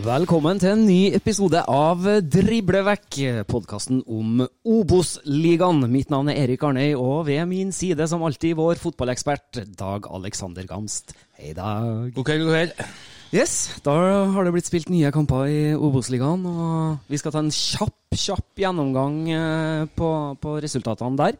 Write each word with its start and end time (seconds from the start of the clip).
Velkommen 0.00 0.56
til 0.56 0.70
en 0.72 0.86
ny 0.88 1.10
episode 1.12 1.60
av 1.68 2.06
Driblevekk, 2.32 3.18
podkasten 3.50 3.98
om 4.08 4.38
Obos-ligaen. 4.64 5.82
Mitt 5.92 6.08
navn 6.08 6.30
er 6.32 6.38
Erik 6.46 6.64
Arnøy, 6.64 6.94
og 6.96 7.26
ved 7.26 7.42
min 7.50 7.68
side 7.76 8.06
som 8.08 8.24
alltid 8.24 8.56
vår 8.56 8.80
fotballekspert 8.80 9.60
Dag 9.76 10.08
Alexander 10.08 10.64
Gamst. 10.64 11.12
Hei, 11.36 11.52
Dag. 11.52 12.14
God 12.16 12.24
kveld, 12.24 12.46
god 12.46 12.56
kveld. 12.56 12.96
Yes, 13.36 13.54
da 13.84 13.98
har 14.32 14.48
det 14.48 14.54
blitt 14.56 14.70
spilt 14.70 14.88
nye 14.88 15.12
kamper 15.12 15.52
i 15.52 15.62
Obos-ligaen, 15.76 16.48
og 16.48 17.12
vi 17.12 17.20
skal 17.20 17.36
ta 17.36 17.44
en 17.44 17.52
kjapp, 17.52 17.98
kjapp 18.16 18.64
gjennomgang 18.64 19.20
eh, 19.36 19.88
på, 20.00 20.12
på 20.40 20.56
resultatene 20.64 21.20
der. 21.20 21.36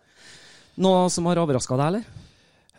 Noe 0.84 1.08
som 1.08 1.32
har 1.32 1.40
overraska 1.40 1.80
deg, 1.80 1.94
eller? 1.94 2.29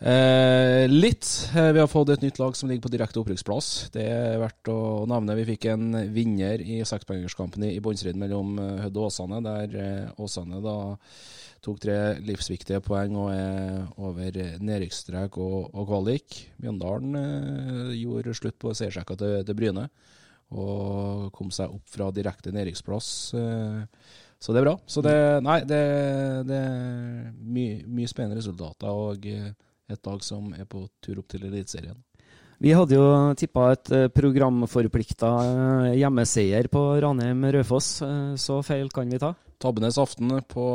Eh, 0.02 0.88
litt. 0.88 1.50
Eh, 1.54 1.72
Vi 1.72 1.78
har 1.78 1.86
fått 1.86 2.08
et 2.10 2.22
nytt 2.22 2.38
lag 2.38 2.56
som 2.56 2.68
ligger 2.68 2.82
på 2.82 2.90
direkte 2.90 3.20
opprykksplass. 3.20 3.90
Det 3.94 4.02
er 4.02 4.40
verdt 4.42 4.70
å 4.72 5.06
nevne. 5.06 5.36
Vi 5.38 5.44
fikk 5.52 5.68
en 5.70 5.94
vinner 6.10 6.58
i 6.58 6.80
sekspoengerskampen 6.82 7.68
i 7.68 7.78
bunnstriden 7.78 8.18
mellom 8.18 8.58
eh, 8.58 8.82
Hødd 8.82 8.98
og 8.98 9.06
Åsane, 9.12 9.38
der 9.46 9.78
eh, 9.78 10.10
Åsane 10.18 10.58
da 10.64 10.74
tok 11.62 11.78
tre 11.78 12.18
livsviktige 12.18 12.82
poeng 12.82 13.14
og 13.14 13.30
er 13.30 13.86
over 14.02 14.42
nedrykksstrek 14.58 15.38
og, 15.38 15.70
og 15.70 15.86
kvalik. 15.86 16.40
Mjøndalen 16.58 17.22
eh, 17.22 17.94
gjorde 18.02 18.34
slutt 18.34 18.58
på 18.58 18.74
seiersrekka 18.74 19.20
til, 19.22 19.38
til 19.46 19.60
Bryne 19.60 19.86
og 20.52 21.30
kom 21.32 21.54
seg 21.54 21.70
opp 21.70 21.86
fra 21.88 22.10
direkte 22.10 22.50
nedrykksplass. 22.50 23.08
Eh, 23.38 23.82
så 24.42 24.50
det 24.50 24.64
er 24.64 24.66
bra. 24.66 24.80
Så 24.90 25.06
det, 25.06 25.18
nei, 25.46 25.60
det, 25.62 25.84
det 26.50 26.56
er 26.58 27.28
mye, 27.38 27.84
mye 27.86 28.10
spennende 28.10 28.42
resultater 28.42 28.90
og 28.90 29.30
et 29.92 30.06
lag 30.08 30.24
som 30.24 30.50
er 30.56 30.64
på 30.68 30.86
tur 31.04 31.20
opp 31.22 31.28
til 31.32 31.44
Eliteserien. 31.48 31.98
Vi 32.62 32.70
hadde 32.78 32.94
jo 32.94 33.06
tippa 33.34 33.72
et 33.74 33.88
eh, 33.90 34.08
programforplikta 34.14 35.30
eh, 35.44 35.94
hjemmeseier 35.98 36.68
på 36.70 36.82
Ranheim-Raufoss. 37.02 37.88
Eh, 38.06 38.34
Så 38.38 38.60
feil 38.62 38.92
kan 38.94 39.10
vi 39.10 39.18
ta? 39.18 39.32
Tabbenes 39.62 39.98
aften 39.98 40.30
på, 40.46 40.66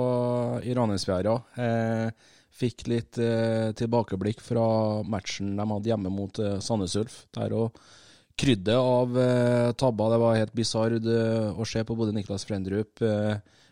i 0.68 0.76
Ranheimsfjæra. 0.76 1.36
Eh, 1.64 2.34
fikk 2.58 2.88
litt 2.92 3.20
eh, 3.24 3.72
tilbakeblikk 3.78 4.44
fra 4.44 4.66
matchen 5.08 5.56
de 5.56 5.70
hadde 5.72 5.92
hjemme 5.94 6.12
mot 6.12 6.40
eh, 6.44 6.58
Sandnes 6.60 6.98
Ulf. 7.00 7.22
Der 7.38 7.56
òg 7.56 7.80
kryddet 8.38 8.76
av 8.76 9.16
eh, 9.24 9.72
tabber. 9.80 10.12
Det 10.12 10.20
var 10.26 10.40
helt 10.42 10.56
bisarr 10.60 10.98
å 11.00 11.68
se 11.72 11.86
på 11.88 11.96
både 11.96 12.18
Niklas 12.18 12.44
Frendrup, 12.50 13.00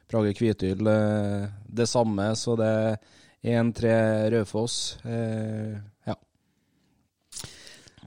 Brage 0.08 0.34
Kvityl, 0.40 0.88
eh, 0.88 1.52
det 1.68 1.90
samme. 1.92 2.32
Så 2.40 2.56
det 2.60 2.72
1-3 3.46 4.32
Raufoss. 4.34 4.98
Eh, 5.06 5.76
ja. 6.10 6.16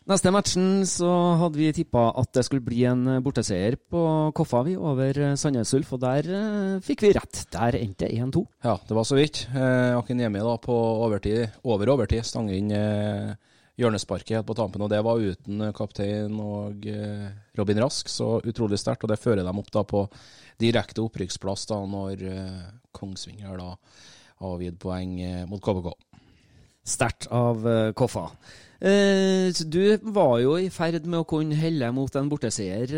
Neste 0.08 0.32
matchen 0.32 0.86
så 0.88 1.08
hadde 1.36 1.60
vi 1.60 1.68
tippa 1.76 2.06
at 2.16 2.32
det 2.34 2.46
skulle 2.46 2.64
bli 2.64 2.80
en 2.88 3.18
borteseier 3.24 3.76
på 3.76 4.02
Koffa 4.36 4.62
vi 4.66 4.76
over 4.76 5.20
Sandnes 5.36 5.74
Ulf, 5.76 5.92
og 5.94 6.02
der 6.02 6.30
eh, 6.32 6.78
fikk 6.84 7.04
vi 7.04 7.12
rett. 7.18 7.44
Der 7.54 7.76
endte 7.78 8.08
1-2. 8.08 8.42
Ja, 8.64 8.78
det 8.88 8.96
var 8.96 9.06
så 9.06 9.18
vidt. 9.18 9.44
Eh, 9.52 9.92
Akinyemi 9.98 10.42
da 10.42 10.56
på 10.64 10.78
overtid, 11.04 11.60
over 11.68 11.92
overtid 11.92 12.26
stang 12.26 12.50
inn 12.54 12.72
eh, 12.74 13.36
hjørnesparket 13.78 14.46
på 14.46 14.56
tampen, 14.58 14.82
og 14.82 14.90
det 14.90 15.04
var 15.06 15.22
uten 15.22 15.68
kaptein 15.76 16.34
og 16.42 16.86
eh, 16.88 17.28
Robin 17.58 17.84
Rask, 17.84 18.10
så 18.10 18.38
utrolig 18.42 18.80
sterkt. 18.80 19.04
Og 19.06 19.12
det 19.12 19.20
fører 19.22 19.44
dem 19.46 19.60
opp 19.60 19.70
da 19.74 19.84
på 19.86 20.06
direkte 20.58 21.04
opprykksplass 21.04 21.68
da 21.70 21.78
når 21.86 22.24
eh, 22.32 22.62
Kongsvinger 22.96 23.60
da 23.60 23.74
avgitt 24.44 24.78
poeng 24.82 25.18
eh, 25.22 25.44
mot 25.48 25.62
KBK. 25.62 25.92
Sterkt 26.88 27.28
av 27.34 27.66
eh, 27.68 27.92
Koffa. 27.96 28.30
Eh, 28.78 29.50
du 29.66 29.98
var 30.14 30.36
jo 30.38 30.54
i 30.60 30.68
ferd 30.70 31.02
med 31.10 31.20
å 31.20 31.26
kunne 31.28 31.58
helle 31.58 31.90
mot 31.92 32.14
en 32.16 32.28
borteseier 32.30 32.92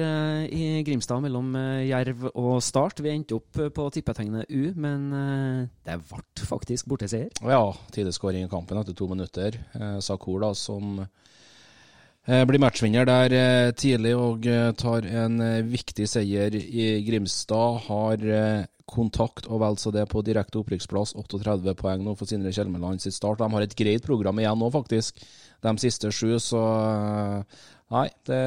i 0.53 0.83
Grimstad 0.85 1.23
mellom 1.25 1.55
Jerv 1.89 2.27
og 2.35 2.59
Start. 2.65 3.01
Vi 3.01 3.15
endte 3.15 3.39
opp 3.39 3.63
på 3.75 3.87
tippetegnet 3.95 4.51
U, 4.53 4.75
men 4.77 5.09
det 5.87 5.97
ble 6.05 6.51
faktisk 6.51 6.91
borteseier. 6.91 7.33
Ja, 7.41 7.65
tideskåring 7.97 8.45
i 8.45 8.53
kampen 8.53 8.83
etter 8.83 8.97
to 8.97 9.09
minutter. 9.09 9.57
Sakur 10.05 10.45
da, 10.45 10.53
som 10.53 11.01
blir 12.29 12.61
matchvinner 12.61 13.09
der 13.09 13.73
tidlig 13.73 14.13
og 14.21 14.45
tar 14.79 15.09
en 15.25 15.41
viktig 15.73 16.05
seier 16.13 16.61
i 16.61 16.93
Grimstad. 17.09 17.81
Har 17.89 18.29
kontakt 18.91 19.49
og 19.49 19.63
vel 19.63 19.79
så 19.81 19.93
det 19.95 20.07
på 20.11 20.23
direkte 20.27 20.61
opprykksplass. 20.61 21.15
38 21.19 21.75
poeng 21.79 22.05
nå 22.05 22.17
for 22.19 22.31
Sindre 22.31 22.53
Kjelmeland 22.55 23.03
sitt 23.03 23.17
start. 23.17 23.41
De 23.41 23.49
har 23.51 23.67
et 23.67 23.77
greit 23.79 24.07
program 24.07 24.43
igjen 24.43 24.59
nå, 24.61 24.71
faktisk. 24.75 25.23
De 25.65 25.75
siste 25.83 26.13
sju, 26.15 26.35
så 26.43 26.65
eh, 26.79 27.61
Nei, 27.91 28.07
det, 28.23 28.43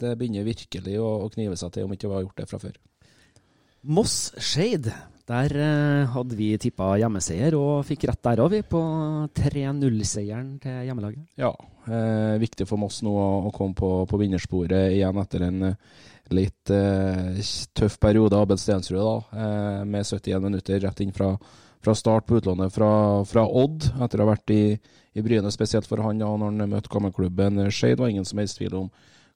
det 0.00 0.14
begynner 0.16 0.46
virkelig 0.46 0.94
å, 0.96 1.08
å 1.26 1.32
knive 1.32 1.58
seg 1.60 1.74
til, 1.74 1.84
om 1.84 1.92
ikke 1.92 2.08
vi 2.08 2.16
har 2.16 2.22
gjort 2.24 2.38
det 2.40 2.46
fra 2.48 2.60
før. 2.62 2.78
Moss-Skeid. 3.82 4.88
Der 5.28 5.54
eh, 5.54 6.08
hadde 6.10 6.34
vi 6.34 6.48
tippa 6.58 6.96
hjemmeseier, 6.98 7.54
og 7.54 7.84
fikk 7.86 8.08
rett 8.10 8.22
der 8.26 8.40
òg, 8.42 8.56
vi, 8.56 8.62
på 8.66 8.80
3-0-seieren 9.38 10.56
til 10.62 10.80
hjemmelaget. 10.88 11.28
Ja, 11.38 11.52
eh, 11.86 12.40
viktig 12.42 12.66
for 12.66 12.80
Moss 12.82 13.02
nå 13.06 13.12
å 13.12 13.52
komme 13.54 13.76
på, 13.78 13.92
på 14.10 14.18
vinnersporet 14.18 14.96
igjen 14.96 15.20
etter 15.22 15.46
en 15.46 15.68
eh, 15.68 16.00
litt 16.34 16.72
eh, 16.72 17.38
tøff 17.76 17.98
periode. 18.02 18.38
Abel 18.38 18.60
Stensrud 18.60 19.00
da, 19.00 19.14
eh, 19.36 19.84
med 19.88 20.06
71 20.08 20.42
minutter 20.42 20.82
rett 20.82 21.04
inn 21.04 21.14
fra, 21.14 21.32
fra 21.82 21.94
start 21.98 22.26
på 22.28 22.40
utlånet 22.40 22.74
fra, 22.74 22.90
fra 23.28 23.46
Odd, 23.46 23.88
etter 24.02 24.20
å 24.20 24.26
ha 24.26 24.34
vært 24.34 24.54
i, 24.54 24.62
i 25.12 25.24
Bryne, 25.24 25.52
spesielt 25.54 25.88
for 25.88 26.04
han 26.04 26.22
da 26.22 26.30
når 26.30 26.52
han 26.52 26.74
møtte 26.74 26.92
gammelklubben 26.92 27.66
Skeid. 27.70 28.00
var 28.00 28.12
ingen 28.12 28.28
som 28.28 28.42
helst 28.42 28.60
tvil 28.60 28.78
om 28.84 28.92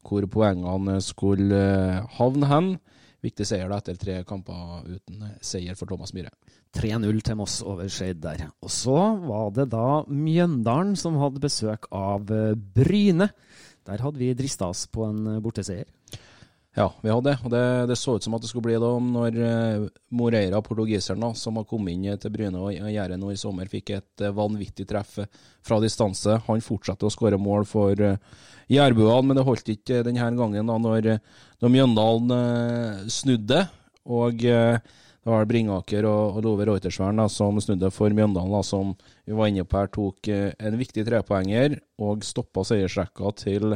hvor 0.07 0.27
poengene 0.31 1.01
skulle 1.05 1.63
eh, 1.63 2.05
havne 2.19 2.51
hen. 2.51 2.77
Viktig 3.25 3.47
seier 3.49 3.71
da 3.71 3.81
etter 3.81 3.97
tre 3.99 4.21
kamper 4.29 4.85
uten 4.87 5.25
seier 5.45 5.75
for 5.79 5.91
Thomas 5.91 6.13
Myhre. 6.15 6.31
3-0 6.77 7.23
til 7.25 7.39
Moss 7.39 7.59
over 7.65 7.89
Skeid 7.91 8.21
der. 8.23 8.49
Og 8.63 8.71
så 8.73 8.99
var 9.25 9.51
det 9.57 9.71
da 9.73 10.05
Mjøndalen 10.07 10.95
som 11.01 11.17
hadde 11.23 11.43
besøk 11.43 11.89
av 11.95 12.31
eh, 12.31 12.55
Bryne. 12.55 13.31
Der 13.87 14.03
hadde 14.03 14.21
vi 14.21 14.35
drista 14.37 14.71
oss 14.71 14.87
på 14.91 15.07
en 15.09 15.23
eh, 15.37 15.43
borteseier. 15.43 15.89
Ja, 16.77 16.91
vi 17.01 17.09
hadde. 17.09 17.33
Og 17.41 17.53
det, 17.53 17.63
det 17.89 17.97
så 17.97 18.19
ut 18.19 18.25
som 18.27 18.35
at 18.37 18.43
det 18.45 18.51
skulle 18.51 18.67
bli 18.67 18.77
det 18.77 18.89
når 19.01 19.39
uh, 19.41 19.87
Moreira, 20.13 20.61
portugiseren, 20.61 21.23
da, 21.25 21.31
som 21.33 21.57
har 21.57 21.65
kommet 21.69 21.97
inn 21.97 22.21
til 22.21 22.35
Bryne 22.35 22.61
og 22.61 22.75
Jæren 22.93 23.23
nå 23.23 23.31
i 23.33 23.39
sommer, 23.41 23.71
fikk 23.73 23.95
et 23.97 24.25
eh, 24.27 24.35
vanvittig 24.37 24.85
treff 24.91 25.15
eh, 25.25 25.31
fra 25.65 25.79
distanse. 25.81 26.37
Han 26.51 26.61
fortsatte 26.65 27.09
å 27.09 27.13
skåre 27.13 27.41
mål 27.41 27.65
for 27.71 27.97
jærbuene, 28.69 29.25
men 29.25 29.41
det 29.41 29.47
holdt 29.49 29.73
ikke 29.73 30.03
denne 30.05 30.29
gangen 30.37 30.69
da 30.69 30.77
når, 30.77 31.11
når 31.65 31.75
Mjøndalen 31.79 33.09
snudde. 33.09 33.65
Og 34.05 34.45
Det 35.27 35.33
var 35.33 35.49
Bringaker 35.51 36.07
og, 36.07 36.37
og 36.37 36.45
Love 36.45 36.69
Reutersvern 36.69 37.25
som 37.33 37.57
snudde 37.59 37.89
for 37.91 38.13
Mjøndalen, 38.15 38.53
da, 38.53 38.61
som 38.63 38.93
vi 39.25 39.35
var 39.35 39.49
inne 39.51 39.65
på 39.67 39.81
her, 39.81 39.89
tok 39.91 40.29
eh, 40.31 40.53
en 40.61 40.77
viktig 40.79 41.03
trepoenger 41.09 41.81
og 41.99 42.23
stoppa 42.23 42.63
seiersrekka 42.69 43.33
til 43.41 43.75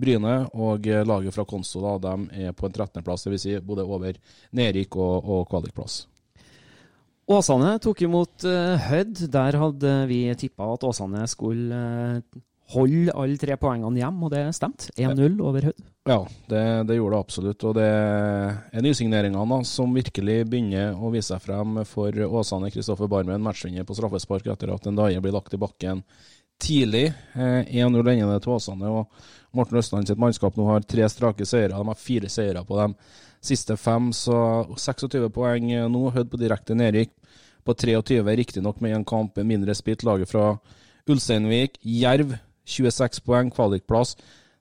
Bryne. 0.00 0.34
Og 0.54 0.86
eh, 0.88 1.04
laget 1.06 1.34
fra 1.36 1.46
Konso 1.48 1.82
da, 1.84 1.96
de 2.02 2.46
er 2.46 2.56
på 2.56 2.68
en 2.68 2.74
13.-plass, 2.74 3.26
dvs. 3.26 3.46
Si 3.46 3.56
både 3.64 3.86
over 3.86 4.18
nedrykk 4.56 4.98
og, 5.00 5.32
og 5.36 5.48
kvalikplass. 5.50 6.04
Åsane 7.26 7.72
tok 7.82 8.04
imot 8.06 8.44
uh, 8.46 8.76
Hødd. 8.78 9.24
Der 9.34 9.56
hadde 9.58 9.94
vi 10.06 10.20
tippa 10.38 10.68
at 10.76 10.84
Åsane 10.86 11.24
skulle 11.26 11.74
uh, 11.74 12.42
holde 12.76 13.14
alle 13.18 13.38
tre 13.40 13.56
poengene 13.58 13.98
hjem, 13.98 14.20
og 14.22 14.30
det 14.30 14.44
stemte. 14.54 14.92
1-0 14.94 15.40
over 15.42 15.66
Hødd. 15.70 15.82
Ja, 16.06 16.20
det, 16.46 16.62
det, 16.86 17.00
gjorde 17.00 17.16
det 17.16 17.24
absolutt. 17.24 17.66
Og 17.66 17.74
det 17.80 17.88
er 17.90 18.84
nysigneringene 18.84 19.58
som 19.66 19.94
virkelig 19.94 20.38
begynner 20.46 20.94
å 20.94 21.10
vise 21.10 21.32
seg 21.32 21.42
frem 21.42 21.80
for 21.88 22.14
Åsane. 22.14 22.70
Kristoffer 22.74 23.10
Barmen, 23.10 23.42
matchvinner 23.42 23.86
på 23.86 23.98
straffespark 23.98 24.46
etter 24.54 24.70
at 24.76 24.86
en 24.86 24.98
daie 25.02 25.22
blir 25.22 25.34
lagt 25.34 25.54
i 25.56 25.60
bakken 25.60 26.04
tidlig. 26.62 27.12
1-0 27.34 27.98
eh, 28.00 28.26
det 28.26 28.42
til 28.42 28.52
Åsane. 28.52 28.88
og 28.88 29.06
Morten 29.56 29.78
Østland 29.78 30.08
sitt 30.08 30.20
mannskap 30.20 30.56
nå 30.56 30.66
har 30.68 30.84
tre 30.84 31.08
strake 31.08 31.46
seire. 31.46 31.74
De 31.76 31.88
har 31.88 32.00
fire 32.00 32.28
seire 32.28 32.64
på 32.64 32.78
dem 32.80 32.96
siste 33.46 33.76
fem, 33.76 34.10
så 34.12 34.66
26 34.76 35.30
poeng 35.34 35.70
nå. 35.92 36.02
Hødd 36.10 36.30
på 36.32 36.40
direkte 36.40 36.76
nedrykk 36.76 37.12
på 37.66 37.74
23, 37.74 38.22
riktignok 38.38 38.80
med 38.80 38.96
en 38.96 39.06
kamp 39.06 39.38
mindre 39.38 39.74
spilt. 39.74 40.04
Laget 40.06 40.30
fra 40.30 40.56
Ulsteinvik. 41.08 41.78
Jerv 41.82 42.36
26 42.66 43.22
poeng, 43.26 43.50
kvalikplass. 43.54 44.16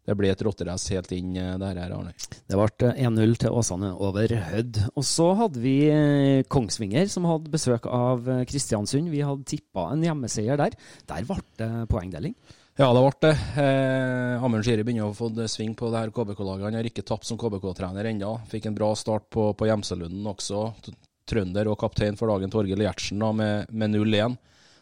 Det 0.06 0.14
ble 0.18 0.30
et 0.30 0.42
rotterace 0.46 0.94
helt 0.94 1.14
inn 1.16 1.32
eh, 1.40 1.56
der 1.62 1.80
her, 1.82 1.96
Arne. 1.96 2.14
Det 2.46 2.60
ble 2.60 2.92
1-0 2.94 3.38
til 3.42 3.56
Åsane 3.58 3.94
over 3.96 4.36
Hødd. 4.52 4.82
Og 4.94 5.08
så 5.08 5.32
hadde 5.40 5.64
vi 5.64 5.78
eh, 5.90 6.44
Kongsvinger, 6.52 7.10
som 7.12 7.26
hadde 7.30 7.54
besøk 7.54 7.90
av 7.90 8.30
eh, 8.30 8.44
Kristiansund. 8.50 9.10
Vi 9.14 9.24
hadde 9.26 9.50
tippa 9.50 9.90
en 9.94 10.06
hjemmeseier 10.06 10.62
der. 10.62 10.78
Der 11.10 11.26
ble 11.26 11.42
det 11.58 11.72
poengdeling. 11.90 12.38
Ja, 12.76 12.90
det 12.92 13.02
ble 13.02 13.12
det. 13.24 13.34
Eh, 13.64 14.44
Amund 14.44 14.66
Skiri 14.68 14.84
begynner 14.84 15.08
å 15.08 15.16
få 15.16 15.30
sving 15.48 15.78
på 15.80 15.88
det 15.94 16.02
her 16.02 16.12
KBK-laget. 16.12 16.68
Han 16.68 16.76
har 16.76 16.90
ikke 16.90 17.06
tapt 17.08 17.24
som 17.24 17.40
KBK-trener 17.40 18.10
ennå. 18.12 18.34
Fikk 18.52 18.68
en 18.68 18.76
bra 18.76 18.90
start 19.00 19.30
på, 19.32 19.54
på 19.56 19.70
Gjemselunden 19.70 20.28
også. 20.28 20.66
Trønder 21.26 21.70
og 21.72 21.80
kaptein 21.82 22.20
for 22.20 22.30
dagen 22.30 22.52
Torgill 22.52 22.84
Gjertsen 22.84 23.24
da, 23.24 23.32
med, 23.32 23.72
med 23.72 23.96
0-1. 23.96 24.36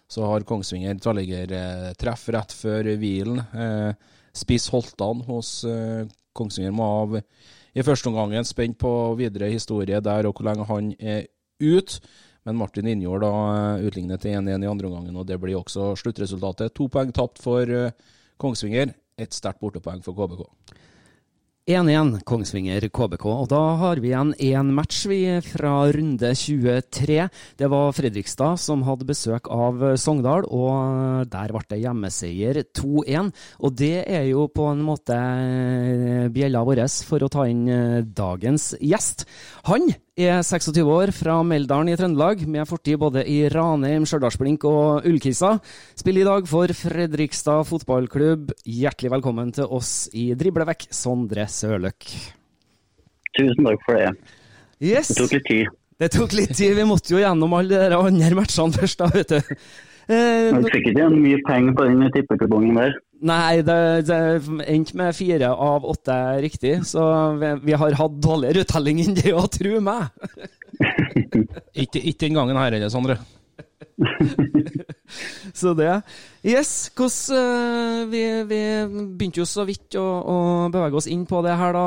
Så 0.09 0.25
har 0.25 0.43
Kongsvinger 0.49 0.97
tverrliggertreff 1.05 2.25
eh, 2.27 2.33
rett 2.35 2.57
før 2.57 2.89
hvilen. 2.97 3.39
Eh, 3.53 4.12
Spiss 4.33 4.69
Holtan 4.73 5.21
hos 5.27 5.59
uh, 5.67 6.03
Kongsvinger 6.33 6.73
må 6.73 6.89
av 7.03 7.17
i 7.73 7.85
første 7.85 8.09
omgang. 8.09 8.35
Spent 8.45 8.77
på 8.81 8.91
videre 9.19 9.51
historie 9.53 10.01
der 10.01 10.29
og 10.29 10.37
hvor 10.37 10.49
lenge 10.49 10.67
han 10.69 10.93
er 10.99 11.27
ute. 11.61 12.01
Men 12.43 12.57
Martin 12.59 12.89
Injord 12.91 13.23
da 13.23 13.31
eh, 13.79 13.85
utlignet 13.87 14.19
til 14.19 14.35
1-1 14.35 14.65
i 14.65 14.67
andre 14.67 14.89
omgangen, 14.89 15.15
og 15.15 15.27
det 15.29 15.37
blir 15.39 15.55
også 15.55 15.93
sluttresultatet. 15.99 16.73
To 16.75 16.89
poeng 16.91 17.13
tapt 17.15 17.39
for 17.39 17.69
eh, 17.71 17.93
Kongsvinger, 18.41 18.91
ett 19.15 19.35
sterkt 19.35 19.61
bortepoeng 19.63 20.03
for 20.03 20.17
KBK. 20.17 20.43
1-1 21.63 22.25
Kongsvinger 22.27 22.83
KBK, 22.91 23.23
og 23.23 23.45
da 23.47 23.59
har 23.79 24.01
vi 24.03 24.09
igjen 24.09 24.33
én 24.35 24.73
match 24.75 25.05
vi 25.07 25.21
fra 25.47 25.85
runde 25.95 26.33
23. 26.35 27.29
Det 27.55 27.69
var 27.71 27.95
Fredrikstad 27.95 28.59
som 28.59 28.83
hadde 28.83 29.07
besøk 29.07 29.47
av 29.47 29.79
Sogndal, 29.95 30.43
og 30.43 31.23
der 31.31 31.53
ble 31.55 31.63
det 31.71 31.79
hjemmeseier 31.85 32.59
2-1. 32.67 33.31
Og 33.63 33.79
det 33.79 33.95
er 34.03 34.27
jo 34.33 34.49
på 34.51 34.67
en 34.73 34.83
måte 34.83 35.15
bjella 36.35 36.65
vår 36.67 36.83
for 37.07 37.23
å 37.23 37.31
ta 37.31 37.47
inn 37.47 37.63
dagens 38.11 38.73
gjest. 38.83 39.23
Han 39.71 39.87
er 40.13 40.43
26 40.45 40.85
år, 40.93 41.09
fra 41.15 41.39
Meldalen 41.41 41.89
i 41.89 41.97
Trøndelag, 41.97 42.43
med 42.45 42.67
fortid 42.69 42.99
både 43.01 43.23
i 43.25 43.47
Ranheim, 43.49 44.05
Stjørdalsblink 44.05 44.65
og 44.69 45.07
Ullkisa. 45.09 45.55
Spiller 45.97 46.21
i 46.21 46.27
dag 46.27 46.49
for 46.49 46.69
Fredrikstad 46.77 47.65
fotballklubb. 47.65 48.51
Hjertelig 48.63 49.09
velkommen 49.15 49.49
til 49.55 49.65
oss 49.73 50.11
i 50.13 50.29
Driblevekk, 50.37 50.85
Sondre 50.93 51.47
Sørløk. 51.49 52.05
Tusen 53.33 53.65
takk 53.65 53.87
for 53.87 53.97
det. 53.97 54.11
Yes. 54.83 55.09
Det 55.09 55.17
tok 55.23 55.33
litt 55.33 55.49
tid. 55.49 55.73
Det 56.03 56.11
tok 56.13 56.37
litt 56.37 56.53
tid. 56.53 56.75
Vi 56.77 56.85
måtte 56.85 57.15
jo 57.15 57.23
gjennom 57.23 57.57
alle 57.57 57.89
de 57.89 57.97
andre 57.97 58.37
matchene 58.37 58.77
først, 58.77 59.01
da, 59.01 59.09
vet 59.17 59.33
du. 59.33 59.57
Eh, 60.13 60.51
du 60.53 60.67
fikk 60.67 60.91
ikke 60.91 60.97
igjen 60.99 61.17
mye 61.23 61.41
penger 61.47 61.73
på 61.79 61.89
den 61.89 62.05
tippekupongen 62.13 62.77
der? 62.77 62.97
Nei, 63.23 63.61
det, 63.63 63.77
det 64.09 64.17
endte 64.67 64.97
med 64.99 65.15
fire 65.15 65.53
av 65.53 65.85
åtte 65.87 66.15
riktig, 66.43 66.73
så 66.89 67.03
vi, 67.39 67.53
vi 67.69 67.77
har 67.79 67.95
hatt 67.95 68.17
dårligere 68.23 68.65
uttelling 68.65 68.99
enn 69.05 69.15
det 69.15 69.31
å 69.31 69.45
tro 69.51 69.79
meg. 69.83 70.11
ikke, 71.83 72.01
ikke 72.01 72.25
den 72.25 72.35
gangen 72.35 72.59
her 72.59 72.75
heller, 72.75 72.91
Sondre. 72.91 73.21
så 75.53 75.73
det. 75.77 75.93
Yes, 76.43 76.91
hvordan 76.97 77.37
uh, 77.37 78.09
vi, 78.11 78.23
vi, 78.49 78.61
begynte 79.15 79.43
jo 79.43 79.47
så 79.47 79.63
vidt 79.69 79.95
å, 79.99 80.03
å, 80.03 80.37
bevege 80.73 80.99
oss 80.99 81.07
inn 81.11 81.23
på 81.29 81.39
det 81.45 81.55
her, 81.59 81.77
da. 81.77 81.85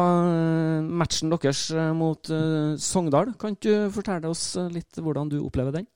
Matchen 0.86 1.34
deres 1.34 1.66
eh, 1.74 1.92
mot 1.96 2.32
uh, 2.32 2.78
Sogndal. 2.80 3.34
Kan 3.40 3.58
du 3.60 3.90
fortelle 3.92 4.32
oss 4.32 4.54
litt 4.72 5.02
hvordan 5.02 5.32
du 5.32 5.40
opplever 5.42 5.74
den? 5.80 5.90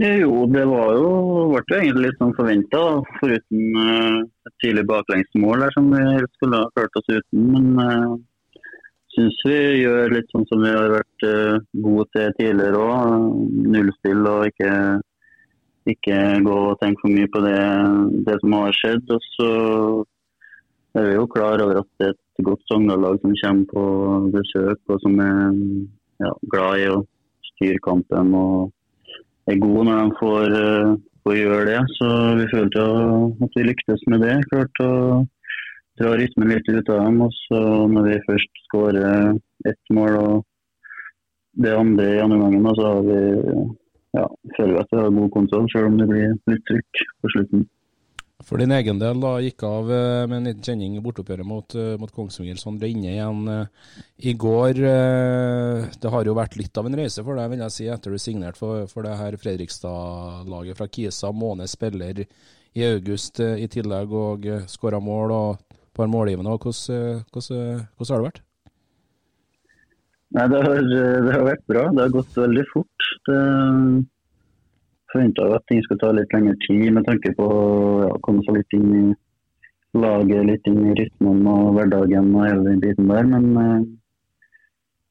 Jo, 0.00 0.46
det 0.48 0.62
var 0.64 0.94
jo, 0.96 1.08
ble 1.52 1.78
egentlig 1.82 2.06
litt 2.06 2.20
sånn 2.22 2.32
forventa, 2.32 2.78
foruten 3.18 3.74
uh, 3.76 4.22
et 4.48 4.54
tidlig 4.64 4.86
baklengsmål 4.88 5.66
der 5.66 5.74
som 5.74 5.90
vi 5.92 6.04
skulle 6.38 6.60
ha 6.62 6.70
ført 6.72 6.96
oss 6.96 7.10
uten. 7.10 7.42
Men 7.52 7.66
uh, 7.76 8.14
syns 9.12 9.36
vi 9.44 9.58
gjør 9.82 10.16
litt 10.16 10.32
sånn 10.32 10.48
som 10.48 10.64
vi 10.64 10.72
har 10.72 10.96
vært 10.96 11.28
uh, 11.28 11.60
gode 11.84 12.08
til 12.16 12.32
tidligere 12.40 12.80
òg. 12.80 13.28
Nullstill 13.76 14.32
og 14.32 14.48
ikke, 14.48 14.72
ikke 15.92 16.18
gå 16.48 16.58
og 16.72 16.80
tenke 16.80 17.04
for 17.04 17.12
mye 17.12 17.32
på 17.36 17.44
det, 17.44 17.60
det 18.32 18.40
som 18.40 18.58
har 18.62 18.80
skjedd. 18.80 19.12
Og 19.12 19.30
så 19.36 19.54
er 20.96 21.10
vi 21.10 21.16
jo 21.20 21.30
klar 21.36 21.60
over 21.68 21.84
at 21.84 21.96
det 22.00 22.14
er 22.14 22.16
et 22.16 22.46
godt 22.48 22.64
Sogndal-lag 22.72 23.20
som 23.20 23.40
kommer 23.44 23.72
på 23.76 23.88
besøk, 24.40 24.86
og 24.88 25.04
som 25.04 25.20
er 25.20 25.58
ja, 26.24 26.38
glad 26.48 26.80
i 26.80 26.94
å 26.96 27.02
styre 27.52 27.90
kampen. 27.92 28.32
og 28.32 28.70
er 29.50 29.60
gode 29.62 29.86
når 29.88 30.00
de 30.00 30.16
får, 30.20 30.56
uh, 30.56 30.94
får 31.26 31.38
gjøre 31.38 31.66
det. 31.70 31.80
Så 31.98 32.08
vi 32.38 32.48
følte 32.52 32.86
at 33.46 33.58
vi 33.58 33.66
lyktes 33.68 34.06
med 34.12 34.24
det. 34.24 34.38
Klarte 34.52 34.86
å 34.86 35.02
dra 36.00 36.14
rytmen 36.18 36.52
litt 36.52 36.70
ut 36.70 36.92
av 36.94 37.04
dem. 37.04 37.20
Og 37.26 37.36
så 37.44 37.60
når 37.92 38.08
vi 38.08 38.24
først 38.28 38.64
skårer 38.68 39.36
ett 39.68 39.94
mål 39.94 40.18
og 40.22 40.34
det 41.62 41.76
andre 41.76 42.08
i 42.14 42.20
andre 42.22 42.38
gangen, 42.40 42.68
så 42.78 42.88
har 42.88 43.02
vi, 43.04 43.20
ja, 44.16 44.26
føler 44.56 44.72
vi 44.72 44.80
at 44.80 44.92
vi 44.94 45.00
har 45.02 45.16
god 45.18 45.32
kontroll, 45.34 45.66
selv 45.72 45.90
om 45.90 45.98
det 46.00 46.08
blir 46.08 46.36
litt 46.48 46.64
trykk 46.70 47.02
på 47.20 47.32
slutten. 47.34 47.66
For 48.46 48.60
din 48.60 48.72
egen 48.74 48.98
del 49.00 49.20
da 49.22 49.32
gikk 49.42 49.62
av 49.66 49.90
eh, 49.92 50.24
med 50.26 50.38
en 50.38 50.48
liten 50.48 50.64
kjenning 50.66 50.96
i 50.98 51.02
bortoppgjøret 51.04 51.46
mot, 51.46 51.74
eh, 51.78 51.94
mot 52.00 52.12
Kongsvinger. 52.12 52.58
Sondre 52.60 52.90
inne 52.90 53.12
igjen 53.12 53.42
uh, 53.48 53.90
i 54.18 54.34
går. 54.38 54.80
Det 56.02 56.12
har 56.14 56.28
jo 56.28 56.36
vært 56.36 56.56
litt 56.58 56.78
av 56.78 56.88
en 56.88 56.96
reise 56.98 57.24
for 57.24 57.38
deg, 57.38 57.50
vil 57.52 57.64
jeg 57.64 57.74
si, 57.74 57.88
etter 57.90 58.14
du 58.14 58.20
signerte 58.22 58.60
for, 58.60 58.86
for 58.90 59.06
det 59.06 59.16
her 59.18 59.38
Fredrikstad-laget 59.40 60.78
fra 60.78 60.88
Kisa. 60.90 61.32
Måned 61.34 61.70
spiller 61.70 62.22
i 62.22 62.86
august 62.88 63.42
i 63.42 63.68
tillegg 63.70 64.14
og 64.16 64.46
skåra 64.70 65.00
mål 65.02 65.34
og 65.36 65.50
et 65.60 65.92
par 65.98 66.08
målgivende. 66.10 66.54
Hvordan, 66.56 67.26
hvordan, 67.34 67.84
hvordan 67.98 68.14
har 68.14 68.22
det 68.22 68.30
vært? 68.30 68.42
Nei, 70.32 70.46
det 70.48 70.62
har, 70.64 70.80
det 70.88 71.34
har, 71.34 71.44
vært 71.44 71.66
bra. 71.68 71.84
Det 71.92 72.06
har 72.06 72.14
gått 72.14 72.40
veldig 72.40 72.64
fort. 72.72 73.10
Det 73.28 73.40
forventa 75.12 75.48
at 75.56 75.66
ting 75.68 75.82
skulle 75.84 76.02
ta 76.02 76.12
litt 76.16 76.32
lengre 76.34 76.54
tid 76.66 76.88
med 76.96 77.06
tanke 77.08 77.34
på 77.38 77.48
å 77.48 77.64
ja, 78.06 78.14
komme 78.26 78.44
seg 78.46 78.58
litt 78.58 78.76
inn 78.78 78.88
i 78.98 79.04
laget, 80.02 80.46
litt 80.48 80.70
inn 80.70 80.86
i 80.88 80.96
rytmen 80.98 81.44
og 81.52 81.74
hverdagen 81.76 82.32
og 82.32 82.46
hele 82.46 82.64
den 82.70 82.80
biten 82.82 83.10
der. 83.12 83.28
Men 83.28 83.50
eh, 83.62 83.84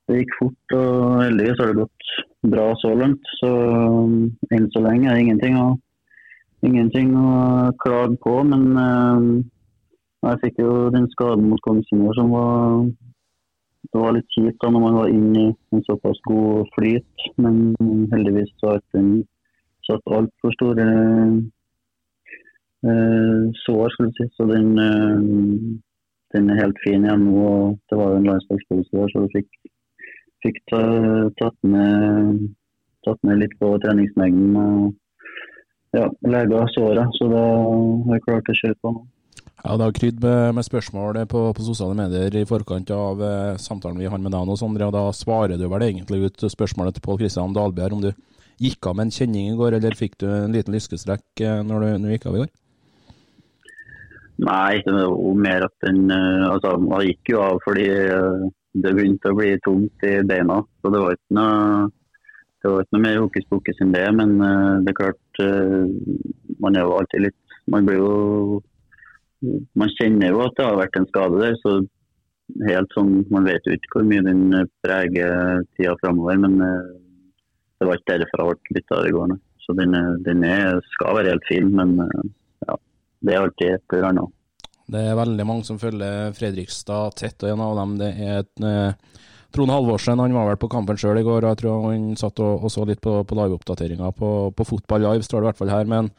det 0.10 0.22
gikk 0.22 0.36
fort, 0.39 0.75
og 0.77 1.22
heldigvis 1.22 1.62
har 1.62 1.72
det 1.72 1.84
gått 1.84 2.15
bra 2.55 2.67
så 2.81 2.96
langt. 2.98 3.31
Så 3.39 3.51
um, 3.51 4.17
enn 4.51 4.67
så 4.74 4.84
lenge 4.84 5.10
er 5.10 5.17
det 5.17 5.25
ingenting 5.27 5.60
å, 5.62 5.70
ingenting 6.65 7.13
å 7.17 7.29
klage 7.84 8.17
på. 8.25 8.36
Men 8.51 8.67
eh, 8.81 9.29
jeg 10.31 10.43
fikk 10.46 10.65
jo 10.65 10.74
den 10.93 11.08
skaden 11.13 11.48
mot 11.51 11.63
Kongsvinger 11.65 12.17
som 12.17 12.34
var 12.34 12.91
det 13.91 14.00
var 14.00 14.13
litt 14.15 14.29
kjipt 14.31 14.62
da 14.62 14.70
når 14.72 14.84
man 14.86 14.98
var 15.00 15.10
inne 15.12 15.41
i 15.41 15.53
en 15.75 15.81
såpass 15.84 16.20
god 16.24 16.70
flyt, 16.75 17.24
men 17.41 17.74
heldigvis 18.13 18.51
så 18.62 18.75
har 18.75 18.84
den 18.96 19.24
satt 19.91 20.13
altfor 20.17 20.55
store 20.55 20.88
uh, 22.88 23.43
sår, 23.65 23.93
skulle 23.93 24.15
si. 24.17 24.27
Så 24.38 24.48
den, 24.50 24.71
uh, 24.79 25.19
den, 26.36 26.50
er 26.50 26.63
helt 26.63 26.81
fin 26.86 27.05
igjen 27.05 27.27
nå. 27.27 27.36
og 27.43 27.77
Det 27.89 28.00
var 28.00 28.15
jo 28.15 28.21
en 28.24 28.31
landslagspause 28.31 28.89
der, 28.95 29.13
så 29.13 29.25
du 29.25 29.29
fikk, 29.36 29.51
fikk 30.48 30.57
ta, 30.71 30.81
tatt, 31.43 31.60
med, 31.67 32.48
tatt, 33.05 33.21
med, 33.27 33.43
litt 33.43 33.55
på 33.62 33.75
treningsmengden. 33.86 34.57
og 34.57 34.98
ja, 35.91 36.05
lega 36.24 36.63
såret, 36.71 37.17
så 37.19 37.27
da 37.27 37.48
har 38.07 38.15
jeg 38.15 38.24
klart 38.24 38.51
å 38.51 38.62
kjøre 38.62 38.77
på. 38.79 38.93
Ja, 39.62 39.77
Det 39.77 39.86
har 39.86 39.93
krydd 39.93 40.24
med, 40.24 40.55
med 40.57 40.65
spørsmål 40.65 41.19
på, 41.29 41.41
på, 41.53 41.63
sosiale 41.65 41.93
medier 41.98 42.33
i 42.39 42.48
forkant 42.50 42.89
av 42.95 43.21
eh, 43.21 43.60
samtalen 43.62 44.00
vi 44.01 44.10
har 44.10 44.17
med 44.17 44.33
deg 44.33 44.48
nå, 44.48 44.55
Sondre. 44.57 44.88
og 44.88 44.95
Da 44.95 45.03
svarer 45.13 45.60
du 45.60 45.67
vel 45.69 45.86
egentlig 45.86 46.31
ut 46.31 46.45
spørsmålet 46.50 46.98
til 46.98 47.05
Pål 47.05 47.19
Kristian 47.21 47.53
Dahlberg 47.53 47.98
om 47.98 48.01
du 48.07 48.10
gikk 48.62 48.88
av 48.88 48.98
med 48.98 49.10
en 49.10 49.15
kjenning 49.15 49.51
i 49.51 49.58
går, 49.58 49.77
eller 49.77 49.98
fikk 49.98 50.18
du 50.22 50.27
en 50.30 50.53
liten 50.53 50.75
lyskestrekk 50.75 51.44
eh, 51.44 51.62
når, 51.65 51.86
du, 51.86 51.94
når 52.01 52.08
du 52.08 52.15
gikk 52.15 52.27
av 52.30 52.38
i 52.38 52.44
går? 52.44 52.51
Nei, 54.41 54.82
det 54.86 54.94
var 54.98 55.39
mer 55.46 55.68
at 55.68 55.86
den 55.86 56.03
eh, 56.13 56.46
Altså, 56.50 56.75
man 56.82 57.06
gikk 57.06 57.34
jo 57.34 57.41
av 57.46 57.62
fordi 57.65 57.88
eh, 57.89 58.46
det 58.82 58.94
begynte 58.98 59.34
å 59.34 59.38
bli 59.38 59.56
tungt 59.65 60.06
i 60.08 60.13
beina. 60.27 60.62
Så 60.82 60.94
det 60.94 61.01
var 61.03 61.18
ikke 61.18 61.38
noe, 61.38 61.89
var 62.63 62.86
ikke 62.86 62.98
noe 62.98 63.06
mer 63.08 63.20
hokus 63.20 63.48
pokus 63.50 63.82
enn 63.84 63.96
det. 63.96 64.06
Men 64.15 64.38
det 64.86 64.94
er 64.94 64.96
klart, 64.96 65.41
man 66.63 66.77
er 66.77 66.86
jo 66.86 66.94
alltid 67.01 67.25
litt 67.27 67.58
Man 67.72 67.86
blir 67.86 68.00
jo 68.00 68.62
man 69.75 69.91
kjenner 69.98 70.32
jo 70.32 70.39
at 70.46 70.56
det 70.56 70.65
har 70.65 70.80
vært 70.80 70.96
en 70.98 71.08
skade 71.10 71.41
der. 71.41 71.58
så 71.60 71.74
helt 72.70 72.96
sånn, 72.96 73.25
Man 73.34 73.50
vet 73.50 73.68
jo 73.68 73.75
ikke 73.75 73.98
hvor 73.98 74.08
mye 74.08 74.24
den 74.24 74.70
preger 74.86 75.65
tida 75.75 75.98
framover, 76.00 76.39
men 76.46 76.56
det 77.81 77.88
var 77.89 77.97
ikke 77.97 78.19
derfor 78.21 78.43
jeg 78.43 78.51
ble 78.51 78.75
bytta 78.77 79.00
i 79.07 79.15
går. 79.15 79.33
Så 79.61 79.73
den, 79.77 79.97
den 80.25 80.45
er, 80.45 80.77
skal 80.93 81.17
være 81.17 81.33
helt 81.33 81.47
fin, 81.50 81.71
men 81.73 81.95
eh, 82.05 82.29
ja, 82.67 82.77
det 83.25 83.33
er 83.33 83.41
alltid 83.41 83.73
et 83.73 83.95
eller 83.97 84.09
annet. 84.11 84.38
Det 84.91 85.01
er 85.07 85.17
veldig 85.17 85.45
mange 85.47 85.65
som 85.65 85.79
følger 85.81 86.33
Fredrikstad 86.38 87.15
tett, 87.17 87.41
og 87.45 87.53
en 87.53 87.63
av 87.65 87.79
dem 87.79 87.95
det 88.01 88.11
er 88.11 88.43
et, 88.43 88.53
eh, 88.67 89.25
Trond 89.55 89.73
Halvorsen. 89.73 90.21
Han 90.21 90.35
var 90.35 90.51
vel 90.51 90.61
på 90.61 90.69
kampen 90.71 91.00
sjøl 91.00 91.21
i 91.21 91.25
går, 91.25 91.41
og 91.41 91.53
jeg 91.53 91.61
tror 91.63 91.89
han 91.89 92.07
satt 92.19 92.41
og, 92.43 92.67
og 92.67 92.73
så 92.73 92.85
litt 92.88 93.01
på, 93.03 93.17
på 93.25 93.38
liveoppdateringa 93.39 94.13
på, 94.17 94.31
på 94.55 94.67
Fotball 94.67 95.05
Live, 95.07 95.25
står 95.25 95.41
det 95.41 95.47
i 95.47 95.50
hvert 95.50 95.61
fall 95.63 95.73
her. 95.73 95.89
men 95.89 96.13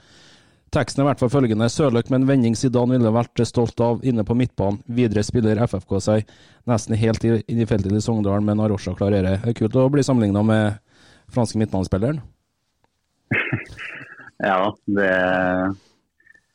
Teksten 0.72 1.02
er 1.02 1.04
i 1.04 1.08
hvert 1.10 1.20
fall 1.20 1.32
følgende. 1.34 1.66
Sørløk 1.68 2.08
med 2.08 2.22
en 2.22 2.28
vending 2.30 2.54
Zidane 2.56 2.96
ville 2.96 3.10
vært 3.12 3.42
stolt 3.44 3.80
av 3.84 4.00
inne 4.08 4.24
på 4.24 4.32
midtbanen. 4.38 4.78
Videre 4.88 5.20
spiller 5.26 5.60
FFK 5.66 5.98
seg 6.00 6.30
nesten 6.70 6.96
helt 6.96 7.26
inn 7.28 7.60
i 7.60 7.66
feltet 7.68 7.92
til 7.92 8.00
Sogndalen, 8.00 8.46
men 8.48 8.62
Arosha 8.64 8.94
klarerer. 8.96 9.42
Det 9.42 9.52
er 9.52 9.58
kult 9.58 9.76
å 9.76 9.90
bli 9.92 10.04
sammenligna 10.06 10.40
med 10.48 10.80
franske 11.34 11.58
midtbanespilleren. 11.60 12.20
ja, 14.48 14.60
det 14.86 15.10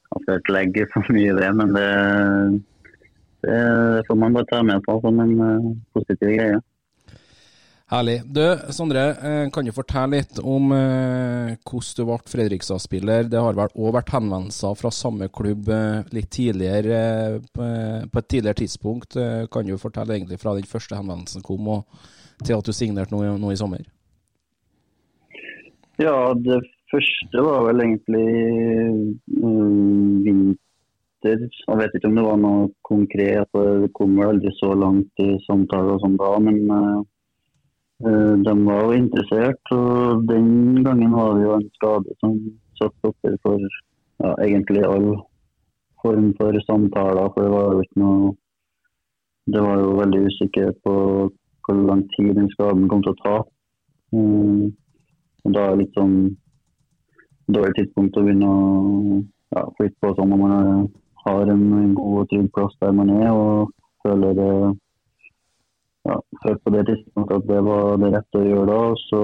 Jeg 0.07 0.24
skal 0.24 0.39
ikke 0.39 0.55
legge 0.55 0.88
for 0.93 1.13
mye 1.13 1.29
i 1.29 1.36
det, 1.36 1.50
men 1.57 1.74
det, 1.75 1.89
det 3.43 3.60
får 4.07 4.19
man 4.22 4.38
bare 4.38 4.50
ta 4.50 4.62
med 4.63 4.81
på 4.86 4.96
som 5.03 5.19
en 5.19 5.34
uh, 5.41 5.72
positiv 5.93 6.31
greie. 6.31 6.62
Herlig. 7.88 8.22
Du, 8.25 8.41
Sondre, 8.75 9.01
eh, 9.15 9.50
kan 9.50 9.63
du 9.63 9.72
fortelle 9.72 10.19
litt 10.19 10.41
om 10.43 10.74
eh, 10.75 11.53
hvordan 11.63 11.93
du 11.96 12.01
ble 12.10 12.17
Fredrikstad-spiller? 12.27 13.29
Det 13.31 13.39
har 13.39 13.55
vel 13.55 13.77
òg 13.79 13.93
vært 13.96 14.12
henvendelser 14.12 14.75
fra 14.75 14.91
samme 14.91 15.29
klubb 15.31 15.72
eh, 15.72 16.01
litt 16.12 16.27
tidligere, 16.36 17.39
på 17.48 18.19
et 18.19 18.27
tidligere 18.27 18.60
tidspunkt. 18.60 19.15
Kan 19.53 19.72
du 19.72 19.79
fortelle 19.79 20.17
egentlig 20.17 20.41
fra 20.41 20.57
den 20.57 20.67
første 20.67 21.00
henvendelsen 21.00 21.46
kom, 21.48 21.72
og 21.77 22.43
til 22.43 22.57
at 22.57 22.67
du 22.67 22.75
signerte 22.75 23.15
nå, 23.15 23.24
nå 23.39 23.55
i 23.55 23.60
sommer? 23.60 23.88
Ja, 25.97 26.33
det 26.37 26.61
første 26.91 27.41
var 27.41 27.65
vel 27.65 27.83
egentlig 27.83 28.27
um, 29.41 30.23
vinter. 30.25 31.45
Jeg 31.49 31.77
vet 31.81 31.95
ikke 31.97 32.11
om 32.11 32.17
det 32.19 32.25
var 32.27 32.41
noe 32.41 32.67
konkret. 32.85 33.49
Det 33.57 33.91
kom 33.97 34.13
vel 34.19 34.35
aldri 34.35 34.53
så 34.59 34.73
langt 34.77 35.23
i 35.23 35.35
samtaler 35.49 36.01
sånn 36.03 36.19
da. 36.21 36.33
men... 36.47 36.65
Uh, 36.71 37.05
de 37.97 38.53
var 38.61 38.83
jo 38.85 38.91
interessert, 38.93 39.71
og 39.73 40.27
den 40.29 40.83
gangen 40.85 41.15
har 41.17 41.31
vi 41.33 41.47
jo 41.47 41.55
en 41.55 41.69
skade 41.79 42.13
som 42.21 42.35
satt 42.77 43.07
oppe 43.09 43.31
for 43.41 43.57
ja, 44.21 44.35
egentlig 44.45 44.83
all 44.85 45.07
form 46.03 46.27
for 46.37 46.59
samtaler. 46.67 47.31
For 47.33 47.41
det 47.47 47.53
var 47.55 47.73
jo 47.73 47.85
ikke 47.85 48.03
noe 48.03 48.35
Det 49.47 49.61
var 49.63 49.77
jo 49.79 49.91
veldig 49.95 50.21
usikkerhet 50.27 50.77
på 50.83 50.93
hvor 51.65 51.77
lang 51.87 52.01
tid 52.13 52.33
den 52.35 52.49
skaden 52.51 52.89
kom 52.91 52.99
til 53.03 53.13
å 53.13 53.21
ta. 53.21 53.35
Um, 54.11 54.75
og 55.46 55.53
da 55.56 55.63
er 55.63 55.75
det 55.75 55.84
litt 55.84 55.98
sånn 55.98 56.17
dårlig 57.48 57.77
tidspunkt 57.77 58.17
å 58.17 58.25
begynne 58.25 58.50
å 58.50 59.22
ja, 59.56 59.63
flytte 59.77 60.01
på 60.03 60.13
sånn 60.17 60.34
når 60.34 60.41
man 60.41 60.89
har 61.27 61.53
en 61.53 61.94
god 61.96 62.20
og 62.24 62.29
trygg 62.32 62.51
plass 62.56 62.75
der 62.82 62.94
man 62.96 63.13
er 63.13 63.32
og 63.32 63.72
føler 64.03 64.36
det 64.38 64.51
ja, 66.08 66.20
følte 66.44 66.63
på 66.63 66.74
det 66.75 66.84
tidspunktet 66.88 67.41
at 67.41 67.50
det 67.50 67.63
var 67.67 67.98
det 68.01 68.12
rette 68.13 68.39
å 68.39 68.46
gjøre 68.46 68.67
da. 68.70 68.82
Så 69.10 69.22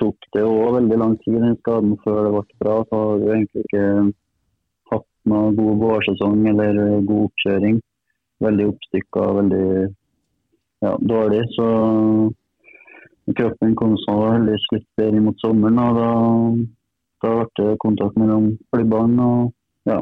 tok 0.00 0.28
det 0.36 0.44
òg 0.44 0.76
veldig 0.78 0.98
lang 1.00 1.14
tid, 1.22 1.38
den 1.40 1.56
skaden, 1.60 1.94
før 2.04 2.20
det 2.26 2.34
ble 2.34 2.60
bra. 2.64 2.76
Så 2.88 3.00
har 3.00 3.22
du 3.22 3.30
egentlig 3.30 3.64
ikke 3.66 3.86
hatt 4.92 5.08
noe 5.32 5.54
god 5.56 5.80
vårsesong 5.86 6.46
eller 6.52 6.82
god 7.08 7.30
oppkjøring. 7.30 7.80
Veldig 8.42 8.68
oppstykka, 8.72 9.26
veldig 9.38 9.66
ja, 10.82 10.94
dårlig. 11.14 11.42
Så 11.56 11.66
kroppen 13.30 13.74
kom 13.78 13.94
så 14.02 14.14
veldig 14.18 14.56
slitt 14.66 15.04
mot 15.22 15.38
sommeren. 15.40 15.78
og 15.78 15.98
da, 15.98 16.08
da 17.22 17.34
ble 17.38 17.46
det 17.58 17.78
kontakt 17.84 18.18
mellom 18.18 18.58
klubbene. 18.72 19.22
og 19.22 19.52
ja, 19.90 20.00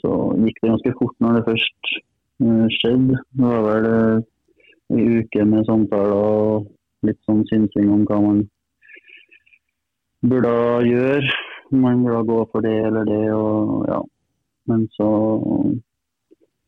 Så 0.00 0.10
gikk 0.40 0.60
det 0.62 0.70
ganske 0.70 0.94
fort 1.00 1.16
når 1.20 1.38
det 1.38 1.46
først 1.50 1.92
uh, 2.44 2.66
skjedde. 2.78 3.20
Det 3.36 3.50
var 3.52 3.62
vel 3.68 3.88
uh, 3.92 4.22
en 4.92 5.18
uke 5.18 5.44
med 5.44 5.68
samtaler 5.68 6.16
og 6.16 6.68
litt 7.06 7.20
sånn 7.26 7.44
synsing 7.50 7.90
om 7.92 8.04
hva 8.08 8.20
man 8.24 8.44
burde 10.22 10.54
gjøre. 10.88 11.32
Man 11.72 12.04
burde 12.04 12.26
gå 12.28 12.38
for 12.52 12.64
det 12.64 12.78
eller 12.86 13.08
det. 13.08 13.24
og 13.32 13.88
ja. 13.88 14.00
Men 14.70 14.86
så 14.96 15.08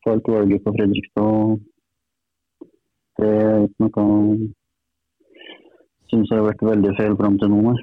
falt 0.05 0.27
valget 0.27 0.63
på 0.63 0.73
Fredrikstad. 0.75 1.57
Det 3.15 3.29
er 3.31 3.63
ikke 3.63 3.87
noe 3.87 4.49
syns 6.11 6.31
jeg 6.31 6.39
har 6.39 6.47
vært 6.49 6.65
veldig 6.65 6.91
feil 6.97 7.15
fram 7.19 7.39
til 7.41 7.53
nå. 7.53 7.75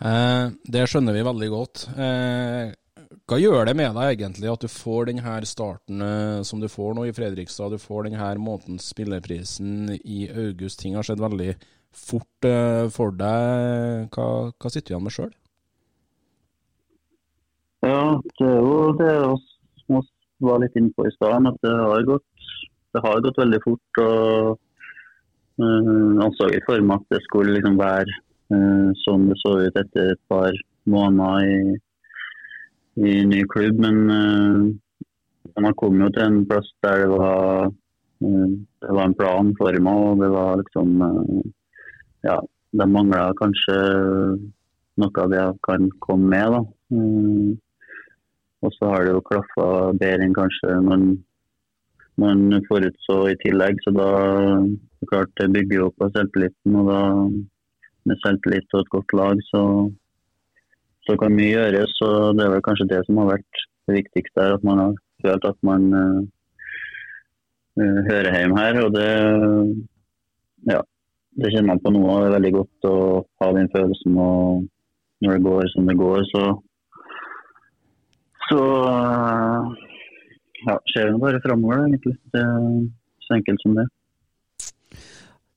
Eh, 0.00 0.44
det 0.72 0.86
skjønner 0.88 1.16
vi 1.16 1.26
veldig 1.26 1.48
godt. 1.52 1.88
Eh, 1.92 2.72
hva 3.30 3.38
gjør 3.38 3.66
det 3.68 3.74
med 3.78 3.96
deg 3.98 4.14
egentlig 4.14 4.50
at 4.52 4.64
du 4.64 4.70
får 4.70 5.10
denne 5.10 5.34
starten 5.48 6.04
eh, 6.04 6.38
som 6.46 6.62
du 6.62 6.68
får 6.70 6.94
nå 6.96 7.08
i 7.08 7.14
Fredrikstad? 7.14 7.74
Du 7.74 7.82
får 7.82 8.08
denne 8.08 8.30
månedens 8.42 8.88
spillerprisen 8.94 9.92
i 10.00 10.24
august. 10.30 10.80
Ting 10.82 10.96
har 10.98 11.06
skjedd 11.06 11.22
veldig 11.22 11.52
fort 11.90 12.48
eh, 12.48 12.86
for 12.94 13.14
deg. 13.18 14.08
Hva, 14.14 14.26
hva 14.54 14.72
sitter 14.72 14.88
du 14.88 14.94
igjen 14.94 15.06
med 15.06 15.16
sjøl? 15.16 15.36
Ja, 17.80 18.00
det 18.38 18.46
er 18.46 18.58
jo 18.60 18.90
det 18.98 19.12
vi 20.40 20.48
var 20.48 20.60
litt 20.62 20.76
inne 20.76 20.92
på 20.96 21.04
i 21.04 21.12
stad, 21.12 21.46
at 21.48 21.56
det 21.64 21.72
har, 21.76 22.02
gått, 22.08 22.24
det 22.94 23.02
har 23.04 23.22
gått 23.24 23.40
veldig 23.40 23.60
fort. 23.64 24.00
og 24.00 24.69
uh, 25.62 26.20
Han 26.20 26.34
så 26.38 26.50
i 26.50 26.62
form 26.66 26.90
av 26.90 27.02
at 27.02 27.16
det 27.16 27.22
skulle 27.28 27.56
liksom 27.56 27.78
være 27.80 28.18
sånn 29.04 29.28
det 29.30 29.36
så 29.38 29.52
ut 29.62 29.76
etter 29.78 30.08
et 30.10 30.20
par 30.26 30.56
måneder 30.90 31.44
i 31.46 31.76
i 32.98 33.12
ny 33.24 33.44
klubb, 33.52 33.78
men 33.78 34.00
uh, 34.10 34.64
man 35.62 35.76
kom 35.78 36.00
jo 36.02 36.08
til 36.10 36.24
en 36.24 36.40
plass 36.50 36.66
der 36.82 37.04
det 37.04 37.10
var, 37.12 37.70
det 38.18 38.96
var 38.96 39.04
en 39.06 39.14
plan 39.14 39.52
for 39.60 39.78
meg, 39.86 40.00
og 40.10 40.24
det 40.24 40.30
var 40.34 40.58
liksom 40.60 41.04
Ja, 42.26 42.34
de 42.76 42.86
mangla 42.90 43.30
kanskje 43.38 43.76
noe 45.00 45.22
av 45.22 45.30
det 45.32 45.38
jeg 45.38 45.60
kan 45.64 45.86
komme 46.04 46.28
med, 46.34 46.56
da. 46.56 46.60
Og 48.60 48.74
så 48.76 48.90
har 48.92 49.06
det 49.06 49.14
jo 49.14 49.22
klaffa 49.24 49.68
bedre 49.96 50.26
enn 50.26 50.36
kanskje 50.36 50.76
man, 50.84 51.06
man 52.20 52.60
forutså 52.68 53.16
i 53.30 53.38
tillegg. 53.44 53.80
Så 53.84 53.94
da 53.96 54.10
klart 55.10 55.32
det 55.40 55.50
bygger 55.54 55.78
jo 55.78 55.88
opp 55.88 55.98
på 56.00 56.10
selvtilliten. 56.14 56.76
Og 56.80 56.90
da 56.90 57.00
med 58.08 58.22
selvtillit 58.24 58.76
og 58.76 58.84
et 58.84 58.94
godt 58.94 59.16
lag, 59.16 59.42
så 59.50 59.64
så 61.08 61.16
kan 61.20 61.34
mye 61.34 61.54
gjøres. 61.54 61.94
og 62.06 62.36
Det 62.36 62.44
er 62.44 62.52
vel 62.54 62.66
kanskje 62.66 62.90
det 62.92 63.00
som 63.06 63.20
har 63.20 63.32
vært 63.34 63.64
det 63.88 63.96
viktigste. 64.00 64.42
her, 64.42 64.54
At 64.54 64.64
man 64.64 64.78
har 64.78 64.92
følt 65.24 65.44
at 65.44 65.58
man 65.62 65.82
uh, 65.94 66.20
hører 68.10 68.38
hjemme 68.38 68.58
her. 68.58 68.84
og 68.84 68.94
det, 68.94 69.10
ja, 70.70 70.80
det 71.40 71.52
kjenner 71.52 71.72
man 71.72 71.82
på 71.84 71.92
nå. 71.94 72.04
Det 72.06 72.26
er 72.28 72.36
veldig 72.38 72.52
godt 72.58 72.90
å 72.90 72.96
ha 73.42 73.52
den 73.56 73.70
følelsen. 73.74 74.18
og 74.18 74.66
Når 75.20 75.36
det 75.36 75.46
går 75.48 75.68
som 75.74 75.86
det 75.86 75.96
går, 75.96 76.20
så, 76.32 76.44
så 78.48 78.62
uh, 78.88 79.89
ja, 80.66 80.76
skjer 80.92 81.12
det 81.12 81.22
bare 81.22 81.40
framover. 81.44 81.88
Det 82.00 82.42
er 82.42 82.60
så 83.26 83.38
enkelt 83.38 83.64
som 83.64 83.78
det. 83.78 83.88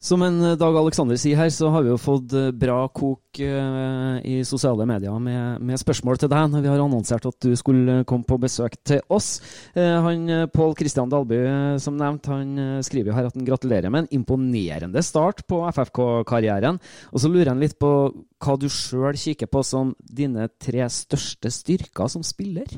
Som 0.03 0.19
en 0.25 0.41
eh, 0.43 0.57
Dag 0.59 0.75
Aleksander 0.75 1.15
sier 1.19 1.39
her, 1.39 1.47
så 1.53 1.69
har 1.71 1.85
vi 1.85 1.93
jo 1.93 1.99
fått 2.01 2.33
eh, 2.35 2.49
bra 2.51 2.81
kok 2.91 3.19
i 3.33 4.33
sosiale 4.45 4.85
medier 4.85 5.15
med, 5.17 5.63
med, 5.65 5.79
spørsmål 5.81 6.19
til 6.21 6.29
deg 6.29 6.51
når 6.51 6.61
vi 6.61 6.69
har 6.69 6.81
annonsert 6.83 7.23
at 7.25 7.37
du 7.41 7.55
skulle 7.57 8.03
komme 8.05 8.27
på 8.29 8.37
besøk 8.37 8.75
til 8.85 8.99
oss. 9.09 9.39
Han 9.73 10.29
Pål 10.53 10.75
Kristian 10.77 11.09
Dalby, 11.09 11.39
som 11.81 11.97
nevnt, 11.97 12.29
han 12.29 12.83
skriver 12.85 13.09
jo 13.09 13.15
her 13.17 13.31
at 13.31 13.39
han 13.39 13.47
gratulerer 13.47 13.89
med 13.89 14.03
en 14.03 14.19
imponerende 14.19 15.01
start 15.01 15.41
på 15.49 15.63
FFK-karrieren. 15.65 16.77
Og 17.09 17.25
så 17.25 17.33
lurer 17.33 17.55
han 17.55 17.65
litt 17.65 17.79
på 17.81 17.89
hva 18.13 18.59
du 18.61 18.69
sjøl 18.69 19.17
kikker 19.17 19.49
på 19.49 19.65
som 19.65 19.95
dine 20.05 20.45
tre 20.61 20.85
største 20.93 21.49
styrker 21.49 22.13
som 22.13 22.21
spiller? 22.21 22.69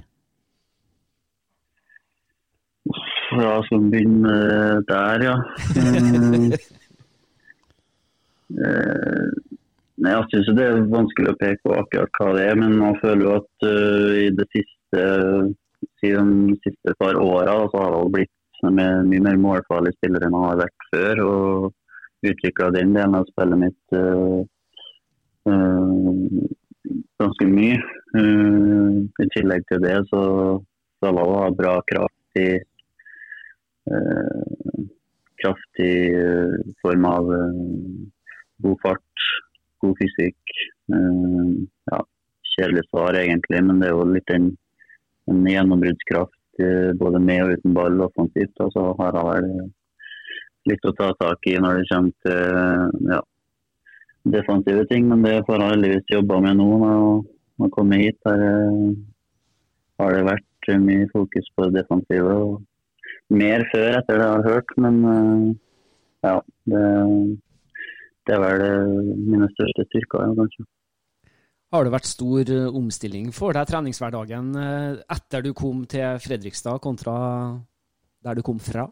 Ja, 3.36 3.52
skal 3.66 3.90
begynner 3.92 3.92
begynne 3.92 4.84
der, 4.90 5.28
ja. 5.30 5.36
Eh, 8.46 9.30
Nei, 9.98 10.12
Jeg 10.12 10.26
syns 10.30 10.50
det 10.58 10.66
er 10.68 10.84
vanskelig 10.92 11.32
å 11.32 11.38
peke 11.40 11.64
på 11.64 11.72
akkurat 11.80 12.20
hva 12.20 12.28
det 12.36 12.44
er, 12.46 12.58
men 12.60 12.76
man 12.78 12.98
føler 13.02 13.24
jo 13.26 13.32
at 13.40 13.66
uh, 13.66 14.12
i 14.22 14.28
det 14.38 14.46
siste, 14.54 15.06
siden 16.04 16.34
de 16.52 16.58
siste 16.68 16.94
par 17.00 17.18
åra 17.18 17.56
så 17.72 17.82
har 17.82 17.96
det 17.96 18.12
blitt 18.14 18.62
med 18.76 19.10
mye 19.10 19.24
mer 19.26 19.40
målfarlig 19.42 19.96
spiller 19.96 20.28
enn 20.28 20.36
han 20.38 20.50
har 20.50 20.62
vært 20.62 20.88
før. 20.92 21.24
Og 21.26 22.30
utvikla 22.30 22.70
den 22.76 22.94
delen 22.96 23.18
av 23.18 23.28
spillet 23.32 23.62
mitt 23.66 23.98
uh, 23.98 24.44
uh, 25.50 26.54
ganske 27.22 27.50
mye. 27.50 27.80
Eh, 28.16 29.24
I 29.24 29.28
tillegg 29.36 29.66
til 29.70 29.84
det 29.84 29.98
så 30.12 30.22
skal 30.98 31.20
han 31.22 31.36
ha 31.36 31.50
bra 31.56 31.76
kraft 31.90 32.40
i 32.40 32.50
eh, 33.92 34.86
kraftig 35.42 35.98
eh, 36.14 36.56
form 36.82 37.06
av 37.06 37.32
eh, 37.34 37.60
god 38.66 38.82
fart, 38.84 39.26
god 39.84 39.98
fysikk. 40.00 40.56
Ja, 40.86 42.00
kjedelig 42.56 42.86
svar 42.88 43.18
egentlig, 43.20 43.60
men 43.66 43.82
det 43.82 43.90
er 43.90 43.96
jo 43.96 44.06
litt 44.08 44.32
en, 44.32 44.52
en 45.32 45.48
gjennombruddskraft 45.50 46.62
både 47.02 47.20
med 47.20 47.42
og 47.44 47.56
uten 47.58 47.74
ball 47.76 48.04
offensivt. 48.06 48.54
Og 48.64 48.70
så 48.74 48.84
har 49.02 49.18
jeg 49.18 49.28
vel 49.32 49.50
litt 50.72 50.88
å 50.88 50.94
ta 50.98 51.10
tak 51.20 51.50
i 51.52 51.58
når 51.60 51.82
det 51.82 51.88
kommer 51.90 52.14
til 52.26 53.10
ja, 53.12 53.20
defensive 54.38 54.86
ting, 54.92 55.10
men 55.10 55.26
det 55.26 55.42
får 55.50 55.60
jeg 55.62 55.74
heldigvis 55.74 56.16
jobba 56.16 56.40
med 56.46 56.62
nå. 56.62 56.70
Når 56.86 57.66
han 57.66 57.76
kommer 57.76 58.06
hit, 58.06 58.22
der 58.24 58.46
har 60.00 60.16
det 60.16 60.30
vært 60.30 60.72
mye 60.86 61.10
fokus 61.12 61.52
på 61.58 61.68
det 61.68 61.82
defensive. 61.82 62.40
og 62.46 62.64
Mer 63.34 63.64
før, 63.72 63.96
etter 63.98 64.20
det 64.20 64.26
jeg 64.26 64.38
har 64.38 64.46
hørt, 64.46 64.72
men 64.78 64.98
eh, 65.10 65.46
ja. 66.28 66.38
Det, 66.70 66.82
det 68.26 68.34
er 68.36 68.42
vel 68.42 68.64
eh, 68.66 69.14
mine 69.26 69.48
største 69.54 69.86
styrker, 69.88 70.28
ja, 70.28 70.36
kanskje. 70.38 70.66
Har 71.74 71.86
det 71.86 71.94
vært 71.96 72.10
stor 72.10 72.52
eh, 72.54 72.68
omstilling 72.70 73.32
for 73.34 73.58
deg 73.58 73.66
treningshverdagen 73.72 74.52
etter 74.60 75.46
du 75.46 75.56
kom 75.58 75.84
til 75.90 76.22
Fredrikstad, 76.22 76.78
kontra 76.84 77.16
der 78.26 78.38
du 78.38 78.46
kom 78.46 78.62
fra? 78.62 78.86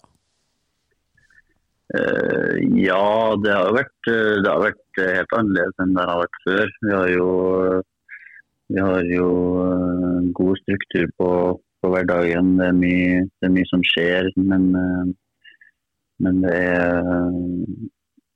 Ja, 1.94 3.06
det 3.38 3.52
har, 3.54 3.70
vært, 3.76 4.08
det 4.08 4.50
har 4.50 4.62
vært 4.64 4.98
helt 4.98 5.36
annerledes 5.38 5.82
enn 5.84 5.92
det 5.94 6.06
har 6.10 6.22
vært 6.24 6.40
før. 6.46 6.72
Vi 6.88 6.94
har 6.94 7.10
jo, 7.12 7.28
vi 8.74 8.80
har 8.82 9.10
jo 9.12 9.28
god 10.40 10.62
struktur 10.64 11.12
på, 11.22 11.30
på 11.84 11.92
hverdagen. 11.94 12.56
Det 12.60 12.70
er, 12.70 12.78
mye, 12.78 13.26
det 13.28 13.50
er 13.50 13.54
mye 13.58 13.70
som 13.70 13.84
skjer, 13.92 14.30
men, 14.40 14.70
eh, 14.80 15.12
men 16.24 16.40
det 16.46 16.56
er 16.56 16.96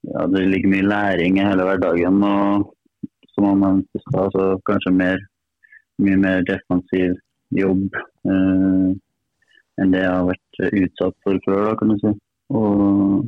ja, 0.08 0.28
det 0.32 0.44
ligger 0.52 0.72
mye 0.72 0.88
læring 0.88 1.40
i 1.40 1.48
hele 1.48 1.66
hverdagen. 1.68 2.24
og 2.24 2.74
Som 3.34 3.60
nevnte 3.62 4.00
i 4.00 4.04
stad, 4.06 4.32
så 4.34 4.46
kanskje 4.70 4.94
mer, 4.98 5.20
mye 6.02 6.18
mer 6.18 6.46
defensiv 6.48 7.18
jobb 7.56 7.96
eh, 8.28 8.88
enn 9.78 9.92
det 9.94 10.02
jeg 10.02 10.14
har 10.14 10.26
vært 10.26 10.62
utsatt 10.82 11.16
for 11.24 11.38
før, 11.46 11.60
da, 11.68 11.74
kan 11.78 11.92
du 11.94 12.00
si. 12.02 12.14
Og 12.58 13.28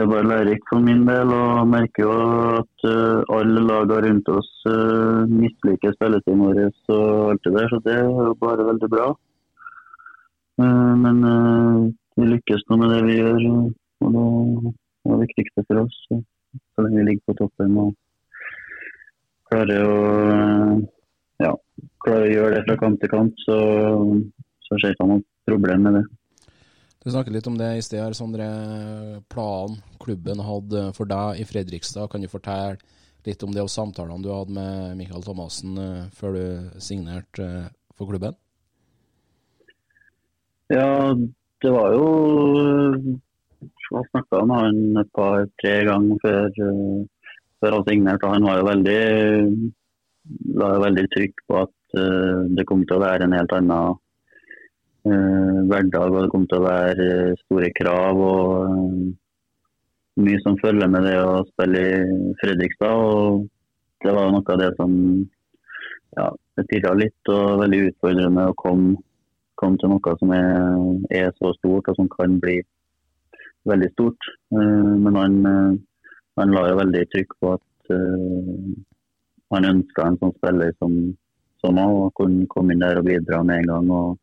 det 0.00 0.08
bare 0.08 0.26
lærerikt 0.26 0.68
for 0.70 0.82
min 0.84 1.02
del, 1.08 1.32
og 1.36 1.68
merker 1.68 2.04
jo 2.04 2.12
at 2.60 2.84
uh, 2.88 3.36
alle 3.36 3.62
lagene 3.68 4.00
rundt 4.06 4.30
oss 4.32 4.50
uh, 4.68 5.28
misliker 5.28 5.94
spilletiden 5.96 6.44
vår 6.44 6.60
og 6.64 7.30
alt 7.30 7.44
det 7.46 7.54
der, 7.56 7.68
så 7.72 7.80
det 7.84 7.96
er 7.98 8.04
jo 8.08 8.34
bare 8.40 8.68
veldig 8.70 8.90
bra. 8.94 9.08
Uh, 10.60 10.92
men 11.04 11.24
vi 12.16 12.28
lykkes 12.34 12.66
nå 12.68 12.78
med 12.80 12.94
det 12.94 13.00
vi 13.08 13.18
gjør, 13.20 13.48
og 14.04 14.14
det 14.14 14.24
er 15.08 15.10
det 15.10 15.26
viktigste 15.26 15.66
for 15.66 15.82
oss. 15.84 15.98
Så, 16.10 16.84
lenge 16.84 16.98
vi 16.98 17.08
ligger 17.08 17.26
på 17.30 17.38
toppen 17.42 17.76
og 17.80 17.92
klarer 19.50 19.84
å, 19.84 19.98
ja, 21.44 21.52
klarer 22.04 22.28
å 22.28 22.32
gjøre 22.34 22.54
det 22.56 22.64
fra 22.68 22.78
kamp 22.84 23.02
til 23.02 23.12
kamp, 23.12 23.44
så, 23.46 23.58
så 24.66 24.78
ser 24.78 24.90
jeg 24.90 24.98
ikke 24.98 25.10
noe 25.12 25.24
problem 25.50 25.86
med 25.88 26.00
det. 26.00 26.06
Du 27.00 27.08
snakket 27.08 27.32
litt 27.32 27.48
om 27.48 27.56
det 27.56 27.68
i 27.78 27.82
sted, 27.84 28.12
Sondre. 28.16 28.46
Planen 29.32 29.78
klubben 30.02 30.42
hadde 30.44 30.90
for 30.96 31.08
deg 31.08 31.40
i 31.40 31.46
Fredrikstad. 31.48 32.10
Kan 32.12 32.20
du 32.20 32.28
fortelle 32.28 32.76
litt 33.24 33.40
om 33.44 33.54
det 33.54 33.64
og 33.64 33.72
samtalene 33.72 34.20
du 34.24 34.28
hadde 34.32 34.52
med 34.56 34.98
Mikael 34.98 35.24
Thomassen 35.24 35.80
eh, 35.80 36.10
før 36.16 36.36
du 36.36 36.44
signerte 36.80 37.46
eh, 37.46 37.72
for 37.96 38.08
klubben? 38.08 38.36
Ja, 40.72 41.16
det 41.60 41.72
var 41.74 41.96
jo 41.96 42.06
Jeg 43.90 44.06
snakka 44.12 44.44
med 44.46 44.56
han 44.56 45.02
et 45.02 45.10
par-tre 45.16 45.74
ganger 45.88 46.20
før, 46.22 46.62
eh, 46.68 47.34
før 47.60 47.78
han 47.78 47.88
signerte. 47.88 48.34
Han 48.36 48.48
var 48.48 48.60
jo 48.60 48.68
veldig 48.70 49.00
la 50.60 50.74
jo 50.74 50.84
veldig 50.84 51.06
trykk 51.14 51.42
på 51.48 51.58
at 51.64 51.98
eh, 51.98 52.46
det 52.56 52.66
kom 52.68 52.84
til 52.84 52.98
å 52.98 53.04
være 53.04 53.26
en 53.26 53.36
helt 53.36 53.56
annen 53.56 53.76
eh, 53.76 53.98
hverdag. 55.04 56.12
Og 56.12 56.22
det 56.24 56.30
kom 56.32 56.46
til 56.50 56.60
å 56.60 56.66
være 56.66 57.08
eh, 57.32 57.42
store 57.44 57.70
krav 57.76 58.20
og 58.20 58.54
eh, 58.68 59.04
mye 60.20 60.40
som 60.44 60.58
følger 60.60 60.90
med 60.92 61.06
det 61.08 61.16
å 61.22 61.44
spille 61.52 61.84
i 61.84 62.32
Fredrikstad. 62.42 63.04
og 63.04 63.46
Det 64.04 64.16
var 64.16 64.32
noe 64.32 64.54
av 64.54 64.60
det 64.60 64.72
som 64.78 64.96
ja, 66.18 66.26
det 66.58 66.66
pirra 66.72 66.96
litt 66.98 67.30
og 67.30 67.62
veldig 67.62 67.84
utfordrende 67.90 68.50
å 68.50 68.58
komme 68.58 68.98
komme 69.60 69.76
til 69.76 69.90
noe 69.92 70.12
som 70.16 70.30
er, 70.32 70.54
er, 71.12 71.26
så 71.36 71.50
stort 71.58 71.88
og 71.92 71.96
som 71.98 72.06
kan 72.08 72.38
bli 72.40 72.54
veldig 73.68 73.90
stort. 73.92 74.28
Men 74.48 75.18
han, 75.20 75.34
han, 76.40 76.54
la 76.56 76.62
jo 76.70 76.78
veldig 76.78 77.02
trykk 77.12 77.34
på 77.44 77.50
at 77.58 77.92
han 79.52 79.68
ønska 79.68 80.06
en 80.06 80.16
sånn 80.22 80.32
spiller 80.38 80.72
som, 80.78 80.96
som 81.60 81.76
han, 81.76 81.92
og 82.06 82.14
kunne 82.16 82.48
komme 82.48 82.72
inn 82.72 82.80
der 82.80 83.02
og 83.02 83.10
bidra 83.10 83.42
med 83.44 83.60
en 83.60 83.70
gang 83.74 83.92
og 83.98 84.16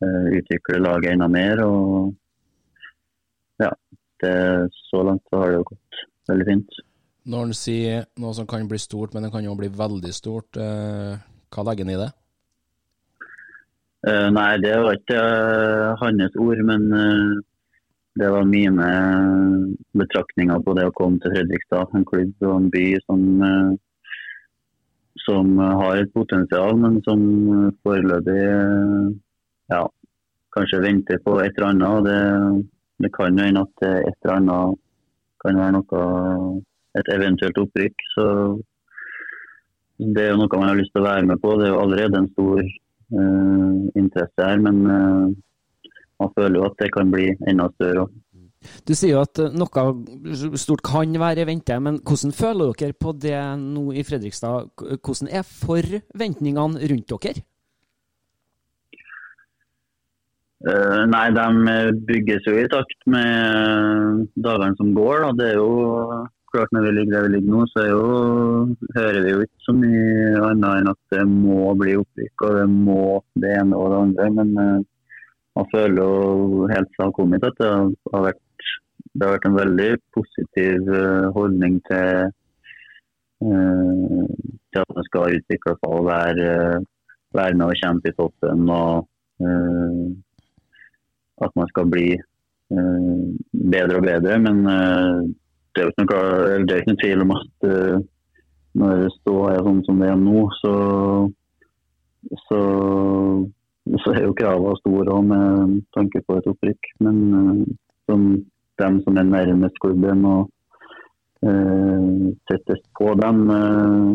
utvikle 0.00 0.78
laget 0.80 1.12
enda 1.12 1.28
mer. 1.28 1.60
og 1.64 2.14
ja, 3.60 3.72
det, 4.22 4.34
Så 4.90 5.02
langt 5.04 5.22
så 5.28 5.42
har 5.42 5.50
det 5.50 5.58
jo 5.58 5.66
gått 5.72 6.00
veldig 6.28 6.46
fint. 6.48 6.80
Når 7.30 7.44
han 7.44 7.52
sier 7.54 8.06
noe 8.16 8.32
som 8.34 8.46
kan 8.48 8.68
bli 8.68 8.78
stort, 8.80 9.12
men 9.14 9.26
det 9.26 9.32
kan 9.34 9.44
jo 9.44 9.56
bli 9.58 9.68
veldig 9.68 10.12
stort, 10.16 10.56
hva 10.56 11.66
legger 11.66 11.84
han 11.84 11.94
i 11.94 12.00
det? 12.00 12.10
Uh, 14.00 14.30
nei, 14.32 14.56
det 14.64 14.72
var 14.80 14.96
ikke 14.96 15.20
uh, 15.20 15.98
hans 16.00 16.36
ord, 16.40 16.60
men 16.64 16.86
uh, 16.88 17.32
det 18.16 18.30
var 18.32 18.48
mine 18.48 18.86
betraktninger 19.92 20.62
på 20.64 20.74
det 20.78 20.86
å 20.88 20.94
komme 20.96 21.20
til 21.20 21.34
Fredrikstad. 21.34 21.92
En 21.92 22.06
klubb 22.08 22.32
og 22.46 22.54
en 22.54 22.70
by 22.72 22.84
som, 23.04 23.20
som 25.26 25.52
har 25.60 26.00
et 26.00 26.10
potensial, 26.16 26.74
men 26.80 26.98
som 27.06 27.20
foreløpig 27.84 28.40
ja, 29.70 29.82
kanskje 30.54 30.82
venter 30.84 31.20
på 31.24 31.38
et 31.42 31.56
eller 31.56 31.70
annet. 31.70 32.08
Det, 32.08 32.20
det 33.04 33.12
kan 33.14 33.38
jo 33.38 33.46
hende 33.46 33.66
at 33.66 33.86
et 33.90 34.16
eller 34.24 34.36
annet 34.36 34.80
kan 35.40 35.60
være 35.60 35.76
noe, 35.78 36.02
et 37.00 37.12
eventuelt 37.14 37.60
opprykk. 37.62 38.06
Så 38.14 38.26
det 40.00 40.24
er 40.24 40.32
jo 40.32 40.40
noe 40.40 40.60
man 40.60 40.72
har 40.72 40.80
lyst 40.80 40.94
til 40.94 41.02
å 41.02 41.08
være 41.08 41.28
med 41.28 41.42
på. 41.42 41.54
Det 41.58 41.68
er 41.68 41.74
jo 41.74 41.82
allerede 41.84 42.20
en 42.20 42.32
stor 42.32 42.62
uh, 42.64 43.76
interesse 44.00 44.48
her, 44.48 44.64
men 44.64 44.82
uh, 44.88 45.28
man 46.20 46.34
føler 46.36 46.60
jo 46.60 46.66
at 46.68 46.82
det 46.82 46.90
kan 46.96 47.12
bli 47.12 47.30
enda 47.50 47.68
større. 47.76 48.08
Du 48.84 48.92
sier 48.92 49.14
jo 49.14 49.22
at 49.22 49.40
noe 49.56 50.56
stort 50.60 50.82
kan 50.84 51.14
være 51.20 51.44
i 51.44 51.48
vente, 51.48 51.78
men 51.80 51.96
hvordan 52.04 52.34
føler 52.36 52.74
dere 52.76 52.96
på 52.96 53.14
det 53.16 53.38
nå 53.60 53.86
i 53.96 54.04
Fredrikstad? 54.04 54.68
Hvordan 55.00 55.30
er 55.32 55.46
forventningene 55.48 56.90
rundt 56.92 57.14
dere? 57.24 57.46
Uh, 60.60 61.06
nei, 61.08 61.30
de 61.32 61.76
bygges 62.04 62.44
jo 62.44 62.52
i 62.60 62.66
takt 62.68 63.06
med 63.08 64.26
dagene 64.44 64.76
som 64.76 64.90
går. 64.92 65.22
Da. 65.24 65.30
Det 65.38 65.48
er 65.54 65.56
jo 65.56 66.26
klart 66.50 66.72
Når 66.74 66.82
vi 66.82 66.90
ligger 66.90 67.14
der 67.14 67.28
vi 67.28 67.34
ligger 67.36 67.52
nå, 67.54 67.60
så 67.70 67.84
jo, 67.86 68.00
hører 68.96 69.20
vi 69.22 69.32
jo 69.32 69.42
ikke 69.44 69.62
så 69.62 69.72
mye 69.78 70.40
annet 70.48 70.80
enn 70.80 70.90
at 70.90 70.98
det 71.14 71.22
må 71.30 71.68
bli 71.78 71.94
opprykk 72.00 72.44
og 72.48 72.56
det 72.58 72.64
må 72.72 73.04
det 73.38 73.52
ene 73.60 73.78
og 73.78 73.92
det 73.92 74.00
andre. 74.00 74.28
Men 74.40 74.50
uh, 74.58 74.80
man 75.56 75.70
føler 75.70 76.02
jo 76.02 76.68
helt 76.74 76.92
fra 76.98 77.08
kom 77.14 77.36
hit 77.36 77.46
at 77.46 77.60
det 77.62 77.70
har, 77.70 78.26
vært, 78.26 78.68
det 79.14 79.24
har 79.24 79.36
vært 79.36 79.48
en 79.48 79.58
veldig 79.62 79.90
positiv 80.18 80.90
uh, 80.90 81.30
holdning 81.38 81.80
til, 81.88 82.34
til 83.40 84.82
at 84.82 84.96
man 84.98 85.06
skal 85.06 85.38
utvikle 85.38 85.78
seg 85.78 85.94
og 85.94 86.08
være, 86.10 86.50
være 87.38 87.56
med 87.56 87.70
og 87.70 87.78
kjempe 87.80 88.10
i 88.10 88.18
toppen. 88.18 88.66
og 88.74 89.06
at 91.46 91.56
man 91.58 91.68
skal 91.72 91.88
bli 91.90 92.08
bedre 92.70 93.98
og 93.98 94.04
bedre. 94.06 94.36
Men 94.38 94.60
det 94.64 95.82
er 95.82 95.90
noe, 95.90 96.20
det 96.64 96.74
er 96.74 96.82
ikke 96.82 96.92
noen 96.92 97.00
tvil 97.02 97.24
om 97.24 97.32
at 97.34 97.66
uh, 97.66 97.96
når 98.78 99.04
det 99.04 99.12
står 99.16 99.62
sånn 99.66 99.80
som 99.86 100.02
det 100.02 100.10
er 100.12 100.20
nå, 100.20 100.44
så, 100.60 100.74
så 102.46 102.60
så 103.98 104.12
er 104.14 104.26
jo 104.26 104.36
kravene 104.38 104.78
store 104.80 105.10
også 105.10 105.26
med 105.26 105.76
tanke 105.96 106.22
på 106.26 106.36
et 106.38 106.48
opprykk. 106.50 106.90
Men 107.04 107.20
eh, 107.38 107.62
som 108.06 108.26
dem 108.80 108.98
som 109.04 109.18
er 109.20 109.28
nærmest 109.28 109.80
klubben 109.82 110.24
og 110.28 110.50
settes 112.50 112.82
på 112.98 113.14
dem, 113.16 113.38
eh, 113.50 114.10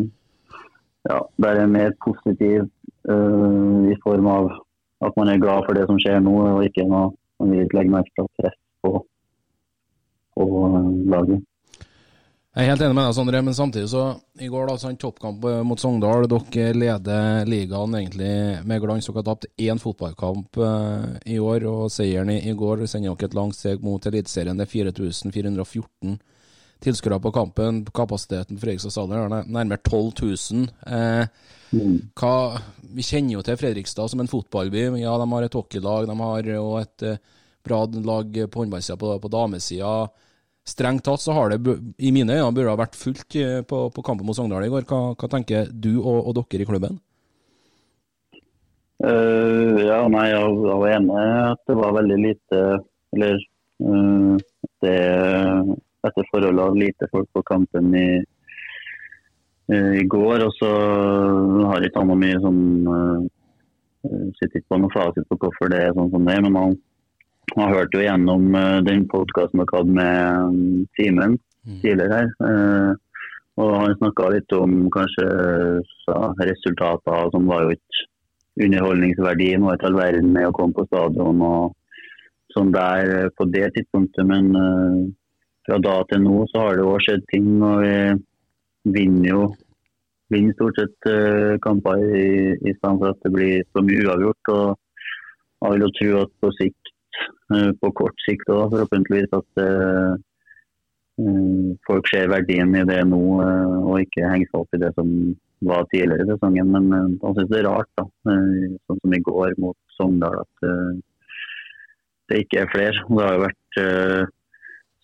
ja, 1.10 1.18
der 1.42 1.62
er 1.62 1.66
mer 1.66 1.92
positiv 2.04 2.68
eh, 3.10 3.80
i 3.92 3.96
form 4.04 4.30
av 4.30 4.50
at 5.04 5.16
man 5.18 5.28
er 5.28 5.42
glad 5.42 5.66
for 5.66 5.76
det 5.76 5.84
som 5.88 5.98
skjer 6.00 6.22
nå, 6.24 6.36
og 6.56 6.64
ikke 6.64 6.86
noe 6.88 7.10
man 7.40 7.52
vil 7.52 7.76
legge 7.76 7.92
merke 7.92 8.12
til 8.16 8.30
press 8.40 8.56
på, 8.84 8.94
på 10.36 10.46
eh, 10.46 10.88
laget. 11.12 11.44
Jeg 12.56 12.64
er 12.64 12.70
helt 12.72 12.82
enig 12.86 12.96
med 12.96 13.04
deg, 13.04 13.12
Sondre, 13.18 13.40
men 13.44 13.56
samtidig 13.56 13.88
så 13.92 14.02
I 14.40 14.46
går, 14.48 14.70
da, 14.70 14.78
sånn 14.80 14.96
toppkamp 14.96 15.42
eh, 15.44 15.58
mot 15.68 15.80
Sogndal. 15.80 16.24
Dere 16.32 16.70
leder 16.72 17.44
ligaen 17.44 17.98
egentlig 17.98 18.30
med 18.64 18.80
glans. 18.80 19.04
Dere 19.10 19.20
har 19.20 19.26
tapt 19.26 19.50
én 19.60 19.82
fotballkamp 19.82 20.56
eh, 20.64 21.34
i 21.34 21.36
år, 21.36 21.66
og 21.68 21.92
seieren 21.92 22.32
i, 22.32 22.40
går 22.56 22.86
sender 22.88 23.12
dere 23.12 23.28
et 23.28 23.36
langt 23.36 23.58
steg 23.58 23.84
mot 23.84 24.08
Eliteserien. 24.08 24.56
Det 24.56 24.64
er 24.64 24.72
4414 24.72 26.16
tilskuere 26.84 27.20
på 27.22 27.32
kampen. 27.34 27.84
Kapasiteten 27.94 28.56
på 28.56 28.64
Fredrikstad 28.64 28.94
stadion 28.94 29.32
er 29.32 29.48
nærmere 29.48 29.80
12 29.82 30.12
000. 30.22 30.66
Eh, 30.86 31.46
hva, 32.16 32.34
vi 32.96 33.06
kjenner 33.06 33.38
jo 33.38 33.46
til 33.46 33.58
Fredrikstad 33.60 34.12
som 34.12 34.22
en 34.22 34.30
fotballby. 34.30 34.88
Ja, 35.00 35.16
de 35.20 35.30
har 35.32 35.46
et 35.46 35.58
hockeylag, 35.58 36.06
de 36.10 36.18
har 36.20 36.52
jo 36.52 36.68
et 36.80 37.06
eh, 37.06 37.18
bra 37.66 37.82
lag 38.06 38.38
på 38.50 38.62
håndballsida, 38.62 38.98
på, 39.00 39.16
på 39.22 39.32
damesida. 39.32 39.96
Strengt 40.66 41.04
tatt 41.06 41.22
så 41.22 41.34
har 41.34 41.52
det 41.52 41.76
i 42.02 42.10
mine 42.10 42.34
øyne 42.34 42.50
burde 42.54 42.72
ha 42.72 42.78
vært 42.78 42.98
fullt 42.98 43.38
eh, 43.38 43.60
på, 43.66 43.86
på 43.94 44.06
kampen 44.06 44.26
mot 44.26 44.36
Sogndal 44.38 44.66
i 44.66 44.70
går. 44.72 44.86
Hva, 44.90 45.02
hva 45.14 45.30
tenker 45.30 45.70
du 45.70 45.96
og, 46.00 46.26
og 46.26 46.38
dere 46.40 46.66
i 46.66 46.68
klubben? 46.68 47.00
Uh, 49.04 49.76
ja, 49.84 49.98
nei, 50.08 50.30
jeg, 50.32 50.52
var 50.64 50.92
enig 50.94 51.24
at 51.52 51.60
det 51.68 51.74
var 51.76 51.90
veldig 51.98 52.16
lite 52.16 52.60
Eller 53.12 53.42
uh, 53.84 54.38
det 54.80 54.94
etter 56.08 56.28
forhold 56.32 56.62
av 56.62 56.76
lite 56.78 57.08
folk 57.12 57.28
på 57.34 57.44
kampen 57.48 57.94
i, 57.98 58.08
eh, 59.72 59.94
i 60.00 60.04
går. 60.16 60.44
Og 60.46 60.52
så 60.58 60.72
har 61.70 61.86
ikke 61.86 62.02
han 62.04 62.22
mye 62.22 62.42
sånn 62.44 62.62
uh, 62.90 63.24
Sitter 64.06 64.60
ikke 64.60 64.70
på 64.70 64.78
noe 64.78 64.92
fasit 64.94 65.24
på 65.26 65.34
hvorfor 65.42 65.70
det 65.72 65.80
er 65.82 65.94
sånn 65.96 66.12
som 66.12 66.28
det 66.28 66.36
er. 66.36 66.44
Men 66.44 66.56
han, 66.60 66.74
han 67.56 67.72
hørte 67.74 67.98
jo 67.98 68.04
gjennom 68.04 68.44
eh, 68.54 68.76
den 68.86 69.02
podkasten 69.10 69.64
dere 69.64 69.80
hadde 69.80 69.96
med 69.96 70.52
um, 70.52 70.84
Simen 70.94 71.34
tidligere 71.82 72.20
her. 72.20 72.28
eh, 72.46 72.92
og 73.56 73.72
han 73.72 73.96
snakka 73.96 74.28
litt 74.34 74.52
om 74.52 74.84
kanskje 74.92 75.26
ja, 75.26 76.18
resultater 76.44 77.30
som 77.32 77.48
var 77.48 77.64
jo 77.64 77.74
ikke 77.74 78.04
underholdningsverdien 78.66 79.64
var 79.64 79.76
ikke 79.76 79.90
all 79.90 79.98
verden 79.98 80.32
med 80.32 80.48
å 80.48 80.54
komme 80.56 80.76
på 80.76 80.86
stadion 80.88 81.42
og 81.44 81.74
sånn 82.56 82.72
der 82.74 83.12
eh, 83.18 83.30
på 83.36 83.48
det 83.52 83.70
tidspunktet. 83.76 84.24
Men 84.28 84.52
eh, 84.56 85.00
fra 85.66 85.78
da 85.82 85.98
til 86.10 86.22
nå 86.24 86.40
så 86.52 86.64
har 86.64 86.78
det 86.78 86.86
òg 86.86 86.98
skjedd 87.04 87.24
ting, 87.32 87.48
og 87.66 87.82
vi 87.82 88.96
vinner 88.96 89.32
jo 89.32 89.46
vinner 90.32 90.56
stort 90.56 90.78
sett 90.80 91.10
uh, 91.10 91.54
kamper 91.62 92.02
i, 92.02 92.28
i 92.56 92.74
stedet 92.74 92.98
for 93.00 93.12
at 93.12 93.24
det 93.24 93.32
blir 93.34 93.64
så 93.70 93.82
mye 93.86 94.04
uavgjort. 94.06 94.52
og 94.54 94.68
Jeg 95.62 95.72
vil 95.72 95.84
jo 95.86 95.90
tro 95.98 96.12
at 96.22 96.32
på 96.42 96.52
sikt, 96.58 96.92
uh, 97.54 97.70
på 97.80 97.92
kort 98.02 98.24
sikt 98.26 98.50
òg, 98.52 98.70
forhåpentligvis 98.74 99.36
at 99.36 99.62
eh, 99.62 100.14
folk 101.88 102.08
ser 102.10 102.28
verdien 102.28 102.74
i 102.76 102.82
det 102.84 102.98
nå, 103.08 103.20
og 103.40 104.02
ikke 104.02 104.28
henger 104.28 104.50
seg 104.50 104.58
opp 104.58 104.74
i 104.76 104.80
det 104.82 104.90
som 104.98 105.12
var 105.64 105.86
tidligere 105.88 106.26
i 106.26 106.28
sesongen. 106.28 106.74
Men 106.74 106.90
jeg 106.92 107.36
synes 107.38 107.48
det 107.48 107.60
er 107.62 107.68
rart, 107.70 107.88
da, 107.96 108.04
sånn 108.84 108.98
som 109.00 109.14
i 109.16 109.22
går 109.24 109.54
mot 109.62 109.78
Sogndal, 109.96 110.42
at 110.42 110.66
det 112.28 112.42
ikke 112.42 112.66
er 112.66 112.68
flere. 112.74 113.06
Det 113.08 113.24
har 113.24 113.32
jo 113.38 113.46
vært 113.46 113.80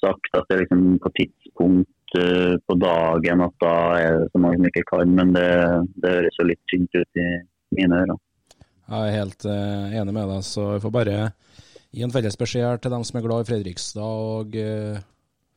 sagt 0.03 0.37
at 0.37 0.49
det 0.49 0.57
er 0.57 0.63
liksom 0.65 0.85
på 1.03 1.13
tidspunkt 1.19 2.17
uh, 2.19 2.55
på 2.67 2.77
dagen 2.83 3.47
at 3.47 3.57
da 3.63 3.77
er 4.01 4.19
det 4.21 4.29
så 4.33 4.43
mange 4.43 4.61
som 4.61 4.69
ikke 4.73 4.85
kan, 4.91 5.17
men 5.19 5.33
det, 5.37 5.49
det 6.03 6.17
høres 6.19 6.39
jo 6.41 6.49
litt 6.51 6.63
tynt 6.73 6.99
ut 6.99 7.23
i 7.23 7.29
mine 7.79 8.03
ører. 8.05 8.21
Jeg 8.93 9.09
er 9.09 9.19
helt 9.21 9.47
uh, 9.49 9.99
enig 10.01 10.17
med 10.17 10.33
deg, 10.35 10.47
så 10.47 10.73
vi 10.75 10.83
får 10.85 10.95
bare 10.99 11.19
gi 11.93 12.05
en 12.05 12.13
felles 12.13 12.39
beskjed 12.41 12.83
til 12.83 12.93
dem 12.93 13.05
som 13.07 13.19
er 13.19 13.27
glad 13.27 13.45
i 13.45 13.51
Fredrikstad. 13.51 14.03
og 14.03 14.57
uh, 14.59 15.05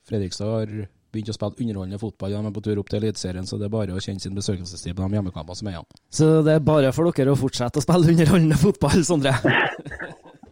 Fredrikstad 0.06 0.54
har 0.54 0.76
begynt 1.16 1.32
å 1.32 1.36
spille 1.36 1.64
underholdende 1.64 2.00
fotball. 2.02 2.36
De 2.36 2.40
er 2.50 2.56
på 2.56 2.64
tur 2.66 2.82
opp 2.82 2.92
til 2.92 3.00
Eliteserien, 3.02 3.48
så 3.48 3.60
det 3.60 3.70
er 3.70 3.74
bare 3.74 3.96
å 3.96 4.04
kjenne 4.04 4.24
sin 4.24 4.36
besøkelsestid 4.36 4.96
på 4.96 5.06
de 5.06 5.18
hjemmekampene 5.20 5.60
som 5.60 5.70
er 5.70 5.78
igjen. 5.78 5.90
Så 6.14 6.30
det 6.46 6.58
er 6.58 6.68
bare 6.68 6.92
for 6.96 7.12
dere 7.16 7.34
å 7.34 7.40
fortsette 7.40 7.82
å 7.82 7.86
spille 7.86 8.14
underholdende 8.14 8.60
fotball, 8.60 9.04
Sondre. 9.08 9.36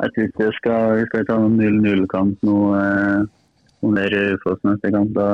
Jeg 0.04 0.12
tror 0.16 0.32
det 0.40 0.50
skal, 0.58 0.98
vi 0.98 1.04
skal 1.08 1.26
ta 1.30 1.36
noen 1.40 1.60
0-0-kamp 1.62 2.42
nå 2.44 2.58
eh, 2.76 3.20
er 3.92 4.16
neste 4.68 4.92
kamp. 4.94 5.12
Da, 5.18 5.28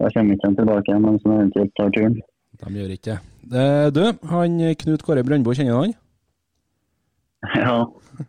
da 0.00 0.10
kommer 0.14 0.36
ikke 0.36 0.50
de 0.50 0.60
tilbake 0.60 0.92
igjen, 0.92 1.06
de 1.08 1.22
som 1.22 1.34
eventuelt 1.36 1.74
tar 1.76 1.90
turen. 1.96 2.20
De 2.60 2.74
gjør 2.76 2.94
ikke 2.96 3.16
det. 3.16 3.64
Eh, 3.64 3.88
Du, 3.90 4.04
han 4.30 4.60
Knut 4.82 5.02
Kåre 5.02 5.24
Brøndbo, 5.26 5.54
kjenner 5.56 5.74
du 5.74 5.80
han? 5.84 5.94
Ja, 7.56 7.76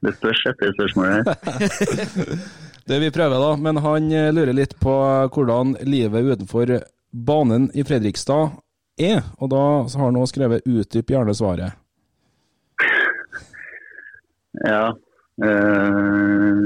det 0.02 0.16
spørs 0.16 0.46
etter 0.54 0.72
spørsmålet. 0.78 1.28
Det 2.90 2.98
vi 3.00 3.12
prøver, 3.14 3.38
da. 3.38 3.52
Men 3.62 3.78
han 3.84 4.08
eh, 4.12 4.32
lurer 4.34 4.56
litt 4.58 4.74
på 4.82 4.94
hvordan 5.36 5.76
livet 5.86 6.32
utenfor 6.34 6.74
banen 7.12 7.70
i 7.78 7.86
Fredrikstad 7.86 8.58
er. 9.00 9.22
Og 9.38 9.52
da 9.54 9.62
så 9.88 10.00
har 10.02 10.10
han 10.10 10.18
også 10.20 10.34
skrevet 10.34 10.66
'utdyp 10.66 11.14
gjerne 11.14 11.38
svaret'. 11.38 11.78
Ja. 14.68 14.92
Øh, 15.42 16.66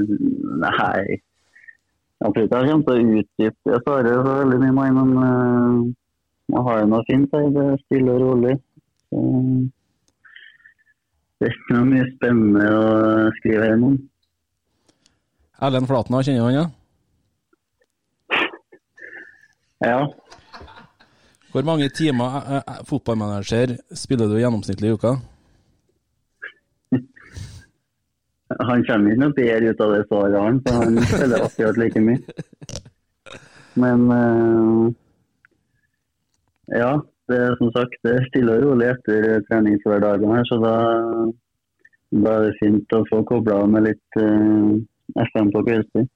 nei 0.58 1.20
Jeg 2.26 2.32
tror 2.34 2.44
ikke 2.44 2.58
jeg 2.58 2.70
kommer 2.70 2.86
til 2.86 2.96
å 2.96 3.18
utdype 3.20 3.70
det 3.70 3.76
svaret 3.84 4.14
så 4.18 4.22
veldig 4.26 4.56
mye, 4.58 4.72
mer, 4.74 4.94
men 4.96 5.10
uh, 5.14 5.74
man 6.50 6.64
har 6.66 6.80
jo 6.80 6.88
noe 6.90 7.06
fint 7.06 7.36
her. 7.36 7.44
Det 7.54 7.66
er 7.70 7.76
stille 7.84 8.16
og 8.16 8.22
rolig. 8.24 8.54
Så, 9.06 9.20
det 11.36 11.46
er 11.46 11.54
ikke 11.54 11.76
noe 11.76 11.86
mye 11.92 12.06
spennende 12.16 12.64
å 12.74 12.82
skrive 13.38 13.68
her 13.70 13.78
nå. 13.78 13.92
Erlend 15.68 15.88
Flatna, 15.92 16.24
kjenner 16.26 16.42
du 16.42 16.46
han? 16.48 16.58
ja? 16.58 16.66
Ja. 19.86 20.00
Hvor 21.52 21.62
mange 21.70 21.88
timer 21.94 22.40
eh, 22.42 22.58
eh, 22.58 22.82
fotballmanager 22.90 23.76
spiller 23.94 24.26
du 24.26 24.40
gjennomsnittlig 24.40 24.90
i 24.90 24.98
uka? 24.98 25.14
Han 28.46 28.84
kommer 28.86 29.10
ikke 29.10 29.22
noe 29.24 29.34
bedre 29.34 29.72
ut 29.72 29.80
av 29.82 29.92
det 29.94 30.04
svaret, 30.06 30.36
han, 30.38 30.60
så 30.62 30.74
han 30.78 30.98
spiller 31.10 31.46
akkurat 31.48 31.80
like 31.82 32.02
mye. 32.04 32.20
Men 33.76 34.04
uh, 34.08 34.84
ja, 36.72 36.92
det 37.28 37.40
er 37.48 37.56
som 37.58 37.72
sagt 37.74 37.98
det 38.06 38.14
er 38.14 38.28
stille 38.30 38.54
og 38.54 38.68
rolig 38.68 38.92
etter 38.92 39.42
treningshverdagen 39.48 40.34
her, 40.36 40.46
så 40.48 40.60
da, 40.62 40.76
da 42.14 42.36
er 42.36 42.46
det 42.46 42.60
fint 42.60 42.94
å 42.96 43.02
få 43.10 43.24
kobla 43.28 43.64
med 43.72 43.88
litt 43.88 44.20
uh, 44.22 44.78
FM 45.26 45.50
på 45.54 45.64
kveldstid. 45.66 46.08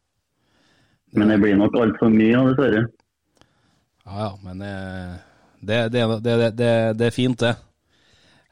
Men 1.18 1.32
det 1.34 1.40
blir 1.42 1.58
nok 1.58 1.74
altfor 1.74 2.12
mye, 2.14 2.36
av 2.38 2.52
dessverre. 2.52 2.84
Ja 4.06 4.28
ja, 4.28 4.30
men 4.44 4.62
eh, 4.62 5.16
det, 5.60 5.80
det, 5.92 6.04
det, 6.22 6.68
det 6.98 7.06
er 7.06 7.14
fint, 7.14 7.40
det. 7.42 7.56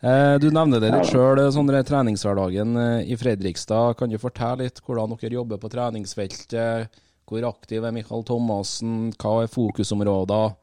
Eh, 0.00 0.38
Du 0.38 0.50
nevner 0.54 0.78
det 0.80 0.92
litt 0.94 1.10
sjøl, 1.10 1.40
Sondre. 1.50 1.82
treningshverdagen 1.82 2.76
eh, 2.78 3.10
i 3.10 3.16
Fredrikstad. 3.18 3.96
Kan 3.98 4.10
du 4.12 4.18
fortelle 4.22 4.68
litt 4.68 4.78
hvordan 4.86 5.16
dere 5.18 5.34
jobber 5.40 5.58
på 5.58 5.70
treningsfeltet? 5.72 6.94
Hvor 7.28 7.44
aktiv 7.48 7.84
er 7.84 7.92
Michael 7.92 8.22
Thomassen? 8.24 9.10
Hva 9.18 9.42
er 9.42 9.50
fokusområder? 9.52 10.54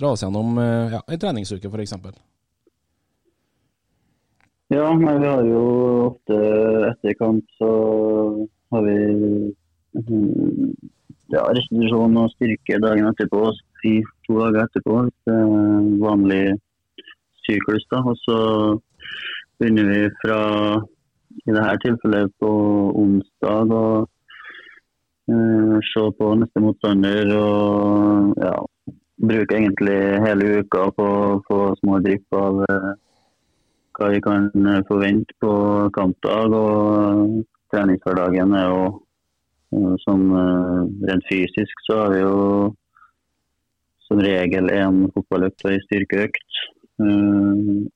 Dra 0.00 0.12
oss 0.14 0.24
gjennom 0.24 0.56
eh, 0.58 0.96
ja, 0.96 1.02
en 1.04 1.20
treningsuke, 1.20 1.68
f.eks. 1.68 1.92
Ja, 4.72 4.88
nei, 4.96 5.18
vi 5.20 5.28
har 5.28 5.44
jo 5.44 5.62
ofte 6.08 6.36
etter 6.88 7.18
kamp 7.20 7.44
så 7.58 7.68
har 8.72 8.86
vi 8.86 8.94
mm, 10.00 10.70
ja, 11.34 11.42
restitusjon 11.52 12.16
og 12.16 12.32
styrke 12.32 12.80
dagen 12.80 13.10
etterpå 13.10 13.50
fri 13.82 13.98
to 14.24 14.38
dager 14.40 14.64
etterpå. 14.64 15.02
Er 15.28 15.44
vanlig 16.00 16.44
syklus. 17.46 17.86
da, 17.90 18.02
Og 18.02 18.16
så 18.24 18.38
begynner 19.58 19.88
vi 19.90 20.00
fra 20.22 20.40
i 21.46 21.54
dette 21.54 21.76
tilfellet 21.84 22.32
på 22.40 22.50
onsdag 23.02 23.72
og 23.72 24.08
eh, 25.32 25.76
se 25.90 26.02
på 26.18 26.32
neste 26.40 26.62
motstander 26.62 27.32
og 27.36 28.34
ja, 28.42 28.56
bruke 29.30 29.56
egentlig 29.56 30.00
hele 30.26 30.50
uka 30.60 30.90
på 30.96 31.06
å 31.06 31.40
få 31.46 31.60
små 31.80 32.02
drypp 32.04 32.36
av 32.36 32.60
eh, 32.66 32.92
hva 33.96 34.10
vi 34.12 34.20
kan 34.24 34.50
eh, 34.74 34.84
forvente 34.90 35.38
på 35.40 35.54
kampdag. 35.96 36.52
og 36.52 37.40
Treningshverdagen 37.72 38.52
er 38.58 38.68
jo 38.68 38.84
sånn 40.02 40.26
rent 41.08 41.24
fysisk 41.24 41.78
så 41.86 41.94
har 42.02 42.10
vi 42.12 42.18
jo 42.20 42.40
som 44.04 44.20
regel 44.20 44.68
en 44.74 45.06
fotballøkt 45.14 45.64
og 45.64 45.72
en 45.72 45.84
styrkeøkt. 45.86 46.58
Eh, 47.00 47.86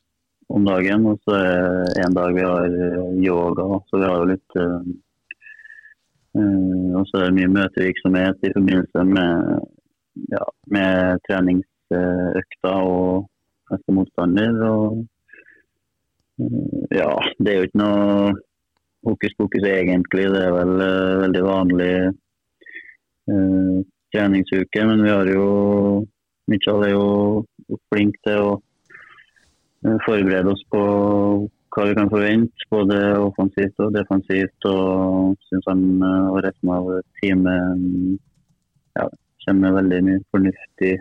om 0.48 0.64
dagen. 0.64 1.06
Og 1.06 1.18
så 1.24 1.35
er 1.37 2.04
en 2.04 2.16
dag 2.16 2.35
vi 2.35 2.44
har 2.46 2.64
eh, 2.66 3.24
yoga, 3.24 3.66
så 3.88 4.00
vi 4.00 4.09
har 4.09 4.16
jo 4.20 4.30
litt 4.32 4.50
eh, 4.62 4.80
Og 6.96 7.04
så 7.09 7.20
er 7.20 7.24
det 7.26 7.37
mye 7.38 7.54
møtevirksomhet 7.54 8.44
i 8.44 8.52
forbindelse 8.54 9.04
med, 9.09 9.32
ja, 10.32 10.44
med 10.72 11.22
treningsøkta 11.28 12.72
og 12.85 13.28
neste 13.72 13.94
motstander. 13.96 14.52
Og 14.68 15.06
ja, 16.92 17.12
det 17.40 17.52
er 17.52 17.56
jo 17.56 17.68
ikke 17.70 17.80
noe 17.80 18.35
hokus 19.09 19.37
pokus 19.40 19.64
egentlig. 19.70 20.28
Det 20.35 20.42
er 20.44 20.52
vel 20.59 20.74
veldig 21.22 21.44
vanlig 21.46 21.94
treningsuke, 24.12 24.85
men 24.90 25.02
vi 25.06 25.11
har 25.14 25.32
jo 25.32 25.48
Mitchell 26.46 26.85
er 26.85 26.92
jo 26.92 27.06
flink 27.90 28.20
til 28.28 28.44
å 28.44 28.50
forberede 30.07 30.53
oss 30.53 30.62
på 30.72 30.81
hva 31.77 31.85
vi 31.85 31.96
kan 31.99 32.09
forvente, 32.09 32.66
både 32.72 32.96
offensivt 33.20 33.83
og 33.85 33.92
defensivt. 33.96 34.68
Og 34.70 35.37
syns 35.49 35.68
han 35.68 35.85
eh, 36.01 36.29
og 36.33 36.40
resten 36.46 36.72
av 36.72 36.88
teamet 37.20 37.85
ja, 38.96 39.07
kommer 39.44 39.66
med 39.66 39.77
veldig 39.81 40.01
mye 40.09 40.25
fornuftig 40.33 40.94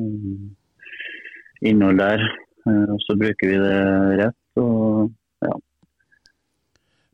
mm, 0.00 0.48
innhold 1.70 2.00
der. 2.00 2.24
Eh, 2.64 2.86
Og 2.94 2.98
så 3.04 3.18
bruker 3.20 3.52
vi 3.52 3.60
det 3.60 3.78
rett. 4.22 4.40
og 4.62 5.12
ja, 5.44 5.54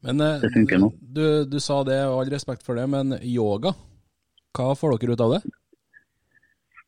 Men 0.06 0.26
eh, 0.26 0.40
Det 0.44 0.52
funker 0.54 0.84
nå. 0.84 0.92
Du, 1.00 1.24
du 1.50 1.58
sa 1.60 1.82
det, 1.84 2.02
og 2.06 2.22
all 2.22 2.34
respekt 2.36 2.62
for 2.66 2.78
det, 2.78 2.86
men 2.88 3.18
yoga, 3.22 3.74
hva 4.56 4.74
får 4.78 4.98
dere 5.00 5.18
ut 5.18 5.26
av 5.26 5.36
det? 5.36 5.42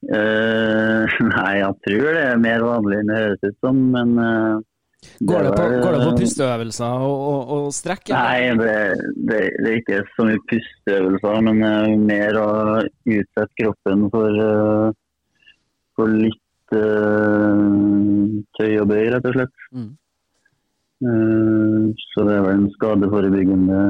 Eh, 0.02 1.16
nei, 1.30 1.52
jeg 1.60 1.74
tror 1.86 2.08
det 2.16 2.22
er 2.32 2.40
mer 2.42 2.64
vanlig 2.66 2.96
enn 3.02 3.10
det 3.12 3.18
høres 3.20 3.44
ut 3.46 3.58
som, 3.62 3.76
men 3.94 4.14
uh, 4.18 4.60
Går 5.22 5.42
det 5.46 5.52
på, 5.54 5.62
vel- 5.66 5.80
går 5.82 5.94
det 5.96 6.02
på 6.06 6.16
pusteøvelser 6.20 7.04
og, 7.06 7.22
og, 7.28 7.52
og 7.56 7.72
strekk? 7.74 8.10
eller? 8.10 8.22
Nei, 8.22 8.42
det, 8.58 8.74
det, 9.30 9.38
det 9.62 9.70
er 9.72 9.78
ikke 9.80 10.00
så 10.16 10.26
mye 10.28 10.42
pusteøvelser, 10.50 11.40
men 11.48 11.62
uh, 11.66 11.94
mer 12.10 12.38
å 12.38 12.48
utsette 12.82 13.48
kroppen 13.62 14.04
for, 14.14 14.42
eh, 14.42 14.92
for 15.98 16.12
litt 16.14 16.76
eh, 16.78 17.64
tøy 18.58 18.70
og 18.82 18.86
bøy, 18.92 19.02
rett 19.14 19.26
og 19.30 19.34
slett. 19.38 19.66
Mm. 19.74 19.90
Eh, 21.02 21.86
så 22.12 22.26
det 22.28 22.36
er 22.38 22.44
vel 22.46 22.54
en 22.60 22.70
skadeforebyggende 22.76 23.80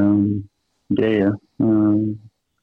greie. 0.97 1.29
eh, 1.29 2.01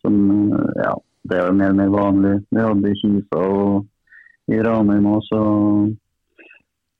som, 0.02 0.18
eh, 0.56 0.74
ja, 0.86 0.94
det 1.28 1.38
er 1.38 1.48
jo 1.48 1.56
mer 1.58 1.74
og 1.74 1.80
mer 1.80 1.92
vanlig. 1.94 2.36
Vi 2.50 2.64
hadde 2.64 2.92
i 2.92 3.00
Kisa 3.02 3.42
og 3.44 4.54
i 4.54 4.62
Ranheim 4.66 5.10
òg, 5.10 5.20
så 5.28 5.42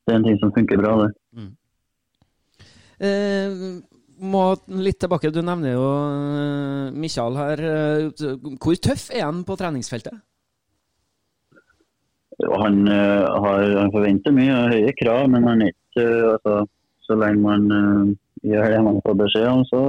det 0.06 0.14
er 0.14 0.20
en 0.20 0.28
ting 0.28 0.40
som 0.42 0.54
funker 0.56 0.82
bra, 0.82 0.96
det. 1.04 1.12
Eh, 3.00 3.60
må 4.20 4.44
litt 4.84 5.00
tilbake, 5.00 5.32
du 5.32 5.40
nevner 5.46 5.78
jo 5.78 5.86
Mikkjal 7.00 7.38
her. 7.40 7.62
Eh, 7.64 8.34
Hvor 8.60 8.76
tøff 8.76 9.08
er 9.16 9.24
han 9.24 9.46
på 9.48 9.56
treningsfeltet? 9.60 10.20
Han, 12.40 12.88
eh, 12.88 13.26
har, 13.44 13.64
han 13.80 13.92
forventer 13.92 14.36
mye 14.36 14.56
og 14.56 14.74
høye 14.74 14.96
krav, 15.00 15.26
men 15.32 15.48
han 15.48 15.64
er 15.66 15.74
ikke 15.74 16.06
eh, 16.06 16.34
altså, 16.34 16.60
Så 17.04 17.18
lenge 17.20 17.42
man 17.42 17.72
eh, 17.74 18.12
gjør 18.52 18.70
det 18.72 18.84
man 18.86 19.02
får 19.04 19.16
beskjed 19.24 19.48
om, 19.50 19.64
så, 19.68 19.82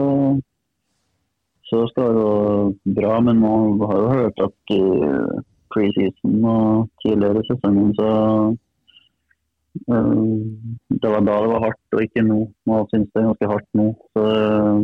så 1.71 1.85
skal 1.91 2.19
det 2.19 2.95
bra. 2.99 3.21
Men 3.25 3.41
man 3.43 3.81
har 3.87 4.03
jo 4.03 4.13
hørt 4.19 4.45
at 4.47 4.75
i 4.75 4.83
preseason 5.71 6.45
og 6.51 6.89
tidligere 7.05 7.45
sesongen 7.49 7.93
så 7.99 8.11
eh, 9.95 10.25
Det 11.03 11.13
var 11.13 11.21
da 11.27 11.37
det 11.45 11.53
var 11.53 11.65
hardt, 11.67 11.95
og 11.95 12.03
ikke 12.05 12.27
nå. 12.27 12.41
Nå 12.67 12.81
syns 12.91 13.11
det 13.13 13.23
er 13.23 13.29
ganske 13.31 13.53
hardt 13.53 13.71
nå. 13.79 13.87
Så 14.17 14.27
eh, 14.41 14.83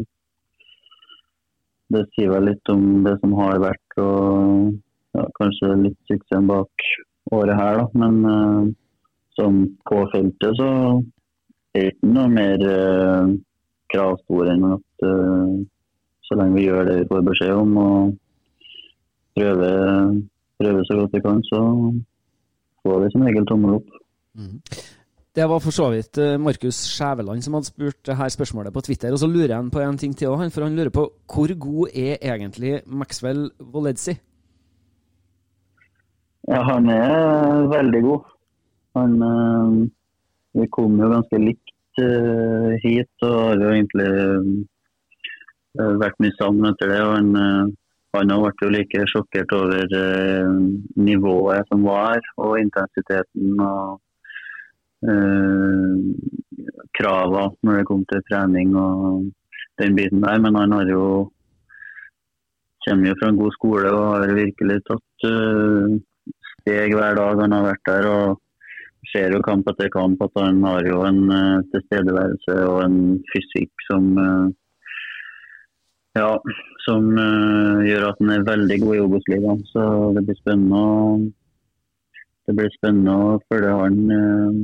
det 1.95 2.07
sier 2.15 2.33
vel 2.35 2.49
litt 2.51 2.73
om 2.73 2.87
det 3.07 3.15
som 3.23 3.35
har 3.39 3.61
vært, 3.63 3.99
og 4.03 4.73
ja, 5.15 5.27
kanskje 5.39 5.75
litt 5.85 5.99
suksessen 6.11 6.49
bak 6.51 6.89
året 7.35 7.59
her, 7.59 7.83
da. 7.83 7.87
Men 7.99 8.19
eh, 8.31 8.73
som 9.37 9.63
på 9.87 10.01
feltet 10.15 10.59
så 10.59 10.71
er 11.77 11.83
det 11.83 11.89
ikke 11.93 12.09
noe 12.09 12.29
mer 12.33 12.63
uh, 12.65 13.33
kravstor 13.93 14.49
enn 14.49 14.63
at 14.71 15.05
så 16.27 16.39
lenge 16.39 16.59
vi 16.59 16.67
gjør 16.67 16.89
det 16.89 16.99
vi 17.01 17.09
får 17.11 17.25
beskjed 17.31 17.55
om 17.55 17.77
og 17.83 18.15
prøver, 19.37 20.13
prøver 20.61 20.87
så 20.89 20.99
godt 21.01 21.17
vi 21.17 21.25
kan, 21.25 21.43
så 21.47 21.63
får 22.83 23.03
vi 23.03 23.11
som 23.15 23.27
regel 23.27 23.49
tommel 23.49 23.79
opp. 23.79 23.97
Det 25.37 25.45
var 25.45 25.61
for 25.61 25.75
så 25.75 25.91
vidt 25.93 26.17
eh, 26.23 26.39
Markus 26.41 26.79
Skjæveland 26.95 27.45
som 27.45 27.59
hadde 27.59 27.69
spurt 27.69 27.99
det 28.09 28.17
her 28.17 28.31
spørsmålet 28.33 28.73
på 28.73 28.83
Twitter. 28.87 29.13
Og 29.13 29.21
så 29.21 29.29
lurer 29.29 29.59
han 29.59 29.69
på 29.71 29.83
en 29.85 29.99
ting 30.01 30.15
til 30.17 30.33
òg, 30.33 30.47
for 30.53 30.65
han 30.65 30.77
lurer 30.77 30.93
på 30.95 31.05
hvor 31.29 31.53
god 31.61 31.93
er 31.93 32.17
egentlig 32.25 32.81
Maxwell 32.87 33.51
Voledzi? 33.61 34.17
Ja, 36.49 36.63
han 36.63 36.89
er 36.89 37.67
veldig 37.69 38.03
god. 38.07 38.33
Han, 38.97 39.19
eh, 39.29 39.77
vi 40.63 40.71
kom 40.73 40.97
jo 41.03 41.13
ganske 41.13 41.43
likt 41.43 42.01
eh, 42.01 42.73
hit 42.87 43.29
og 43.29 43.37
har 43.43 43.61
jo 43.61 43.75
egentlig 43.75 44.11
vært 45.77 46.19
mye 46.23 46.35
sammen 46.39 46.71
etter 46.71 46.91
det. 46.93 47.01
og 47.05 47.13
Han, 47.17 47.31
eh, 47.37 47.75
han 48.17 48.33
vært 48.43 48.65
jo 48.65 48.73
like 48.73 49.05
sjokkert 49.13 49.53
over 49.57 49.97
eh, 50.01 50.51
nivået 50.97 51.69
som 51.71 51.85
var 51.85 52.21
og 52.41 52.59
intensiteten 52.61 53.61
og 53.61 54.01
uh, 55.07 55.97
kravene 56.97 57.51
når 57.63 57.77
det 57.77 57.89
kom 57.91 58.07
til 58.09 58.23
trening 58.31 58.73
og 58.81 59.27
den 59.83 59.99
biten 59.99 60.25
der. 60.25 60.41
Men 60.41 60.57
han 60.57 60.73
har 60.73 60.89
jo 60.89 61.05
kommer 62.87 63.11
jo 63.11 63.19
fra 63.19 63.29
en 63.33 63.39
god 63.41 63.55
skole 63.59 63.93
og 63.93 64.05
har 64.15 64.35
virkelig 64.39 64.81
tatt 64.89 65.29
uh, 65.29 65.97
steg 66.55 66.95
hver 66.97 67.19
dag 67.19 67.45
han 67.45 67.55
har 67.59 67.71
vært 67.73 67.89
der. 67.91 68.11
og 68.15 68.43
ser 69.13 69.35
jo 69.35 69.43
kamp 69.45 69.69
etter 69.71 69.91
kamp 69.93 70.23
at 70.25 70.39
han 70.41 70.63
har 70.67 70.87
jo 70.87 71.03
en 71.07 71.21
uh, 71.31 71.65
tilstedeværelse 71.73 72.57
og 72.71 72.79
en 72.87 72.97
fysikk 73.33 73.87
som 73.89 74.09
eh, 74.19 74.47
ja, 76.17 76.33
som 76.87 77.13
uh, 77.19 77.85
gjør 77.87 78.09
at 78.11 78.23
han 78.23 78.33
er 78.35 78.49
veldig 78.49 78.79
god 78.83 78.97
i 78.97 79.05
Obos-ligaen. 79.05 79.63
Så 79.73 79.83
det 80.17 80.25
blir 80.27 80.39
spennende 80.41 80.81
å 80.81 80.91
det 82.47 82.55
blir 82.55 82.71
spennende 82.77 83.11
å 83.11 83.39
følge 83.51 83.73
han 83.75 83.97
uh, 84.07 84.59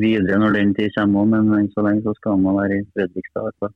videre 0.00 0.38
når 0.40 0.54
den 0.56 0.70
tid 0.76 0.94
kommer. 0.96 1.26
Men 1.32 1.50
enn 1.58 1.74
så 1.74 1.84
lenge 1.84 2.06
så 2.06 2.14
skal 2.16 2.38
han 2.38 2.56
være 2.56 2.80
i 2.80 2.86
Fredrikstad. 2.94 3.48
hvert 3.48 3.60
fall. 3.64 3.74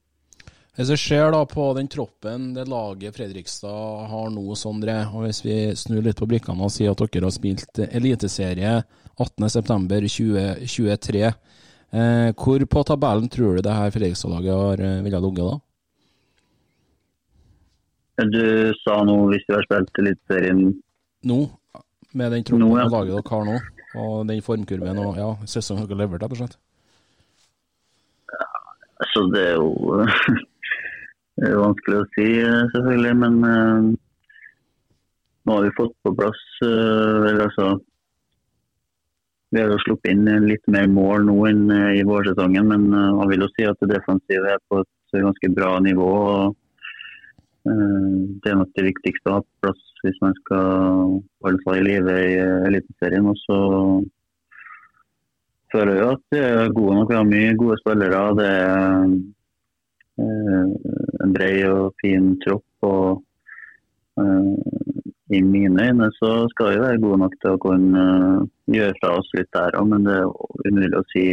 Hvis 0.79 0.93
vi 0.95 0.99
ser 1.03 1.35
da 1.35 1.41
på 1.45 1.65
den 1.77 1.91
troppen 1.93 2.53
det 2.57 2.65
laget 2.71 3.17
Fredrikstad 3.17 4.07
har 4.09 4.29
nå, 4.33 4.45
Sondre, 4.57 4.97
og 5.11 5.27
hvis 5.27 5.43
vi 5.45 5.57
snur 5.77 6.07
litt 6.07 6.21
på 6.21 6.29
brikkene 6.31 6.65
og 6.65 6.73
sier 6.73 6.95
at 6.95 7.03
dere 7.03 7.27
har 7.27 7.35
spilt 7.35 7.83
eliteserie 7.91 8.77
18.9.2023, 9.21 11.25
eh, 11.27 12.31
hvor 12.33 12.65
på 12.65 12.85
tabellen 12.89 13.29
tror 13.29 13.59
du 13.59 13.67
det 13.67 13.77
her 13.77 13.93
Fredrikstad-laget 13.93 14.63
har 14.63 14.81
ville 14.81 15.11
ligget 15.11 15.27
ligge 15.27 15.51
da? 15.51 15.59
Du 18.29 18.73
sa 18.83 19.01
nå 19.07 19.17
hvis 19.31 19.45
du 19.49 19.55
har 19.55 19.65
spilt 19.65 20.01
Eliteserien 20.03 20.65
Nå, 21.31 21.39
med 22.17 22.33
den 22.35 22.45
troppen 22.45 22.73
ja. 22.77 22.89
laget 22.91 23.15
dere 23.15 23.31
har 23.31 23.47
nå, 23.47 23.57
og 24.01 24.15
den 24.29 24.43
formkurven 24.45 25.01
og 25.03 25.19
ja, 25.21 25.31
sesongen 25.49 25.87
dere 25.87 25.97
har 25.97 26.03
levert, 26.03 26.25
rett 26.25 26.35
og 26.37 26.41
slett. 26.41 26.57
Så 29.13 29.25
det 29.33 29.43
er 29.51 29.59
jo 29.59 30.01
det 31.41 31.49
er 31.49 31.61
vanskelig 31.61 32.01
å 32.01 32.09
si, 32.15 32.27
selvfølgelig. 32.75 33.13
Men 33.23 33.39
eh, 33.49 33.87
nå 35.47 35.57
har 35.57 35.67
vi 35.67 35.77
fått 35.79 35.95
på 36.05 36.15
plass 36.19 36.43
eh, 36.67 37.15
vel, 37.25 37.41
altså, 37.47 37.71
Vi 39.51 39.63
har 39.63 39.73
jo 39.73 39.81
sluppet 39.85 40.13
inn 40.13 40.29
litt 40.47 40.67
mer 40.71 40.89
mål 40.93 41.29
nå 41.31 41.37
enn 41.51 41.65
eh, 41.75 42.01
i 42.01 42.07
vårsesongen, 42.09 42.73
men 42.73 42.89
man 42.93 43.33
vil 43.33 43.47
jo 43.47 43.53
si 43.55 43.69
at 43.69 43.81
det 43.81 43.95
defensive 43.97 44.57
er 44.57 44.61
på 44.69 44.83
et 44.85 45.21
ganske 45.21 45.53
bra 45.57 45.79
nivå. 45.85 46.11
og 46.35 46.57
Det 48.41 48.51
er 48.51 48.59
nok 48.59 48.75
det 48.77 48.89
viktigste 48.91 49.31
å 49.31 49.39
ha 49.39 49.45
på 49.45 49.65
plass 49.65 49.87
hvis 50.05 50.19
man 50.23 50.35
skal 50.41 51.21
holde 51.45 51.61
seg 51.65 51.81
i 51.81 51.85
live 51.85 52.17
i 52.17 52.37
eh, 52.41 52.67
Eliteserien. 52.71 53.29
Og 53.31 53.37
så 53.45 53.59
føler 55.73 55.99
jeg 55.99 56.15
at 56.15 56.23
det 56.35 56.45
er 56.47 56.77
gode 56.77 56.99
nok. 56.99 57.11
Vi 57.11 57.19
har 57.19 57.29
mye 57.29 57.57
gode 57.61 57.79
spillere. 57.83 58.23
Det 58.39 58.51
er 58.51 59.11
eh, 60.25 60.71
en 61.25 61.35
bred 61.37 61.67
og 61.71 61.91
fin 62.03 62.33
tropp. 62.45 62.87
og 62.89 64.23
eh, 64.23 65.37
I 65.37 65.43
mine 65.47 65.89
øyne 65.91 66.11
så 66.19 66.33
skal 66.55 66.73
vi 66.73 66.85
være 66.85 67.03
gode 67.05 67.21
nok 67.25 67.37
til 67.43 67.57
å 67.57 67.65
kunne 67.67 68.07
eh, 68.07 68.47
gjøre 68.79 68.97
fra 69.03 69.17
oss 69.19 69.35
litt 69.37 69.53
der 69.57 69.77
òg, 69.79 69.91
men 69.93 70.09
det 70.09 70.17
er 70.23 70.33
umulig 70.71 70.97
å 70.97 71.09
si 71.13 71.27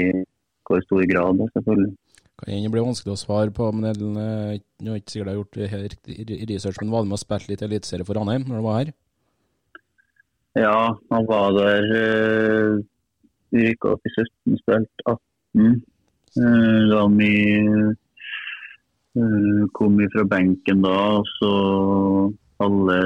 hvor 0.67 0.83
stor 0.83 1.07
grad. 1.07 1.47
selvfølgelig. 1.55 1.93
Kan 2.37 2.53
hende 2.53 2.69
det 2.69 2.73
blir 2.75 2.85
vanskelig 2.85 3.15
å 3.15 3.19
svare 3.19 3.53
på, 3.53 3.71
men 3.73 3.89
jeg, 3.89 3.97
eh, 3.97 4.59
er 4.85 4.99
ikke 4.99 5.13
sikkert 5.13 5.31
jeg 5.31 5.33
har 5.33 5.41
gjort 5.41 6.49
research, 6.51 6.81
men 6.81 6.91
var 6.93 7.03
du 7.03 7.09
med 7.09 7.17
og 7.17 7.23
spilte 7.23 7.49
litt 7.49 7.65
eliteserie 7.65 8.05
for 8.05 8.19
Ranheim 8.19 8.45
når 8.45 8.59
du 8.61 8.65
var 8.67 8.77
her? 8.81 8.93
Ja, 10.57 10.97
han 11.11 11.25
var 11.29 11.51
der 11.53 11.87
Vi 13.53 13.63
Rykka 13.63 13.93
opp 13.95 14.05
i 14.05 14.11
17, 14.11 14.57
spilte 14.59 15.17
Eh, 16.37 16.87
Det 16.89 16.95
var 16.95 17.09
mye 17.09 17.95
eh, 19.17 19.61
Kom 19.73 19.97
vi 19.97 20.07
fra 20.13 20.25
benken 20.29 20.83
da, 20.85 20.97
og 21.17 21.25
så 21.37 21.51
alle 22.61 22.99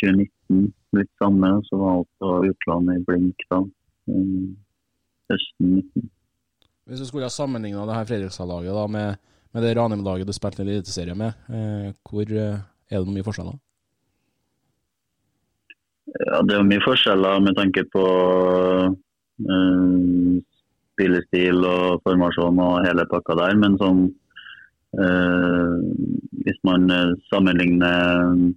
2019 0.00 0.72
litt 0.96 1.10
samme. 1.20 1.50
Så 1.68 1.80
var 1.80 1.98
alt 1.98 2.10
på 2.20 2.32
utlandet 2.50 3.00
i 3.00 3.04
blink 3.08 3.46
da. 3.50 3.60
eh, 4.08 4.46
Høsten 5.32 5.76
19. 5.80 6.10
Hvis 6.84 7.00
du 7.00 7.06
skulle 7.08 7.24
ha 7.24 7.32
sammenligna 7.32 7.86
det 7.88 7.96
her 7.96 8.08
Fredrikstad-laget 8.08 8.76
da 8.76 8.86
med, 8.92 9.20
med 9.56 9.64
det 9.64 9.76
Ranheim-laget 9.78 10.28
du 10.28 10.34
spilte 10.36 10.64
i 10.64 10.66
Eliteserien 10.68 11.16
med, 11.16 11.38
eh, 11.48 11.92
hvor 12.04 12.28
eh, 12.28 12.58
er 12.90 13.04
det 13.04 13.14
mye 13.14 13.24
forskjeller? 13.24 13.56
Ja, 16.14 16.42
det 16.44 16.58
er 16.58 16.66
mye 16.68 16.84
forskjeller 16.84 17.40
med 17.42 17.56
tanke 17.56 17.86
på 17.92 18.04
eh, 19.48 20.42
spillestil 20.94 21.64
og 21.66 22.02
formasjon 22.04 22.60
og 22.62 22.84
hele 22.86 23.06
pakka 23.10 23.38
der. 23.40 23.56
Men 23.62 23.78
sånn 23.80 24.04
eh, 25.00 25.72
Hvis 26.44 26.60
man 26.68 26.84
eh, 26.92 27.14
sammenligner 27.30 28.52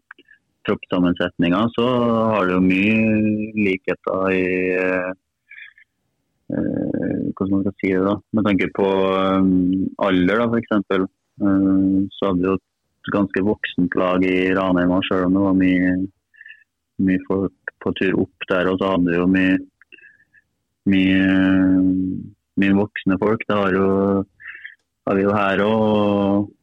troppssammensetninga, 0.68 1.64
så 1.78 1.88
har 2.34 2.50
det 2.50 2.58
jo 2.58 2.66
mye 2.66 2.98
likheter 3.56 4.36
i 4.36 4.44
eh, 4.76 5.08
eh, 5.08 5.16
hvordan 6.48 7.54
man 7.54 7.64
skal 7.66 7.76
si 7.82 7.90
det 7.92 8.04
da, 8.06 8.14
Med 8.34 8.46
tanke 8.48 8.68
på 8.76 8.88
eh, 8.88 9.50
alder, 10.08 10.44
da, 10.44 10.48
f.eks. 10.48 11.08
Uh, 11.38 12.08
så 12.18 12.32
hadde 12.32 12.42
vi 12.42 12.48
jo 12.48 12.56
et 12.58 13.12
ganske 13.14 13.42
voksent 13.46 13.98
lag 14.00 14.24
i 14.26 14.54
Ranheim, 14.58 14.94
selv 15.06 15.28
om 15.28 15.36
det 15.36 15.44
var 15.44 15.60
mye 15.60 15.92
mye 17.04 17.22
folk 17.28 17.74
på 17.84 17.94
tur 17.98 18.22
opp 18.24 18.48
der, 18.50 18.70
og 18.72 18.80
så 18.80 18.94
hadde 18.94 19.12
vi 19.12 19.20
jo 19.20 19.28
mye, 19.30 19.58
mye, 20.90 21.26
mye 22.58 22.78
voksne 22.80 23.20
folk. 23.22 23.44
Det 23.46 23.58
har, 23.58 23.78
jo, 23.78 24.24
har 25.08 25.20
vi 25.20 25.26
jo 25.28 25.36
her 25.36 25.64
òg 25.66 26.54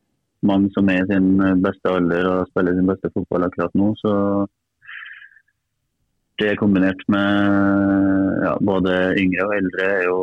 mange 0.45 0.69
som 0.75 0.91
er 0.93 1.05
i 1.05 1.09
sin 1.09 1.39
beste 1.65 1.89
alder 1.89 2.27
og 2.29 2.51
spiller 2.51 2.77
sin 2.77 2.91
beste 2.91 3.13
fotball 3.15 3.47
akkurat 3.47 3.79
nå. 3.79 3.93
Så 4.03 4.13
det 6.43 6.57
kombinert 6.59 7.01
med 7.09 8.45
ja, 8.45 8.55
både 8.61 8.95
yngre 9.21 9.47
og 9.47 9.53
eldre 9.59 9.89
er 9.99 10.05
jo 10.09 10.19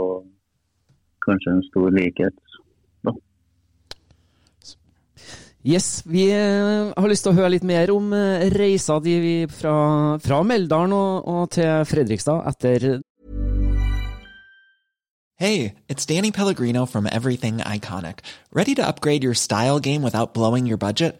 kanskje 1.26 1.54
en 1.56 1.62
stor 1.70 1.92
likhet. 1.96 2.36
Da. 3.06 3.14
Yes, 5.64 6.02
vi 6.10 6.26
eh, 6.34 6.90
har 6.98 7.08
lyst 7.12 7.24
til 7.28 7.32
å 7.36 7.38
høre 7.38 7.54
litt 7.54 7.68
mer 7.68 7.92
om 7.94 8.12
eh, 8.18 8.48
reisa 8.56 8.98
di 9.04 9.16
vi- 9.22 9.52
fra, 9.54 10.18
fra 10.24 10.42
Meldalen 10.44 10.96
og, 10.98 11.28
og 11.30 11.50
til 11.58 11.86
Fredrikstad 11.86 12.44
etter 12.50 13.00
Hey, 15.42 15.74
it's 15.90 16.06
Danny 16.06 16.30
Pellegrino 16.32 16.86
from 16.86 17.08
Everything 17.08 17.58
Iconic. 17.66 18.20
Ready 18.54 18.76
to 18.76 18.86
upgrade 18.88 19.24
your 19.24 19.34
style 19.34 19.80
game 19.80 20.04
without 20.04 20.36
blowing 20.36 20.68
your 20.68 20.78
budget? 20.78 21.20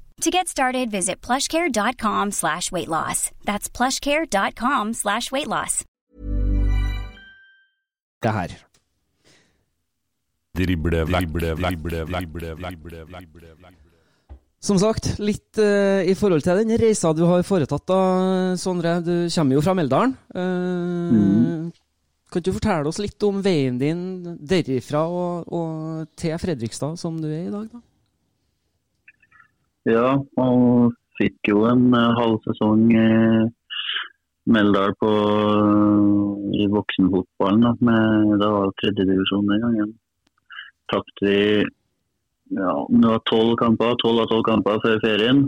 To 0.21 0.29
get 0.29 0.47
started, 0.47 0.91
visit 0.91 1.21
plushcare.com 1.21 2.31
slash 2.31 2.71
weight 2.71 2.87
loss. 2.87 3.31
That's 3.43 3.69
plushcare.com 3.69 4.93
slash 4.93 5.31
weight 5.31 5.47
loss. 5.47 5.83
det 8.21 8.29
her. 8.29 8.51
Som 14.61 14.77
sagt, 14.77 15.15
litt 15.17 15.57
uh, 15.57 16.03
i 16.05 16.13
forhold 16.13 16.43
til 16.45 16.59
den 16.61 16.77
reisa 16.77 17.15
du 17.17 17.23
har 17.25 17.41
foretatt 17.41 17.87
da, 17.89 18.01
Sondre. 18.61 18.99
Du 19.01 19.13
kommer 19.33 19.57
jo 19.57 19.63
fra 19.65 19.73
Meldalen. 19.73 20.13
Eh, 20.37 21.71
Kan 22.31 22.43
du 22.45 22.51
fortelle 22.53 22.87
oss 22.87 23.01
litt 23.01 23.23
om 23.27 23.41
veien 23.43 23.79
din 23.81 24.03
derifra 24.37 25.01
og, 25.09 25.49
og 25.51 26.05
til 26.15 26.37
Fredrikstad, 26.39 26.93
som 27.01 27.17
du 27.19 27.25
er 27.27 27.47
i 27.47 27.51
dag? 27.51 27.65
da? 27.73 27.81
Ja, 29.89 30.13
og 30.37 30.93
fikk 31.17 31.49
jo 31.49 31.63
en 31.65 31.89
eh, 31.97 32.13
halv 32.19 32.37
sesong 32.45 32.83
i 32.93 33.07
Meldal 34.51 34.93
på, 35.01 35.09
i 36.53 36.67
voksenfotballen. 36.69 37.65
Da, 37.65 37.71
med, 37.87 38.35
det 38.41 38.49
var 38.49 38.67
jo 38.67 38.75
tredjedivisjon 38.81 39.49
den 39.49 39.65
gangen. 39.65 39.91
Tapte 40.91 41.25
vi 41.25 41.41
ja, 42.51 42.71
det 42.91 43.07
var 43.07 43.21
tolv 43.29 43.55
kamper, 43.61 43.95
tolv 44.03 44.25
av 44.25 44.29
tolv 44.29 44.43
kamper 44.43 44.81
før 44.83 44.97
ferien. 45.05 45.45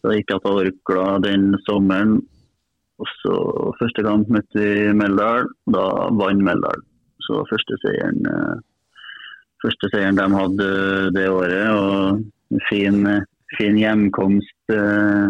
Så 0.00 0.14
gikk 0.14 0.32
jeg 0.32 0.42
til 0.44 0.60
Orkla 0.62 1.08
den 1.22 1.50
sommeren. 1.68 2.18
Og 3.02 3.10
så 3.20 3.34
Første 3.78 4.04
kamp 4.06 4.30
møtte 4.32 4.58
vi 4.58 4.92
Meldal, 4.96 5.50
da 5.70 5.86
vant 6.18 6.42
Meldal. 6.46 6.82
Så 7.26 7.42
første 7.50 7.78
seieren, 7.82 8.26
eh, 8.26 8.54
første 9.62 9.90
seieren 9.92 10.18
de 10.18 10.30
hadde 10.34 10.70
det 11.14 11.28
året. 11.30 11.68
og 11.70 12.24
fin, 12.68 13.06
fin 13.58 13.78
hjemkomst 13.78 14.72
eh, 14.72 15.28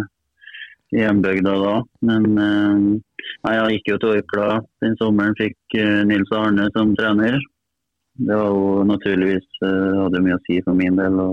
i 0.95 1.01
hjembygda 1.01 1.55
da. 1.61 1.75
Men 2.07 2.39
eh, 2.39 3.55
jeg 3.55 3.79
gikk 3.79 3.93
jo 3.93 3.99
til 4.03 4.15
Orkla 4.19 4.49
den 4.85 4.97
sommeren, 5.01 5.37
fikk 5.39 5.79
eh, 5.79 6.03
Nils 6.09 6.33
Arne 6.37 6.69
som 6.77 6.95
trener. 6.99 7.39
Det 8.15 8.37
var 8.39 8.53
jo 8.53 8.85
naturligvis 8.87 9.47
hadde 9.65 10.21
mye 10.23 10.37
å 10.37 10.43
si 10.45 10.61
for 10.63 10.79
min 10.79 10.95
del 11.01 11.17
å 11.19 11.31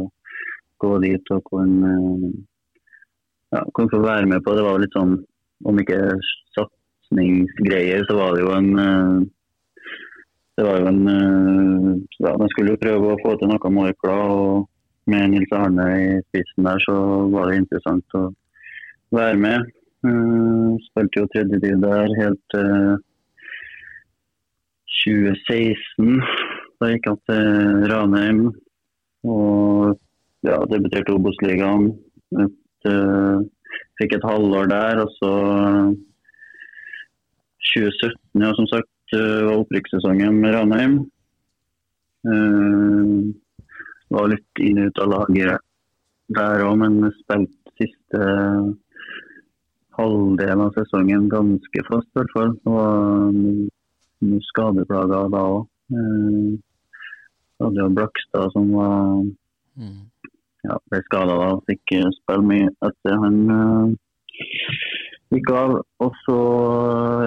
gå 0.81 0.95
dit 1.03 1.27
og 1.29 1.43
kunne, 1.45 1.91
ja, 3.53 3.61
kunne 3.75 3.91
få 3.91 3.99
være 4.01 4.25
med 4.31 4.41
på. 4.41 4.55
Det 4.57 4.63
var 4.65 4.81
litt 4.81 4.97
sånn, 4.97 5.13
om 5.69 5.81
ikke 5.83 5.99
satsingsgreier, 6.55 8.01
så 8.09 8.17
var 8.17 8.33
det 8.33 8.41
jo 8.47 8.55
en 8.55 9.29
det 10.57 10.65
var 10.65 10.81
jo 10.81 10.89
en 10.89 11.05
ja, 12.17 12.33
Man 12.37 12.49
skulle 12.51 12.73
jo 12.73 12.81
prøve 12.81 13.13
å 13.13 13.21
få 13.21 13.37
til 13.37 13.53
noe 13.53 13.71
med 13.77 13.93
Orkla. 13.93 14.17
og 14.33 14.65
Med 15.09 15.31
Nils 15.31 15.53
Arne 15.55 15.85
i 15.97 16.09
spissen 16.27 16.67
der, 16.67 16.81
så 16.85 16.95
var 17.33 17.49
det 17.49 17.61
interessant 17.61 18.17
å 18.17 18.27
være 19.15 19.39
med. 19.41 19.71
Uh, 20.05 20.77
spilte 20.89 21.21
jo 21.23 21.29
tid 21.33 21.55
der 21.81 22.13
helt 22.19 22.41
til 22.53 22.99
2016. 25.01 26.21
Da 26.81 26.89
gikk 26.91 27.09
jeg 27.09 27.21
til 27.29 27.87
Ranheim 27.91 28.45
og 29.25 29.97
ja, 30.45 30.57
debuterte 30.69 31.13
Obos-ligaen. 31.13 31.91
Eh, 32.33 33.41
Fikk 34.01 34.15
et 34.17 34.25
halvår 34.25 34.69
der, 34.71 35.03
og 35.03 35.11
så 35.19 35.33
2017, 37.71 38.41
ja, 38.41 38.49
som 38.57 38.67
sagt, 38.71 39.13
eh, 39.13 39.43
var 39.45 39.61
opprykkssesongen 39.61 40.39
med 40.41 40.55
Ranheim. 40.55 40.95
Eh, 42.25 43.13
var 44.11 44.31
litt 44.31 44.63
inn 44.63 44.81
og 44.81 44.91
ut 44.91 45.03
av 45.03 45.11
laget 45.15 45.67
der 46.37 46.65
òg, 46.67 46.77
men 46.83 47.11
spilte 47.19 47.75
siste 47.81 48.25
halvdelen 49.97 50.65
av 50.67 50.75
sesongen 50.77 51.29
ganske 51.31 51.85
fast, 51.87 52.09
i 52.11 52.19
hvert 52.19 52.35
fall. 52.35 52.53
Var 52.67 53.07
mye 54.27 54.45
skadeplager 54.51 55.31
da 55.33 55.45
òg. 55.55 55.65
Eh, 55.91 56.51
hadde 57.61 57.83
jo 57.83 57.91
Blakstad 57.93 58.53
som 58.55 58.71
var 58.73 59.01
ja, 60.67 60.77
ble 60.89 61.01
skada 61.07 61.35
da, 61.39 61.49
fikk 61.69 61.93
spille 62.17 62.45
mye 62.45 62.69
etter 62.87 63.19
han 63.23 63.37
uh, 63.49 63.93
gikk 65.33 65.51
av. 65.57 65.77
Og 66.05 66.17
så, 66.25 66.39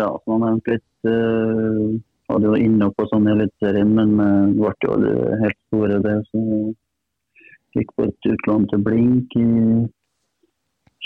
ja, 0.00 0.10
som 0.22 0.36
han 0.36 0.46
nevnte 0.48 0.76
litt, 0.76 1.08
uh, 1.08 1.94
hadde 2.30 2.50
jo 2.50 2.60
inne 2.66 2.90
på 2.96 3.08
sånn 3.10 3.28
i 3.28 3.34
Eliteserien, 3.34 3.94
men 3.98 4.16
uh, 4.20 4.54
ble 4.54 4.74
jo 4.86 4.96
aldri 4.96 5.14
helt 5.42 5.60
store 5.68 6.00
det. 6.06 6.16
Så 6.30 6.44
gikk 7.74 7.94
på 7.96 8.06
et 8.06 8.30
utlån 8.34 8.68
til 8.70 8.84
Blink 8.86 9.38
i 9.40 9.48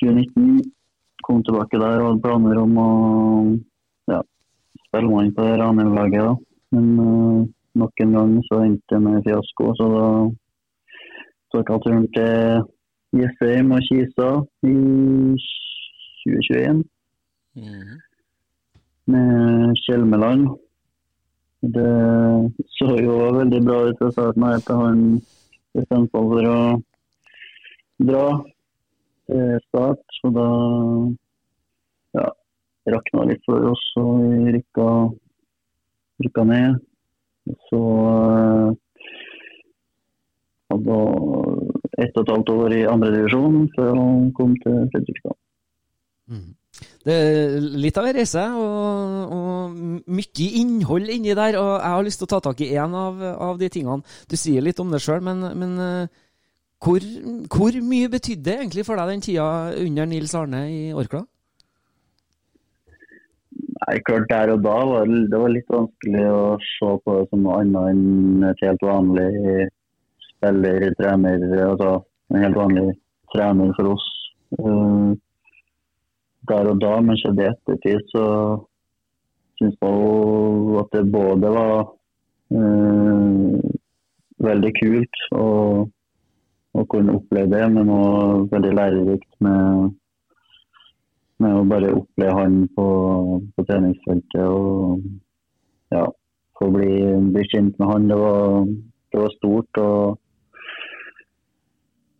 2019. 0.03 0.59
Der 1.79 2.01
og 2.03 2.09
hadde 2.09 2.24
planer 2.24 2.61
om 2.62 2.81
å 2.83 2.89
ja, 4.11 4.18
spille 4.89 5.11
mann 5.12 5.31
på 5.37 5.47
det 5.47 5.59
Ranheim-laget. 5.61 6.43
Men 6.74 6.87
uh, 6.99 7.47
nok 7.79 8.03
en 8.05 8.16
gang 8.18 8.35
så 8.49 8.62
endte 8.64 8.95
det 8.95 9.01
med 9.05 9.22
fiasko, 9.26 9.70
så 9.79 9.89
da 9.95 10.09
tok 11.55 11.72
jeg 11.72 11.85
turen 11.87 12.07
til 12.16 12.66
Jessheim 13.16 13.72
og 13.72 13.85
Kisa 13.87 14.31
i 14.68 14.74
2021 16.26 16.83
med 19.09 19.79
Kjelmeland. 19.85 20.49
Det 21.74 21.93
så 22.76 22.91
jo 23.03 23.16
veldig 23.39 23.62
bra 23.66 23.79
ut 23.89 24.03
fra 24.03 24.11
starten 24.14 24.45
av 24.47 24.59
at 24.59 24.68
han 24.70 25.01
bestemte 25.74 26.12
seg 26.12 26.29
for 26.35 26.51
å 26.51 26.61
dra 28.11 28.26
til 29.31 29.57
start. 29.66 30.05
Så 30.20 30.31
da 30.37 30.51
ja, 32.17 32.27
rakna 32.95 33.25
litt 33.29 33.43
for 33.47 33.71
oss, 33.73 33.85
og 34.01 34.21
vi 34.23 34.55
rykka, 34.59 34.91
rykka 36.25 36.45
ned. 36.49 36.79
Så 37.69 37.81
hadde 40.69 41.01
ett 41.99 42.17
og 42.17 42.23
et 42.23 42.33
halvt 42.35 42.55
år 42.55 42.77
i 42.77 42.87
andredivisjon 42.89 43.69
før 43.77 43.93
han 43.97 44.33
kom 44.37 44.57
til 44.65 44.81
Fredrikstad. 44.93 45.37
Det 47.09 47.15
er 47.15 47.55
litt 47.81 47.97
av 47.99 48.07
en 48.07 48.17
reise, 48.19 48.43
og, 48.61 49.33
og 49.35 50.11
mye 50.13 50.49
innhold 50.61 51.09
inni 51.15 51.33
der. 51.33 51.57
og 51.57 51.71
Jeg 51.81 51.95
har 51.95 52.05
lyst 52.05 52.21
til 52.21 52.29
å 52.29 52.33
ta 52.35 52.41
tak 52.45 52.61
i 52.63 52.71
én 52.77 52.95
av, 52.95 53.23
av, 53.33 53.57
de 53.61 53.71
tingene. 53.73 54.05
Du 54.29 54.37
sier 54.37 54.65
litt 54.65 54.81
om 54.83 54.93
det 54.93 55.01
sjøl, 55.03 55.23
men, 55.25 55.41
men 55.59 55.73
hvor, 56.85 57.03
hvor, 57.51 57.81
mye 57.83 58.13
betydde 58.13 58.45
det 58.51 58.59
egentlig 58.59 58.85
for 58.87 59.01
deg 59.01 59.15
den 59.15 59.25
tida 59.25 59.49
under 59.81 60.11
Nils 60.11 60.37
Arne 60.39 60.63
i 60.71 60.81
Orkla? 60.93 61.25
Nei, 63.79 63.99
klart 64.07 64.31
Der 64.31 64.53
og 64.53 64.62
da 64.64 64.76
var 64.91 65.07
det, 65.07 65.18
det 65.31 65.39
var 65.39 65.53
litt 65.55 65.68
vanskelig 65.70 66.24
å 66.35 66.45
se 66.66 66.93
på 67.05 67.16
det 67.18 67.26
som 67.31 67.45
noe 67.45 67.61
annet 67.62 67.91
enn 67.93 68.47
et 68.49 68.64
helt 68.66 68.83
vanlig 68.83 69.29
spiller, 70.29 70.89
trener, 70.99 71.45
altså 71.66 71.93
en 72.33 72.43
helt 72.43 72.59
vanlig 72.59 72.87
trener 73.35 73.70
for 73.76 73.95
oss. 73.95 74.09
Uh, 74.59 75.14
der 76.49 76.70
og 76.72 76.81
da, 76.81 76.95
men 77.05 77.18
så 77.20 77.33
i 77.37 77.45
ettertid 77.45 78.05
så 78.12 78.24
syns 79.59 79.76
jeg 79.83 80.81
at 80.81 80.95
det 80.95 81.05
både 81.12 81.53
var 81.53 81.74
uh, 82.55 83.59
veldig 84.49 84.72
kult 84.79 85.22
å, 85.37 85.47
å, 86.72 86.85
kunne 86.91 87.18
oppleve 87.18 87.51
det, 87.53 87.64
men 87.74 87.91
òg 87.93 88.49
veldig 88.55 88.74
lærerikt 88.79 89.31
med, 89.45 89.97
med, 91.43 91.55
å 91.55 91.66
bare 91.70 91.95
oppleve 91.95 92.36
han 92.36 92.61
på, 92.76 92.86
på 93.55 93.64
treningsfeltet 93.68 94.45
og 94.45 95.03
ja, 95.95 96.05
få 96.59 96.70
bli, 96.74 96.93
bli 97.32 97.45
kjent 97.53 97.78
med 97.78 97.93
han. 97.93 98.09
Det 98.11 98.18
var, 98.20 98.66
det 99.12 99.22
var 99.24 99.36
stort. 99.39 99.82
og 99.82 100.24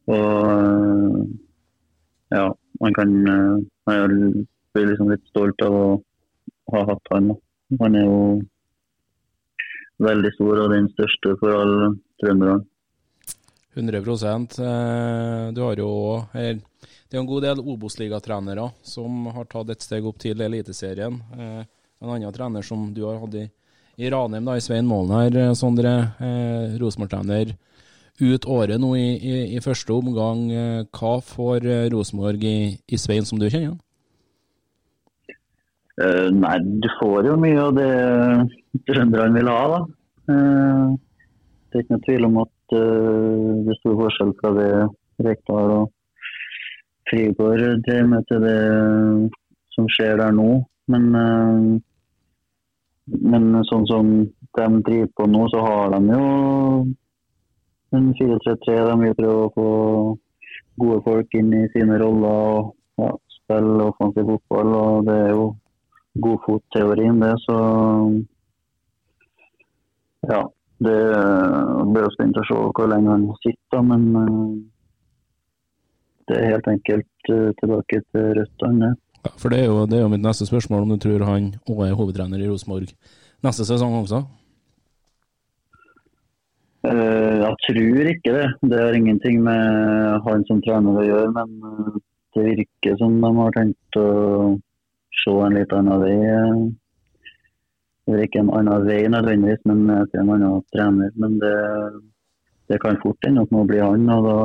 og 0.09 1.29
ja, 2.33 2.45
man 2.81 2.95
kan 2.97 3.11
Man 3.89 4.47
blir 4.73 4.87
liksom 4.87 5.11
litt 5.11 5.27
stolt 5.29 5.63
av 5.65 5.75
å 5.75 5.85
ha 6.73 6.81
hatt 6.89 7.13
han. 7.13 7.31
Han 7.81 7.97
er 7.97 8.05
jo 8.05 8.19
veldig 10.05 10.33
stor 10.37 10.61
og 10.65 10.73
den 10.73 10.89
største 10.95 11.35
for 11.41 11.57
alle 11.57 11.89
trønderne. 12.23 12.65
100% 13.79 14.59
Du 15.55 15.61
har 15.63 15.81
jo 15.81 15.91
Det 17.09 17.17
er 17.17 17.23
en 17.23 17.29
god 17.29 17.45
del 17.47 17.63
Obos-ligatrenere 17.65 18.67
som 18.85 19.31
har 19.33 19.49
tatt 19.49 19.71
et 19.73 19.85
steg 19.85 20.05
opp 20.09 20.19
til 20.21 20.41
Eliteserien. 20.45 21.17
En 21.33 22.11
annen 22.13 22.35
trener 22.37 22.67
som 22.67 22.91
du 22.93 23.07
har 23.07 23.17
hatt 23.23 23.39
i, 23.41 23.47
i 23.97 24.11
Ranheim, 24.13 24.45
da, 24.45 24.59
i 24.59 24.63
Svein 24.63 24.87
Målen 24.87 25.15
her, 25.17 25.55
Sondre. 25.57 25.95
Eh, 26.21 26.77
Rosenborg-trener 26.79 27.55
ut 28.19 28.47
året 28.51 28.81
nå 28.83 28.93
i, 28.99 29.09
i, 29.17 29.35
i, 29.57 29.65
første 29.65 29.95
omgang. 29.95 30.49
Hva 30.93 31.17
får 31.25 31.65
Rosenborg 31.95 32.45
i, 32.45 32.59
i 32.77 33.01
Svein 33.01 33.25
som 33.25 33.41
du 33.41 33.49
kjenner? 33.49 33.79
Uh, 35.99 36.31
nei, 36.31 36.59
du 36.79 36.87
får 37.01 37.27
jo 37.27 37.35
mye 37.43 37.59
av 37.59 37.73
det 37.75 37.93
trønderne 38.87 39.35
vil 39.35 39.49
ha, 39.51 39.63
da. 39.73 39.79
Uh, 40.31 40.93
det 41.69 41.81
er 41.81 41.83
ikke 41.83 41.97
noe 41.97 42.05
tvil 42.05 42.27
om 42.29 42.37
at 42.45 42.75
uh, 42.77 43.57
det 43.67 43.73
er 43.73 43.79
stor 43.81 43.97
forskjell 44.05 44.31
fra 44.39 44.53
det 44.61 44.69
Rekdal 45.27 45.73
og 45.75 45.89
Frigård 47.09 47.63
driver 47.87 48.09
med, 48.13 48.25
til 48.29 48.43
det 48.45 48.59
som 49.77 49.89
skjer 49.95 50.19
der 50.21 50.35
nå. 50.37 50.49
Men, 50.93 51.05
men 53.07 53.49
sånn 53.69 53.87
som 53.91 54.11
de 54.59 54.67
driver 54.87 55.11
på 55.17 55.29
nå, 55.31 55.45
så 55.53 55.63
har 55.65 55.95
de 55.95 56.01
jo 56.15 56.25
en 57.97 58.11
4-3-3. 58.19 58.77
De 58.91 58.97
vil 59.03 59.17
prøve 59.21 59.47
å 59.47 59.53
få 59.55 59.69
gode 60.79 61.01
folk 61.07 61.39
inn 61.39 61.53
i 61.57 61.65
sine 61.75 61.99
roller 62.01 62.29
og 62.29 62.75
ja, 63.03 63.13
spille 63.39 63.89
offensiv 63.91 64.29
fotball. 64.33 64.75
og 64.83 65.09
det 65.09 65.17
er 65.25 65.33
jo 65.35 65.49
godfotteorien, 66.27 67.21
det. 67.25 67.35
Så 67.47 67.59
ja. 70.29 70.45
Det 70.79 70.95
blir 71.91 72.05
jo 72.05 72.11
spennende 72.15 72.43
å 72.45 72.47
se 72.47 72.55
hvor 72.55 72.87
lenge 72.87 73.11
han 73.11 73.25
sitter, 73.43 73.81
men 73.83 74.03
eh, 76.31 76.41
er 76.41 76.55
helt 76.55 76.69
enkelt 76.71 77.31
eh, 77.33 77.51
tilbake 77.61 78.03
til 78.13 78.35
røttene. 78.39 78.95
Ja, 79.25 79.31
for 79.37 79.53
det 79.53 79.63
er, 79.63 79.71
jo, 79.71 79.87
det 79.87 79.99
er, 79.99 80.05
jo, 80.05 80.11
mitt 80.13 80.25
neste 80.25 80.47
spørsmål, 80.47 80.85
om 80.85 80.93
du 80.95 81.01
tror 81.03 81.25
han 81.27 81.53
òg 81.69 81.87
er 81.87 81.97
hovedtrener 81.99 82.43
i 82.43 82.51
Rosenborg 82.51 82.93
neste 83.47 83.67
sesong 83.67 83.97
også? 83.99 84.23
Uh, 86.87 87.43
jeg 87.43 87.55
tror 87.67 88.11
ikke 88.13 88.35
det. 88.37 88.47
Det 88.71 88.79
har 88.79 88.97
ingenting 88.97 89.41
med 89.43 90.21
han 90.25 90.45
som 90.49 90.61
trener 90.63 91.01
å 91.01 91.07
gjøre, 91.07 91.33
men 91.35 91.99
det 92.37 92.45
virker 92.47 93.01
som 93.01 93.17
de 93.23 93.33
har 93.41 93.57
tenkt 93.57 93.99
å 93.99 94.11
se 95.19 95.35
en 95.45 95.59
litt 95.59 95.75
annen 95.75 96.05
vei. 96.05 96.19
Det 98.07 98.15
er 98.15 98.23
ikke 98.25 98.45
en 98.45 98.55
annen 98.55 98.87
vei 98.87 99.01
nødvendigvis, 99.11 99.67
men 99.69 99.83
til 100.13 100.23
en 100.23 100.31
annen 100.37 100.63
trener. 100.73 101.11
Men 101.19 101.35
det, 101.43 101.57
det 102.71 102.79
kan 102.85 103.01
fort 103.03 103.27
ende 103.27 103.43
opp 103.43 103.53
med 103.53 103.65
å 103.65 103.69
bli 103.69 103.83
han, 103.83 104.07
og 104.15 104.29
da, 104.29 104.39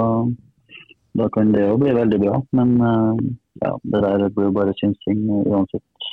da 1.14 1.30
kan 1.34 1.54
det 1.54 1.68
jo 1.68 1.78
bli 1.82 1.94
veldig 1.96 2.20
bra. 2.22 2.42
Men 2.58 2.76
ja, 3.62 3.72
det 3.84 4.04
der 4.06 4.28
blir 4.34 4.50
jo 4.50 4.56
bare 4.56 4.76
synsing 4.80 5.24
uansett. 5.46 6.10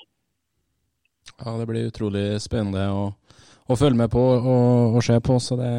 Ja, 1.41 1.57
det 1.57 1.67
blir 1.71 1.89
utrolig 1.89 2.25
spennende 2.45 2.85
å, 2.93 3.05
å 3.67 3.79
følge 3.81 4.03
med 4.03 4.13
på 4.13 4.21
og, 4.21 4.97
og 4.99 5.05
se 5.05 5.17
på, 5.25 5.39
så 5.41 5.57
det, 5.61 5.75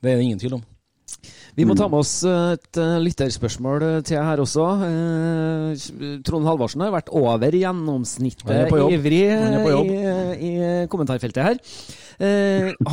det 0.00 0.12
er 0.12 0.20
det 0.20 0.28
ingen 0.28 0.40
tvil 0.40 0.56
om. 0.56 0.64
Vi 1.58 1.66
må 1.66 1.74
ta 1.76 1.88
med 1.90 2.00
oss 2.00 2.12
eh, 2.24 2.54
et 2.56 2.80
eh, 2.80 2.98
lytterspørsmål 3.02 3.84
eh, 3.86 3.96
til 4.06 4.22
her 4.22 4.42
også. 4.42 4.66
Trond 6.26 6.48
Halvorsen 6.48 6.84
har 6.84 6.94
vært 6.94 7.10
over 7.16 7.56
gjennomsnittet 7.56 8.70
ivrig 8.94 9.24
i, 9.26 10.04
i, 10.50 10.52
kommentarfeltet 10.90 11.42
her. 11.44 11.60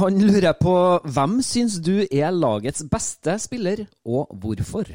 Han 0.02 0.20
lurer 0.24 0.56
på 0.60 0.74
hvem 1.04 1.40
syns 1.46 1.78
du 1.84 2.00
er 2.06 2.32
lagets 2.34 2.86
beste 2.90 3.38
spiller, 3.44 3.86
og 4.08 4.32
hvorfor? 4.42 4.90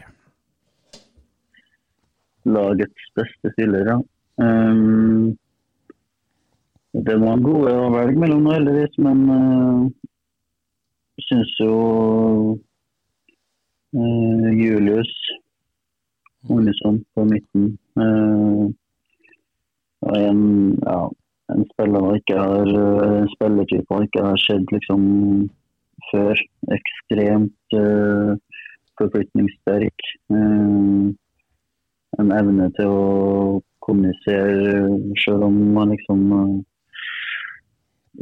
Lagets 2.48 3.12
beste 3.18 3.52
spillere. 3.54 4.00
Um, 4.42 5.32
det 6.92 7.16
var 7.20 7.40
gode 7.44 7.72
å 7.72 7.88
velge 7.94 8.20
mellom, 8.20 8.50
heldigvis, 8.52 8.98
men 9.00 9.22
uh, 9.30 9.86
syns 11.28 11.54
jo 11.60 11.76
Uh, 13.92 14.48
Julius 14.56 15.12
Olesson 16.48 17.04
på 17.14 17.24
midten. 17.24 17.78
Uh, 17.96 18.72
en, 20.16 20.40
ja, 20.86 21.00
en 21.52 21.66
spiller 21.74 22.14
ikke 22.16 22.38
har, 22.40 22.70
en 23.18 23.28
spillertype 23.34 23.98
ikke 24.06 24.22
har 24.24 24.40
skjedd 24.40 24.72
liksom 24.72 25.02
før. 26.08 26.40
Ekstremt 26.78 27.76
uh, 27.76 28.32
forflytningssterk. 28.96 30.08
Uh, 30.32 31.12
en 32.20 32.32
evne 32.36 32.68
til 32.76 32.90
å 32.90 33.60
kommunisere, 33.82 34.84
selv 35.24 35.46
om 35.48 35.56
man 35.76 35.92
liksom 35.94 36.20
eh, 36.36 36.52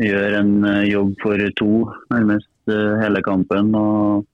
gjør 0.08 0.38
en 0.40 0.52
eh, 0.70 0.88
jobb 0.92 1.12
for 1.22 1.44
to 1.58 1.72
nærmest 2.12 2.72
eh, 2.72 2.94
hele 3.02 3.22
kampen. 3.26 3.74
og 3.74 4.26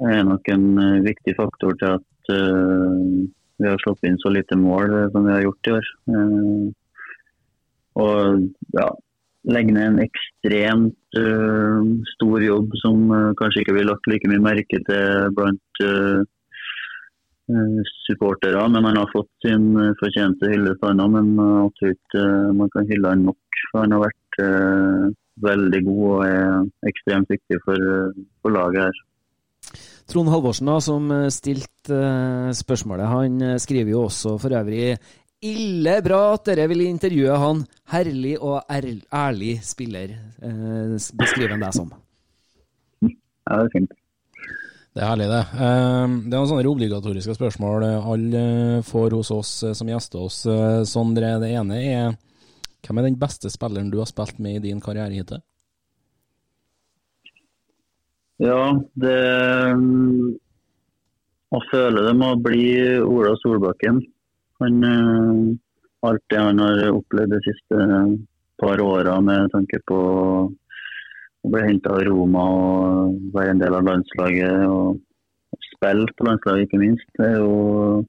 Det 0.00 0.14
er 0.16 0.24
nok 0.28 0.48
en 0.54 0.68
viktig 1.04 1.36
faktor 1.36 1.76
til 1.80 1.98
at 1.98 2.06
vi 2.30 3.66
har 3.66 3.80
slått 3.82 4.04
inn 4.06 4.16
så 4.22 4.30
lite 4.30 4.56
mål 4.56 4.92
som 5.12 5.26
vi 5.26 5.32
har 5.34 5.42
gjort 5.42 5.68
i 5.68 5.72
år. 5.74 5.88
Og 8.00 8.44
ja, 8.76 8.86
legge 9.48 9.72
ned 9.72 9.86
en 9.86 10.02
ekstremt 10.04 11.18
uh, 11.18 11.80
stor 12.14 12.44
jobb 12.44 12.74
som 12.82 13.08
uh, 13.12 13.30
kanskje 13.40 13.64
ikke 13.64 13.76
blir 13.78 13.88
lagt 13.88 14.08
like 14.10 14.28
mye 14.28 14.42
merke 14.44 14.82
til 14.86 15.32
blant 15.36 15.84
eh, 15.84 16.20
supportere. 18.06 18.62
Men 18.72 18.88
han 18.88 19.00
har 19.00 19.10
fått 19.12 19.30
sin 19.46 19.72
eh, 19.78 19.94
fortjente 20.00 20.50
hyllest, 20.52 20.82
han 20.86 21.02
òg. 21.04 21.14
Men 21.18 21.30
eh, 21.36 21.58
jeg 21.60 21.76
tror 21.78 21.94
ikke 21.96 22.24
eh, 22.24 22.56
man 22.62 22.72
kan 22.74 22.90
hylle 22.90 23.14
han 23.14 23.28
nok. 23.30 23.62
For 23.70 23.84
han 23.84 23.96
har 23.96 24.04
vært 24.06 24.40
eh, 24.46 25.06
veldig 25.50 25.84
god 25.86 26.02
og 26.10 26.26
er 26.26 26.90
ekstremt 26.90 27.32
viktig 27.32 27.60
for, 27.66 27.88
eh, 27.94 28.26
for 28.42 28.56
laget 28.56 28.88
her. 28.88 29.00
Trond 30.10 30.30
Halvorsen, 30.32 30.66
da, 30.66 30.76
som 30.82 31.10
eh, 31.14 31.28
stilte 31.34 31.96
eh, 31.96 32.52
spørsmålet, 32.56 33.10
han 33.10 33.42
eh, 33.46 33.58
skriver 33.62 33.94
jo 33.94 34.06
også 34.08 34.36
for 34.42 34.58
øvrig 34.58 34.94
Ille 35.40 35.94
bra 36.04 36.34
at 36.34 36.50
dere 36.50 36.66
vil 36.68 36.82
intervjue 36.84 37.36
han. 37.40 37.62
Herlig 37.88 38.34
og 38.44 38.58
ærlig 38.68 39.54
spiller, 39.64 40.12
eh, 40.44 40.98
beskriver 41.16 41.54
han 41.54 41.64
deg 41.64 41.72
som. 41.78 41.94
Ja, 43.06 43.56
det 43.56 43.62
er 43.62 43.72
fint. 43.72 43.94
Det 44.90 45.02
er 45.04 45.06
herlig, 45.06 45.26
det. 45.30 45.42
Eh, 45.54 46.06
Det 46.26 46.34
er 46.34 46.40
noen 46.40 46.48
sånne 46.50 46.70
obligatoriske 46.70 47.36
spørsmål 47.36 47.84
alle 47.90 48.42
får 48.86 49.14
hos 49.14 49.30
oss 49.30 49.52
eh, 49.62 49.72
som 49.78 49.88
gjester 49.90 50.24
oss. 50.26 50.40
eh, 50.50 50.82
Sondre. 50.88 51.36
Det 51.42 51.50
ene 51.54 51.78
er 51.78 52.16
hvem 52.86 52.98
er 52.98 53.06
den 53.10 53.18
beste 53.20 53.50
spilleren 53.52 53.90
du 53.92 53.98
har 54.00 54.08
spilt 54.10 54.38
med 54.40 54.56
i 54.58 54.64
din 54.70 54.80
karriere 54.82 55.14
hittil? 55.14 55.42
Ja, 58.40 58.72
det 58.96 59.16
mm, 59.76 60.30
Jeg 61.52 61.66
føler 61.70 62.06
det 62.08 62.16
må 62.16 62.30
bli 62.40 62.64
Ola 63.04 63.34
Solbakken. 63.42 64.00
Han, 64.60 64.84
eh, 64.84 65.56
alt 66.08 66.24
det 66.30 66.38
han 66.40 66.58
har 66.62 66.82
opplevd 66.94 67.34
de 67.36 67.40
siste 67.46 67.86
par 68.60 68.80
åra 68.80 69.20
med 69.24 69.50
tanke 69.52 69.78
på 69.88 69.98
å 71.40 71.50
ble 71.52 71.64
henta 71.64 71.94
av 71.96 72.04
Roma 72.08 72.44
og 72.54 73.32
var 73.34 73.50
en 73.50 73.62
del 73.62 73.76
av 73.76 73.86
landslaget 73.86 74.66
og 74.68 75.00
spille 75.70 76.06
på 76.16 76.26
landslaget, 76.28 76.68
ikke 76.68 76.82
minst. 76.82 77.06
Det 77.18 77.26
er 77.30 77.38
jo, 77.40 78.04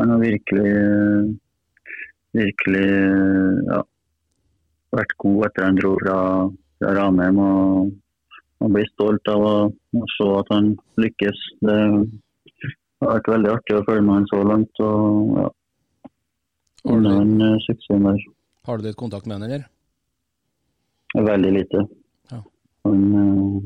han 0.00 0.14
har 0.14 0.22
virkelig 0.22 0.74
virkelig 2.34 2.88
ja, 3.70 3.80
vært 4.94 5.16
god 5.22 5.46
etter 5.48 5.68
han 5.68 5.78
dro 5.78 5.92
fra, 6.02 6.18
fra 6.80 6.94
Ranheim. 6.98 7.38
og 7.38 7.92
man 8.62 8.76
blir 8.76 8.86
stolt 8.92 9.28
av 9.28 9.42
å, 9.44 9.56
å 9.70 10.06
se 10.14 10.28
at 10.38 10.52
han 10.54 10.72
lykkes. 11.00 11.42
Det 11.66 11.78
har 13.02 13.10
vært 13.10 13.32
veldig 13.34 13.52
artig 13.52 13.76
å 13.76 13.84
følge 13.86 14.06
med 14.06 14.18
han 14.20 14.30
så 14.30 14.40
langt. 14.46 14.80
og 14.80 15.34
ja, 15.40 15.50
Har 16.84 17.02
du, 17.04 17.10
der. 17.10 18.24
har 18.68 18.78
du 18.78 18.86
litt 18.88 19.00
kontakt 19.00 19.26
med 19.26 19.38
han, 19.38 19.46
eller? 19.50 19.68
Veldig 21.14 21.52
lite. 21.58 21.84
Han, 22.84 23.14
eh, 23.14 23.62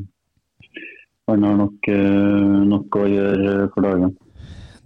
han 1.26 1.42
har 1.42 1.56
nok, 1.56 1.88
eh, 1.88 2.58
nok 2.72 2.96
å 2.96 3.06
gjøre 3.10 3.54
for 3.74 3.86
dagen. 3.86 4.16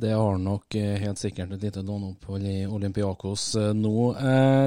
Det 0.02 0.10
har 0.10 0.32
han 0.32 0.44
nok 0.44 0.74
eh, 0.74 0.96
helt 0.98 1.20
sikkert 1.20 1.52
et 1.54 1.62
lite 1.62 1.82
låneopphold 1.86 2.46
i 2.48 2.62
Olympiakos 2.66 3.52
nå. 3.78 3.92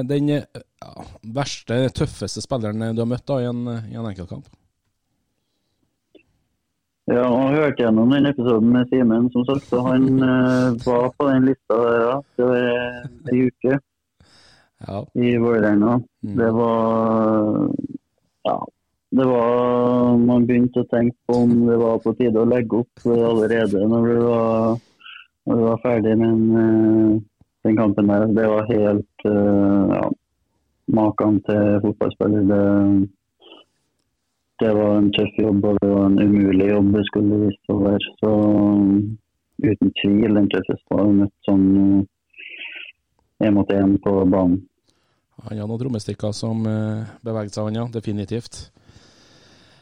Den 0.08 0.28
ja, 0.32 0.92
verste, 1.36 1.82
tøffeste 1.92 2.40
spilleren 2.40 2.94
du 2.96 3.02
har 3.02 3.10
møtt 3.10 3.26
da 3.28 3.40
i 3.42 3.48
en, 3.50 3.66
i 3.90 3.98
en 3.98 4.06
enkeltkamp? 4.08 4.46
Ja, 7.06 7.26
og 7.28 7.52
hørte 7.54 7.84
gjennom 7.84 8.10
den 8.10 8.26
episoden 8.26 8.72
med 8.74 8.88
Simen, 8.90 9.28
som 9.34 9.44
sagt, 9.46 9.68
så 9.68 9.82
han 9.86 10.08
var 10.82 11.12
på 11.14 11.28
den 11.28 11.44
lista 11.46 11.76
der, 11.78 12.00
ja. 12.02 12.16
Det 12.38 12.48
var 12.48 12.64
ei 13.34 13.44
uke 13.46 13.76
Ja. 14.86 15.04
i 15.14 15.36
Vålerenga. 15.38 16.00
Mm. 16.24 16.32
Det 16.40 16.48
var 16.56 17.68
Ja. 18.48 18.56
Det 19.16 19.24
var 19.24 20.16
Man 20.20 20.44
begynte 20.48 20.82
å 20.82 20.88
tenke 20.90 21.16
på 21.28 21.38
om 21.46 21.52
det 21.68 21.76
var 21.80 22.00
på 22.04 22.12
tide 22.18 22.42
å 22.42 22.48
legge 22.48 22.82
opp 22.82 23.06
allerede 23.08 23.86
når 23.88 24.08
du 24.10 24.18
var, 24.26 24.76
når 25.48 25.60
du 25.60 25.64
var 25.64 25.82
ferdig 25.84 26.12
med 26.20 26.56
eh, 26.62 27.12
den 27.64 27.78
kampen 27.78 28.12
der. 28.12 28.26
Det 28.36 28.48
var 28.52 28.68
helt 28.72 29.28
eh, 29.30 29.94
ja, 29.96 30.02
Maken 30.96 31.40
til 31.48 31.80
fotballspiller. 31.82 32.44
Det, 32.50 32.60
det 34.62 34.74
var 34.76 34.92
en 34.98 35.08
tøff 35.16 35.40
jobb, 35.40 35.64
og 35.64 35.80
det 35.80 35.90
var 35.90 36.04
en 36.06 36.20
umulig 36.20 36.68
jobb 36.68 36.92
det 36.94 37.08
skulle 37.08 37.40
vise 37.46 37.58
seg 37.64 37.74
å 37.74 37.80
være. 37.88 38.12
Så 38.20 38.36
uten 39.66 39.96
tvil 40.02 40.38
den 40.42 40.52
tøffeste 40.52 40.92
jeg 40.92 41.00
har 41.00 41.18
møtt 41.24 41.48
sånn 41.48 41.66
én 43.42 43.56
mot 43.56 43.72
én 43.72 43.96
på 44.04 44.18
banen. 44.28 44.60
Han 45.42 45.56
hadde 45.56 45.66
noen 45.68 45.86
trommestikker 45.86 46.36
som 46.36 46.64
eh, 46.68 47.16
beveget 47.24 47.56
seg, 47.56 47.70
han 47.70 47.80
ja. 47.80 47.90
Definitivt. 47.92 48.66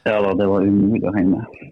Ja 0.05 0.18
da, 0.20 0.34
det 0.36 0.46
var 0.50 0.66
umulig 0.66 1.00
å 1.09 1.12
henge 1.16 1.38
med. 1.38 1.70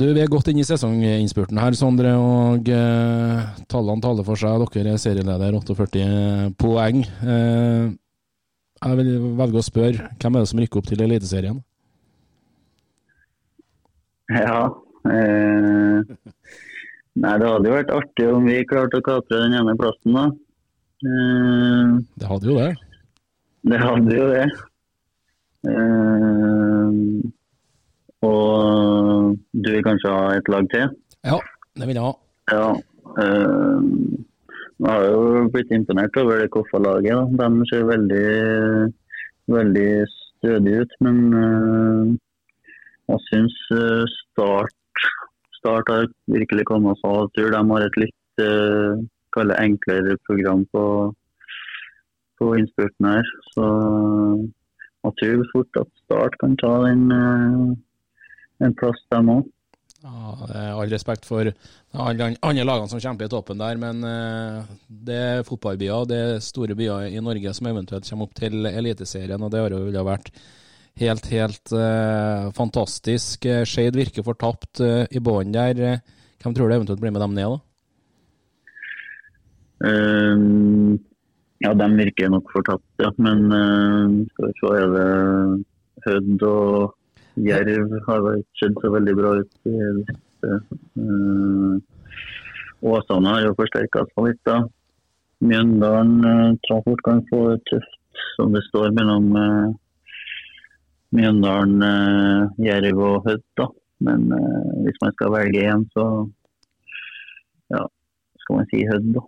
Du, 0.00 0.02
Vi 0.10 0.18
er 0.24 0.26
godt 0.32 0.48
inne 0.50 0.64
i 0.64 0.66
sesonginnspurten 0.66 1.58
her, 1.62 1.76
Sondre, 1.78 2.16
og 2.18 2.66
eh, 2.74 3.44
tallene 3.70 4.02
taler 4.02 4.26
for 4.26 4.34
seg. 4.40 4.64
Dere 4.74 4.96
er 4.96 5.02
serieleder, 5.02 5.54
48 5.60 6.54
poeng. 6.58 7.04
Eh, 7.22 7.92
jeg 8.80 8.98
vil 8.98 9.12
velge 9.38 9.60
å 9.60 9.62
spørre, 9.62 10.08
hvem 10.18 10.34
er 10.34 10.42
det 10.42 10.50
som 10.50 10.62
rykker 10.64 10.80
opp 10.82 10.88
til 10.90 11.04
Eliteserien? 11.06 11.60
Ja. 14.34 14.58
Eh, 15.06 16.02
nei, 17.22 17.34
det 17.38 17.48
hadde 17.52 17.70
jo 17.70 17.76
vært 17.78 17.94
artig 17.94 18.26
om 18.34 18.46
vi 18.50 18.58
klarte 18.68 18.98
å 18.98 19.06
kapre 19.06 19.44
den 19.44 19.54
ene 19.60 19.76
plassen, 19.78 20.18
da. 20.18 20.26
Eh, 21.06 21.94
Det 22.20 22.28
hadde 22.34 22.50
jo 22.50 22.58
det. 22.58 22.70
det 23.70 23.78
hadde 23.86 24.18
jo 24.18 24.26
det. 24.34 24.46
Eh, 25.70 27.30
og 28.26 29.36
du 29.52 29.68
vil 29.70 29.84
kanskje 29.86 30.12
ha 30.12 30.24
et 30.36 30.48
lag 30.52 30.66
til? 30.74 30.90
Ja, 31.24 31.38
det 31.78 31.88
vil 31.88 32.00
jeg 32.00 32.04
ha. 32.04 32.12
Ja. 32.52 32.68
Eh, 33.22 33.80
jeg 34.80 34.88
har 34.88 35.04
jo 35.12 35.48
blitt 35.52 35.72
imponert 35.76 36.16
over 36.20 36.40
det 36.40 36.50
Koffa-laget. 36.54 37.32
De 37.40 37.68
ser 37.68 37.88
veldig, 37.88 38.28
veldig 39.52 39.90
stødige 40.14 40.84
ut. 40.84 40.94
Men 41.04 41.18
eh, 41.40 42.12
jeg 43.12 43.24
syns 43.28 43.56
eh, 43.76 44.04
Start, 44.16 45.04
Start 45.58 45.92
har 45.92 46.08
virkelig 46.32 46.64
kommet 46.70 47.00
seg 47.00 47.16
av 47.22 47.32
tur. 47.36 47.50
De 47.52 47.62
har 47.72 47.84
et 47.84 47.98
litt 48.00 48.44
uh, 48.44 49.52
enklere 49.60 50.16
program 50.24 50.64
på, 50.72 50.84
på 52.40 52.54
innspurten 52.56 53.10
her. 53.10 53.28
Så 53.52 53.66
jeg 55.04 55.12
tror 55.20 55.44
fort 55.52 55.80
at 55.82 55.92
Start 56.06 56.40
kan 56.40 56.56
ta 56.62 56.72
den, 56.86 57.04
en 58.60 58.76
plass, 58.76 59.00
der 59.12 59.24
nå. 59.26 59.40
Ja, 60.00 60.34
all 60.80 60.88
respekt 60.88 61.26
for 61.28 61.44
alle 61.44 62.30
andre 62.40 62.64
lagene 62.64 62.88
som 62.88 63.02
kjemper 63.02 63.26
i 63.26 63.32
toppen 63.32 63.60
der, 63.60 63.76
men 63.80 64.00
eh, 64.06 64.70
det 64.88 65.18
er 65.34 65.44
fotballbyer, 65.44 66.06
det 66.08 66.20
er 66.20 66.40
store 66.44 66.76
byer 66.78 67.10
i 67.10 67.20
Norge 67.20 67.52
som 67.56 67.68
eventuelt 67.68 68.08
kommer 68.08 68.28
opp 68.30 68.38
til 68.38 68.64
Eliteserien, 68.70 69.42
og 69.44 69.52
det 69.52 69.60
har 69.60 69.76
jo 69.76 70.06
vært 70.08 70.32
helt, 71.00 71.26
helt 71.32 71.72
uh, 71.72 72.50
fantastisk. 72.56 73.44
Eh, 73.46 73.64
Skeid 73.68 73.96
virker 73.96 74.26
fortapt 74.26 74.82
uh, 74.84 75.04
i 75.08 75.22
bånn 75.22 75.52
der. 75.54 76.00
Hvem 76.40 76.56
tror 76.56 76.68
du 76.68 76.76
eventuelt 76.76 77.02
blir 77.02 77.14
med 77.14 77.22
dem 77.24 77.36
ned, 77.36 77.56
da? 77.56 77.60
Um, 79.80 80.98
ja, 81.64 81.72
de 81.76 81.88
virker 81.96 82.32
nok 82.32 82.52
fortapt, 82.52 82.88
ja. 83.00 83.12
Men 83.20 83.46
uh, 83.52 84.48
se, 84.60 84.72
er 84.76 84.96
det 84.96 85.10
Hødd 86.06 86.44
og 86.48 86.96
Jerv 87.38 87.94
har 88.06 88.28
skjedd 88.58 88.80
så 88.82 88.92
veldig 88.94 89.14
bra 89.18 89.32
ut 89.40 89.70
i 89.70 89.76
det. 90.42 90.56
Eh, 91.04 91.74
Åsane 92.90 93.34
har 93.34 93.44
jo 93.44 93.56
forsterka 93.58 94.06
seg 94.08 94.30
litt, 94.30 94.40
da. 94.48 94.62
Mjøndalen 95.40 96.24
uh, 96.24 96.56
tror 96.66 96.80
fort 96.84 97.02
kan 97.04 97.20
få 97.28 97.42
det 97.50 97.60
tøft, 97.68 97.98
som 98.36 98.52
det 98.52 98.60
står 98.66 98.92
mellom 98.96 99.28
uh, 99.36 99.68
Mjøndalen, 101.16 101.84
uh, 101.84 102.60
Jerv 102.60 103.00
og 103.04 103.28
Hødd, 103.28 103.44
da. 103.60 103.68
Men 104.00 104.32
eh, 104.32 104.68
hvis 104.84 105.00
man 105.02 105.12
skal 105.12 105.32
velge 105.34 105.66
én, 105.68 105.84
så 105.92 106.04
ja, 107.72 107.84
skal 108.42 108.56
man 108.56 108.70
si 108.72 108.82
Hødd, 108.88 109.10
da. 109.16 109.24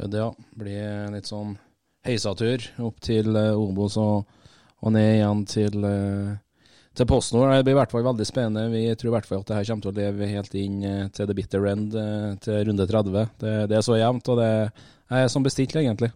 Hødd, 0.00 0.16
ja. 0.20 0.28
Blir 0.60 1.14
litt 1.14 1.30
sånn 1.30 1.56
heisatur 2.06 2.64
opp 2.84 3.00
til 3.04 3.32
uh, 3.36 3.56
Obos 3.56 3.96
og, 4.00 4.28
og 4.80 4.94
ned 4.96 5.16
igjen 5.16 5.42
til, 5.48 5.84
eh, 5.88 6.36
til 6.98 7.06
PostNord. 7.06 7.52
Det 7.54 7.66
blir 7.66 7.76
i 7.76 7.80
hvert 7.80 7.92
fall 7.92 8.06
veldig 8.06 8.26
spennende. 8.26 8.70
Vi 8.72 8.82
tror 8.98 9.12
i 9.12 9.14
hvert 9.16 9.28
fall 9.28 9.42
at 9.44 9.50
det 9.50 9.58
her 9.58 9.68
kommer 9.68 9.86
til 9.86 9.92
å 9.92 9.98
leve 10.00 10.30
helt 10.30 10.56
inn 10.58 10.80
eh, 10.86 11.04
til 11.14 11.28
the 11.30 11.36
bitter 11.36 11.68
end, 11.70 11.94
eh, 11.94 12.32
til 12.42 12.66
runde 12.68 12.86
30. 12.90 13.20
Det, 13.40 13.54
det 13.70 13.78
er 13.78 13.86
så 13.86 13.98
jevnt, 14.00 14.30
og 14.32 14.40
det 14.40 14.50
er 15.20 15.30
som 15.32 15.46
bestilt, 15.46 15.76
egentlig. 15.78 16.10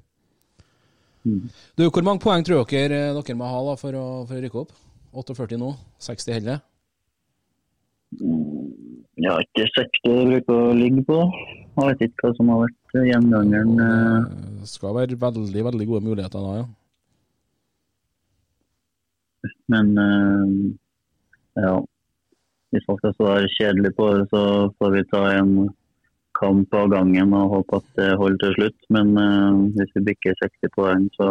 Mm. 1.25 1.49
Du, 1.79 1.87
Hvor 1.89 2.05
mange 2.05 2.21
poeng 2.21 2.45
tror 2.45 2.67
dere 2.69 3.01
eh, 3.09 3.17
dere 3.17 3.39
må 3.39 3.49
ha 3.49 3.65
da 3.71 3.79
for 3.81 3.97
å, 3.97 4.07
for 4.29 4.37
å 4.39 4.45
rykke 4.45 4.63
opp? 4.65 4.75
48 5.15 5.61
nå? 5.63 5.73
60 6.03 6.39
heller? 6.41 6.63
Ja, 9.23 9.39
ikke 9.39 9.69
60 9.71 10.11
jeg 10.11 10.31
bruker 10.33 10.57
å 10.59 10.73
ligge 10.75 11.05
på. 11.07 11.21
Jeg 11.75 11.91
vet 11.91 12.09
ikke 12.09 12.29
hva 12.29 12.37
som 12.37 12.51
har 12.51 12.65
vært 12.65 12.97
gjengangeren. 12.99 13.79
Det 14.61 14.71
skal 14.71 14.95
være 14.95 15.19
veldig, 15.19 15.63
veldig 15.71 15.87
gode 15.91 16.09
muligheter 16.11 16.43
da, 16.43 16.59
ja. 16.63 16.67
Men 19.73 19.95
eh, 19.99 21.63
ja, 21.65 21.79
hvis 22.75 22.85
folk 22.89 23.01
skal 23.01 23.31
være 23.31 23.55
kjedelige 23.55 23.97
på 23.99 24.11
det, 24.17 24.27
så 24.33 24.43
får 24.79 24.95
vi 24.97 25.07
ta 25.13 25.23
en 25.39 25.55
kamp 26.35 26.75
av 26.75 26.91
gangen 26.93 27.33
og 27.37 27.53
håpe 27.53 27.79
at 27.79 27.89
det 28.01 28.11
holder 28.19 28.41
til 28.43 28.57
slutt. 28.59 28.79
Men 28.97 29.15
eh, 29.21 29.63
hvis 29.79 29.95
vi 29.97 30.05
bikker 30.11 30.37
60 30.43 30.75
poeng, 30.75 31.07
så, 31.15 31.31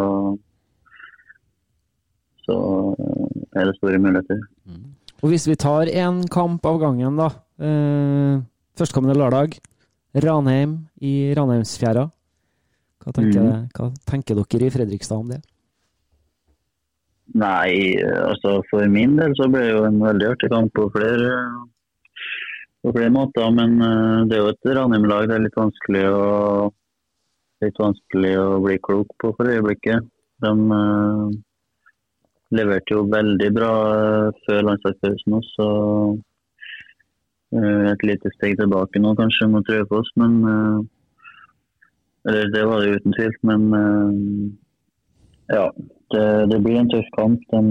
så 2.46 2.58
eh, 2.96 3.38
er 3.60 3.70
det 3.70 3.76
store 3.78 4.00
muligheter. 4.02 4.42
Og 5.22 5.30
hvis 5.32 5.46
vi 5.48 5.56
tar 5.60 5.92
én 5.92 6.24
kamp 6.32 6.66
av 6.68 6.80
gangen, 6.82 7.20
da. 7.20 7.30
Eh, 7.60 8.42
førstkommende 8.80 9.16
lørdag. 9.20 9.58
Ranheim 10.24 10.78
i 11.02 11.34
Ranheimsfjæra. 11.34 12.04
Hva 13.04 13.12
tenker, 13.12 13.42
mm. 13.42 13.64
hva 13.76 13.90
tenker 14.08 14.38
dere 14.38 14.68
i 14.68 14.72
Fredrikstad 14.72 15.20
om 15.20 15.32
det? 15.34 15.42
Nei, 17.32 17.96
altså 18.04 18.58
for 18.68 18.84
min 18.92 19.16
del 19.16 19.32
så 19.38 19.48
ble 19.48 19.62
det 19.64 19.72
jo 19.72 19.84
en 19.88 20.02
veldig 20.02 20.26
artig 20.34 20.50
kamp 20.52 20.74
på 20.76 20.90
flere, 20.92 21.30
på 22.84 22.92
flere 22.92 23.12
måter. 23.14 23.48
Men 23.56 23.78
eh, 23.80 24.24
det 24.28 24.36
er 24.36 24.42
jo 24.42 24.52
et 24.52 24.72
Ranheim-lag 24.76 25.30
det 25.30 25.38
er 25.38 25.46
litt 25.46 25.56
vanskelig 25.58 26.04
å 26.12 26.24
litt 27.64 27.80
vanskelig 27.80 28.34
å 28.40 28.60
bli 28.64 28.78
klok 28.82 29.12
på 29.20 29.32
for 29.38 29.50
øyeblikket. 29.50 30.06
De 30.44 30.50
uh, 30.52 31.28
leverte 32.54 32.96
jo 32.96 33.06
veldig 33.10 33.50
bra 33.56 33.70
eh, 33.94 34.40
før 34.44 34.66
landslagspausen 34.68 35.38
også. 35.38 35.68
uh, 37.54 37.84
et 37.92 38.04
lite 38.04 38.32
steg 38.34 38.58
tilbake 38.60 39.00
nå 39.00 39.14
kanskje 39.18 39.48
mot 39.52 39.70
Raufoss, 39.70 40.10
men 40.20 40.42
uh, 40.44 40.82
Eller 42.24 42.48
det 42.52 42.62
var 42.64 42.80
det 42.80 42.94
uten 42.96 43.12
tvil, 43.12 43.34
men 43.44 43.64
ja. 45.48 45.66
Det, 46.14 46.46
det 46.50 46.60
blir 46.62 46.78
en 46.78 46.90
tøff 46.92 47.08
kamp. 47.16 47.40
Den, 47.50 47.68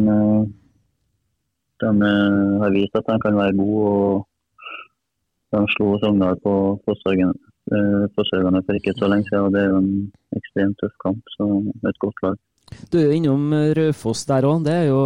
den, 1.84 2.02
eh, 2.04 2.62
har 2.64 2.72
vist 2.76 2.96
at 3.00 3.10
den 3.10 3.22
kan 3.24 3.38
være 3.38 3.58
god. 3.58 3.82
og 3.90 4.28
De 5.54 5.66
slo 5.76 5.98
Sogndal 6.02 6.40
på 6.44 6.54
Fosshaugane 6.86 7.34
eh, 7.72 8.06
for 8.16 8.80
ikke 8.80 8.96
så 8.98 9.10
lenge 9.12 9.30
siden. 9.30 9.46
og 9.46 9.54
Det 9.54 9.62
er 9.62 9.70
jo 9.70 9.78
en 9.84 9.94
ekstremt 10.40 10.80
tøff 10.82 10.98
kamp. 11.06 11.22
så 11.38 11.50
Et 11.90 12.00
godt 12.00 12.24
lag. 12.24 12.42
Du 12.90 12.98
er 12.98 13.12
innom 13.14 13.52
Raufoss 13.78 14.26
der 14.26 14.48
òg. 14.48 14.64
Det 14.66 14.74
er 14.74 14.88
jo 14.90 15.02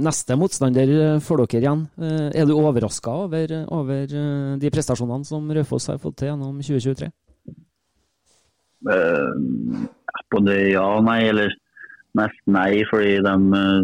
neste 0.00 0.36
motstander 0.38 1.20
for 1.20 1.42
dere 1.42 1.60
igjen. 1.60 1.88
Eh, 1.98 2.30
Er 2.40 2.46
du 2.46 2.54
overraska 2.56 3.10
over, 3.26 3.66
over 3.68 4.06
eh, 4.06 4.56
de 4.58 4.70
prestasjonene 4.70 5.24
som 5.24 5.50
Raufoss 5.50 5.90
har 5.92 5.98
fått 5.98 6.16
til 6.22 6.32
gjennom 6.32 6.60
2023? 6.62 7.10
Uh, 8.82 9.86
både 10.34 10.56
ja 10.72 10.82
og 10.82 11.04
nei, 11.06 11.20
eller 11.30 11.52
mest 12.18 12.40
nei, 12.46 12.82
fordi 12.90 13.18
de, 13.24 13.34
eh, 13.58 13.82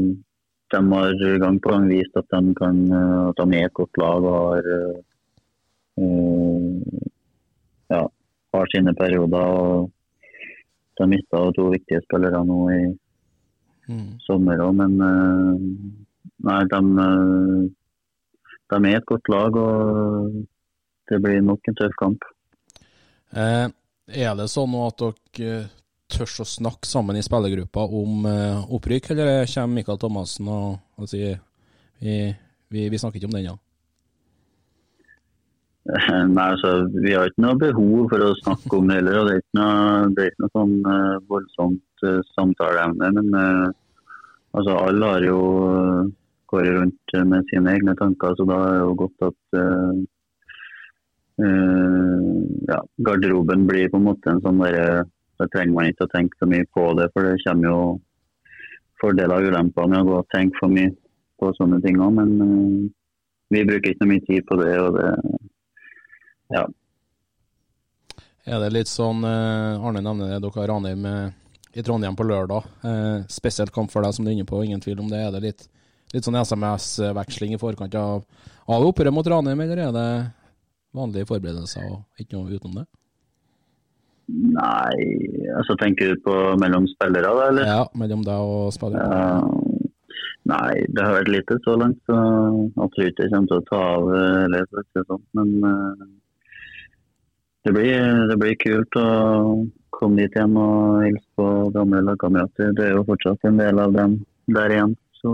de 0.74 0.80
har 0.92 1.38
gang 1.42 1.60
på 1.62 1.72
gang 1.72 1.88
vist 1.88 2.16
at 2.20 2.28
de, 2.34 2.54
kan, 2.58 2.80
eh, 2.92 3.28
at 3.30 3.40
de 3.40 3.56
er 3.56 3.68
et 3.68 3.76
godt 3.80 4.00
lag 4.02 4.28
og 4.30 4.38
har, 4.38 4.70
eh, 6.02 6.10
ja, 7.94 8.02
har 8.54 8.66
sine 8.74 8.94
perioder. 8.94 9.46
og 9.46 9.90
De 10.98 11.06
mista 11.06 11.44
to 11.54 11.70
viktige 11.70 12.02
spillere 12.02 12.44
nå 12.44 12.58
i 12.74 12.82
sommer 14.26 14.58
òg, 14.60 14.72
men 14.74 14.96
nei, 14.98 16.58
de, 16.72 16.80
de 18.68 18.80
er 18.90 18.96
et 18.98 19.06
godt 19.06 19.30
lag 19.30 19.56
og 19.56 20.42
det 21.08 21.20
blir 21.22 21.40
nok 21.40 21.70
en 21.70 21.78
tøff 21.78 21.94
kamp. 22.02 22.26
Eh, 23.32 23.68
er 24.08 24.34
det 24.36 24.48
sånn 24.52 24.74
at 24.82 25.04
dere 25.36 25.54
eh, 26.08 26.16
tør 26.16 26.42
å 26.42 26.48
snakke 26.48 26.88
sammen 26.88 27.16
i 27.16 27.22
spillergruppa 27.22 27.84
om 28.00 28.26
eh, 28.26 28.74
opprykk, 28.74 29.10
eller 29.12 29.46
kommer 29.46 29.74
Mikael 29.76 29.98
Thomassen 30.00 30.48
og, 30.48 30.78
og 30.98 31.08
sier 31.08 31.38
vi, 32.00 32.34
vi, 32.70 32.88
vi 32.88 32.98
snakker 32.98 33.20
ikke 33.20 33.30
om 33.30 33.36
den, 33.36 33.50
ja? 33.50 33.56
Nei, 36.36 36.46
altså, 36.52 36.72
Vi 37.00 37.14
har 37.16 37.30
ikke 37.30 37.44
noe 37.44 37.58
behov 37.60 38.08
for 38.12 38.24
å 38.24 38.34
snakke 38.42 38.76
om 38.76 38.88
det 38.90 39.00
heller. 39.00 39.20
og 39.20 39.28
Det 39.28 39.34
er 39.34 39.42
ikke 39.42 39.58
noe, 39.58 39.76
er 40.20 40.30
ikke 40.30 40.44
noe 40.44 40.54
sånn 40.56 40.74
uh, 40.84 41.16
voldsomt 41.30 42.04
uh, 42.04 42.18
samtaleevne. 42.34 43.10
Men 43.16 43.28
uh, 43.32 43.68
altså, 44.52 44.76
alle 44.76 45.12
har 45.14 45.24
jo 45.24 45.40
går 46.48 46.70
rundt 46.76 47.16
med 47.28 47.48
sine 47.50 47.74
egne 47.76 47.94
tanker, 47.96 48.36
så 48.36 48.44
da 48.48 48.56
er 48.64 48.70
det 48.72 48.84
jo 48.84 48.92
godt 49.02 49.24
at 49.26 49.58
ja, 51.38 52.78
garderoben 53.04 53.66
blir 53.68 53.90
på 53.92 53.98
en 54.00 54.06
måte 54.06 54.32
en 54.32 54.40
sånn 54.42 54.62
derre 54.62 55.04
Da 55.38 55.46
trenger 55.52 55.74
man 55.74 55.90
ikke 55.90 56.08
å 56.08 56.12
tenke 56.12 56.38
så 56.40 56.48
mye 56.50 56.66
på 56.74 56.84
det, 56.98 57.08
for 57.14 57.26
det 57.26 57.38
kommer 57.44 57.70
jo 57.70 57.80
fordeler 58.98 59.38
og 59.38 59.52
ulemper 59.52 59.90
med 59.90 60.00
å 60.02 60.08
gå 60.08 60.16
og 60.18 60.32
tenke 60.34 60.58
for 60.58 60.72
mye 60.72 60.90
på 61.38 61.52
sånne 61.54 61.78
ting 61.84 62.00
òg. 62.02 62.16
Men 62.18 62.34
uh, 62.42 62.88
vi 63.54 63.64
bruker 63.68 63.92
ikke 63.92 64.04
noe 64.04 64.14
mye 64.16 64.26
tid 64.26 64.46
på 64.48 64.58
det. 64.60 64.74
og 64.82 64.98
det 64.98 65.08
ja. 66.56 66.64
Er 68.48 68.62
det 68.64 68.72
litt 68.72 68.90
sånn 68.90 69.22
uh, 69.26 69.78
Arne 69.84 70.02
nevner 70.02 70.34
det, 70.34 70.40
dere 70.42 70.62
har 70.62 70.70
Ranheim 70.72 71.04
eh, 71.06 71.26
i 71.78 71.84
Trondheim 71.84 72.16
på 72.16 72.26
lørdag. 72.26 72.68
Uh, 72.82 73.26
spesielt 73.30 73.74
kamp 73.74 73.92
for 73.92 74.02
deg, 74.02 74.16
som 74.16 74.24
du 74.24 74.32
er 74.32 74.38
inne 74.38 74.48
på, 74.48 74.62
ingen 74.64 74.82
tvil 74.82 75.02
om 75.04 75.10
det. 75.12 75.20
Er 75.20 75.34
det 75.36 75.44
litt, 75.44 75.66
litt 76.14 76.26
sånn 76.26 76.38
SMS-veksling 76.40 77.54
i 77.54 77.60
forkant 77.60 77.94
av, 78.00 78.24
av 78.66 78.88
oppgjøret 78.88 79.14
mot 79.14 79.28
Ranheim, 79.28 79.60
eller 79.62 79.84
er 79.86 79.94
det 79.94 80.08
vanlige 80.96 81.28
forberedelser 81.28 81.84
og 81.92 82.24
ikke 82.24 82.38
noe 82.38 82.56
utenom 82.56 82.80
det? 82.80 82.88
Nei, 84.28 84.96
altså 85.56 85.74
tenker 85.80 86.12
du 86.12 86.20
på 86.20 86.34
mellom 86.60 86.84
spillere, 86.90 87.30
da? 87.32 87.48
eller? 87.48 87.68
Ja, 87.68 87.84
mellom 87.96 88.24
deg 88.26 88.50
og 88.52 88.74
spillere. 88.76 89.06
Ja, 89.08 89.88
nei, 90.52 90.74
det 90.92 91.04
har 91.06 91.16
vært 91.16 91.32
lite 91.32 91.56
så 91.64 91.76
langt, 91.80 91.98
så 92.04 92.18
jeg 92.18 92.92
tror 92.94 93.08
ikke 93.08 93.24
jeg 93.24 93.32
kommer 93.32 93.48
til 93.52 93.62
å 93.62 93.66
ta 93.70 93.80
av 93.94 94.12
eh, 94.18 94.38
eller 94.44 94.68
for 94.68 94.82
å 94.82 94.86
si 94.86 95.04
sånn. 95.08 95.24
Men 95.38 95.54
eh, 95.70 96.06
det, 97.64 97.74
blir, 97.78 98.24
det 98.28 98.38
blir 98.44 98.60
kult 98.60 99.00
å 99.00 99.08
komme 99.96 100.20
dit 100.20 100.36
igjen 100.36 100.60
og 100.60 101.02
hilse 101.06 101.40
på 101.40 101.48
gamle 101.74 102.04
lagkamerater. 102.10 102.74
Det 102.76 102.84
er 102.84 102.98
jo 102.98 103.06
fortsatt 103.08 103.48
en 103.48 103.60
del 103.64 103.80
av 103.80 103.96
dem 103.96 104.20
der 104.52 104.76
igjen, 104.76 104.96
så 105.22 105.32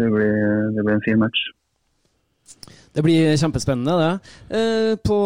det 0.00 0.08
blir, 0.08 0.38
det 0.72 0.80
blir 0.86 0.96
en 0.96 1.04
fin 1.04 1.20
match. 1.20 1.50
Det 2.92 3.00
blir 3.00 3.38
kjempespennende, 3.40 3.94
det. 3.96 4.32
Eh, 4.58 4.94
På 5.00 5.16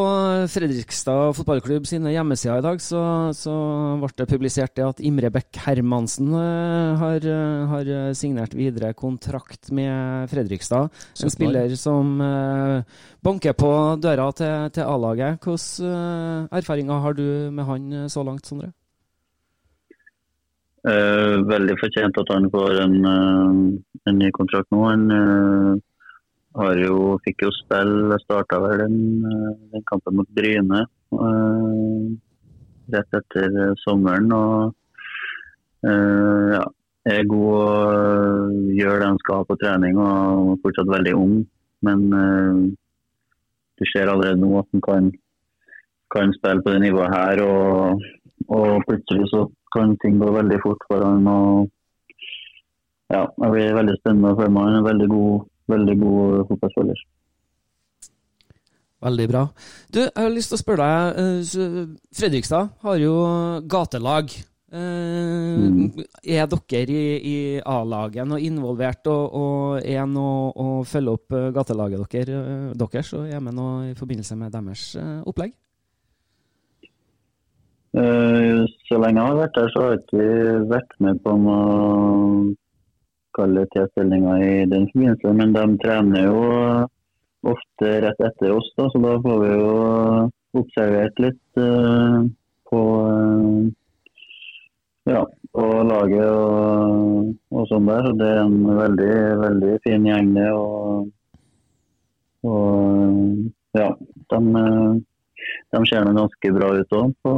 Fredrikstad 0.52 1.34
fotballklubb 1.34 1.88
sine 1.88 2.12
hjemmesider 2.14 2.60
i 2.60 2.64
dag 2.66 2.78
så, 2.82 3.00
så 3.34 3.54
ble 3.98 4.12
det 4.20 4.28
publisert 4.30 4.76
det 4.78 4.86
at 4.86 5.02
Imre 5.02 5.32
Bekk 5.34 5.58
Hermansen 5.64 6.30
eh, 6.30 7.02
har, 7.02 7.26
eh, 7.26 7.66
har 7.72 7.90
signert 8.14 8.54
videre 8.54 8.92
kontrakt 8.94 9.72
med 9.74 10.30
Fredrikstad. 10.30 10.94
En 11.18 11.34
spiller 11.34 11.74
som 11.80 12.14
banker 13.26 13.58
på 13.58 13.72
døra 13.98 14.30
til, 14.38 14.70
til 14.70 14.86
A-laget. 14.86 15.42
Hvilke 15.42 15.92
erfaringer 16.54 17.02
har 17.02 17.18
du 17.18 17.26
med 17.50 17.66
han 17.66 18.06
så 18.12 18.22
langt, 18.22 18.46
Sondre? 18.46 18.70
Eh, 20.86 21.34
veldig 21.50 21.74
fortjent 21.80 22.18
at 22.22 22.28
han 22.30 22.46
får 22.52 22.80
en, 22.84 22.96
en 24.06 24.18
ny 24.20 24.30
kontrakt 24.36 24.70
nå. 24.70 24.86
Eh, 24.86 25.72
har 26.56 26.78
jo, 26.80 27.16
fikk 27.24 27.44
jo 27.46 27.50
spill, 27.54 28.14
starta 28.22 28.58
vel 28.62 28.84
den, 28.84 28.96
eh, 29.28 29.52
den 29.74 29.84
kampen 29.90 30.16
mot 30.20 30.28
Bryne 30.36 30.86
uh, 31.12 32.06
rett 32.94 33.18
etter 33.18 33.58
eh, 33.64 33.74
sommeren. 33.82 34.32
og 34.32 34.74
uh, 35.86 36.54
ja, 36.54 36.64
er 37.06 37.28
god 37.30 37.52
og 37.60 38.72
gjør 38.74 38.98
det 39.00 39.10
han 39.10 39.22
skal 39.22 39.46
på 39.46 39.58
trening 39.60 40.00
og 40.00 40.56
er 40.56 40.62
fortsatt 40.64 40.90
veldig 40.90 41.14
ung. 41.18 41.36
Men 41.86 42.06
uh, 42.14 42.66
du 43.76 43.84
ser 43.92 44.08
allerede 44.08 44.40
nå 44.40 44.52
at 44.60 44.68
han 44.72 44.84
kan, 44.88 45.10
kan 46.14 46.34
spille 46.38 46.64
på 46.64 46.74
det 46.74 46.84
nivået 46.86 47.14
her. 47.14 47.42
Og, 47.44 48.06
og 48.48 48.86
plutselig 48.88 49.28
så 49.32 49.46
kan 49.76 49.96
ting 50.02 50.18
gå 50.22 50.32
veldig 50.32 50.62
fort 50.64 50.86
for 50.88 51.04
han. 51.04 51.26
og 51.28 51.68
ja, 53.12 53.26
Det 53.36 53.52
blir 53.52 53.76
veldig 53.76 53.98
spennende 54.00 54.32
å 54.32 54.40
følge 54.40 54.54
med. 54.54 54.68
Han 54.70 54.80
er 54.80 54.88
veldig 54.88 55.08
god, 55.12 55.46
veldig 55.70 55.96
god 56.00 56.42
fotballspiller. 56.50 57.04
Veldig 59.06 59.26
bra. 59.28 59.42
Du, 59.92 59.98
jeg 60.00 60.12
har 60.16 60.32
lyst 60.32 60.50
til 60.50 60.56
å 60.56 60.62
spørre 60.62 60.86
deg. 60.88 61.18
eh, 61.60 61.96
Fredrikstad 62.16 62.70
har 62.82 62.96
jo 63.02 63.14
gatelag. 63.68 64.32
Eh, 64.72 65.66
Er 66.36 66.48
dere 66.50 66.90
i, 66.90 67.02
i 67.22 67.36
A-laget 67.60 68.26
noe 68.26 68.40
involvert 68.42 69.06
og, 69.12 69.36
og 69.36 69.84
er 69.84 70.08
noe 70.10 70.48
å 70.56 70.82
følge 70.88 71.12
opp 71.12 71.36
eh, 71.36 71.52
gatelaget 71.54 72.08
dere, 72.16 72.40
deres 72.74 73.12
og 73.14 73.28
er 73.30 73.40
med 73.44 73.54
noe 73.54 73.92
i 73.92 73.94
forbindelse 73.94 74.36
med 74.40 74.56
deres 74.56 74.88
opplegg? 75.26 75.54
Så 77.96 78.98
lenge 79.00 79.22
jeg 79.22 79.28
har 79.30 79.38
vært 79.38 79.54
der, 79.56 79.70
så 79.72 79.84
har 79.86 79.94
ikke 79.96 80.24
vært 80.68 80.90
med 81.00 81.20
på 81.24 81.32
noe 81.40 82.50
kalle 83.36 83.66
i 83.66 84.66
den 84.72 84.88
forbindelse. 84.92 85.32
Men 85.38 85.54
de 85.56 85.64
trener 85.84 86.26
jo 86.26 86.42
ofte 87.46 87.92
rett 88.02 88.20
etter 88.28 88.56
oss, 88.56 88.72
da, 88.78 88.88
så 88.90 89.02
da 89.04 89.16
får 89.22 89.42
vi 89.42 89.50
jo 89.52 89.72
observert 90.56 91.20
litt 91.22 91.60
uh, 91.60 92.24
på 92.70 92.80
uh, 93.06 93.66
ja, 95.06 95.22
på 95.54 95.66
laget 95.86 96.26
og, 96.26 97.34
og 97.54 97.68
sånn 97.70 97.86
der. 97.88 98.08
Det 98.18 98.30
er 98.32 98.40
en 98.42 98.56
veldig, 98.66 99.12
veldig 99.42 99.74
fin 99.84 100.08
gjeng, 100.08 100.32
det. 100.36 100.48
Og, 100.52 101.06
og 102.50 103.78
ja, 103.78 103.92
de, 104.32 104.40
de 105.76 105.84
ser 105.86 106.10
ganske 106.10 106.52
bra 106.58 106.72
ut 106.80 106.98
òg 106.98 107.14
på 107.22 107.36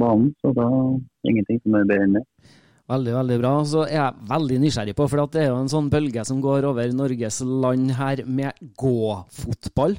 banen. 0.00 0.32
Så 0.40 0.54
da 0.56 0.70
ingenting 1.28 1.60
som 1.60 1.76
er 1.76 1.86
bedre 1.90 2.08
enn 2.08 2.18
det. 2.20 2.24
Veldig, 2.90 3.12
veldig 3.14 3.38
bra. 3.38 3.52
Så 3.70 3.84
er 3.86 3.94
jeg 4.00 4.28
veldig 4.30 4.58
nysgjerrig 4.64 4.94
på, 4.98 5.06
for 5.10 5.22
det 5.30 5.44
er 5.44 5.50
jo 5.52 5.58
en 5.60 5.70
sånn 5.70 5.90
bølge 5.92 6.24
som 6.26 6.40
går 6.42 6.66
over 6.72 6.90
Norges 6.96 7.38
land 7.46 7.92
her 7.98 8.24
med 8.26 8.58
gåfotball. 8.80 9.94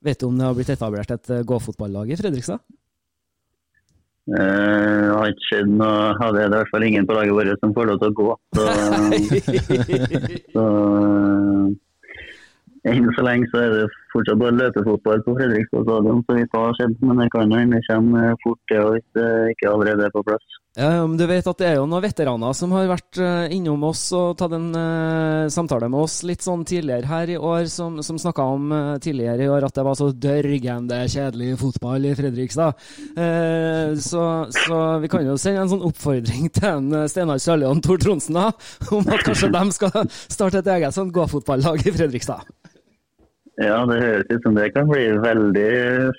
Vet 0.00 0.22
du 0.22 0.30
om 0.30 0.38
det 0.38 0.46
har 0.48 0.56
blitt 0.56 0.72
etablert 0.72 1.10
et 1.12 1.32
eh, 1.36 1.42
gåfotballag 1.44 2.08
i 2.14 2.16
Fredrikstad? 2.16 2.62
Eh, 4.30 4.38
Det 4.40 5.10
har 5.12 5.28
ikke 5.34 5.48
skjedd 5.50 5.68
noe. 5.74 6.14
av 6.16 6.32
det 6.32 6.46
er 6.46 6.48
i 6.48 6.54
hvert 6.54 6.72
fall 6.72 6.86
ingen 6.86 7.08
på 7.08 7.16
laget 7.18 7.36
vårt 7.36 7.60
som 7.60 7.74
får 7.76 7.90
lov 7.90 8.00
til 8.00 8.08
å 8.08 8.18
gå. 8.20 8.28
Så, 8.56 8.62
så 10.54 10.64
eh, 11.04 12.94
enn 12.94 13.10
så 13.18 13.26
lenge 13.26 13.50
så 13.52 13.60
er 13.66 13.74
det 13.76 13.84
fortsatt 14.14 14.40
bare 14.40 14.58
løpefotball 14.58 15.24
på 15.26 15.36
Fredrikstad 15.38 15.86
stadion, 15.86 16.24
så 16.26 16.38
vi 16.38 16.48
får 16.54 16.78
se. 16.78 16.88
Men 17.04 17.22
det 17.22 17.28
kan 17.34 17.52
jo 17.52 17.60
hende 17.60 17.84
kommer 17.88 18.34
fort, 18.44 18.62
til 18.70 18.88
hvis 18.94 19.06
det 19.18 19.28
ikke 19.54 19.70
allerede 19.74 20.08
er 20.08 20.14
på 20.14 20.24
plass. 20.26 20.56
Men 20.78 21.16
du 21.18 21.24
vet 21.26 21.46
at 21.50 21.58
det 21.58 21.66
er 21.66 21.80
jo 21.80 21.86
noen 21.90 22.04
veteraner 22.04 22.54
som 22.54 22.70
har 22.76 22.86
vært 22.86 23.18
eh, 23.18 23.50
innom 23.56 23.82
oss 23.88 24.04
og 24.14 24.36
tatt 24.38 24.52
en 24.54 24.68
uh, 24.70 25.50
samtale 25.50 25.88
med 25.90 26.04
oss 26.04 26.20
litt 26.22 26.46
sånn 26.46 26.62
tidligere 26.62 27.10
her 27.10 27.32
i 27.34 27.38
år, 27.40 27.64
som, 27.72 27.98
som 28.06 28.20
snakka 28.22 28.46
om 28.54 28.70
uh, 28.70 28.94
tidligere 29.02 29.48
i 29.48 29.50
år 29.50 29.66
at 29.66 29.74
det 29.74 29.84
var 29.88 29.98
så 29.98 30.12
dørgende 30.14 31.00
kjedelig 31.10 31.56
fotball 31.60 32.06
i 32.06 32.14
Fredrikstad. 32.14 32.78
Eh, 33.16 33.96
så, 33.98 34.46
så 34.54 34.98
vi 35.02 35.10
kan 35.10 35.26
jo 35.26 35.36
sende 35.40 35.64
en 35.64 35.72
sånn 35.72 35.86
oppfordring 35.90 36.50
til 36.56 36.68
en, 36.70 36.90
eh, 37.02 37.08
Steinar 37.10 37.42
Sørli 37.42 37.68
og 37.68 37.82
Tor 37.84 38.00
Tronsen 38.02 38.38
da, 38.38 38.50
om 38.94 39.06
at 39.10 39.24
kanskje 39.26 39.52
de 39.54 39.64
skal 39.76 40.06
starte 40.22 40.62
et 40.62 40.72
eget 40.76 40.96
sånn 40.96 41.12
gåfotballag 41.14 41.86
i 41.86 41.94
Fredrikstad. 41.94 42.46
Ja, 43.58 43.82
det 43.90 43.98
høres 44.00 44.30
ut 44.30 44.46
som 44.46 44.56
det 44.56 44.70
kan 44.74 44.88
bli 44.88 45.04
veldig 45.20 45.70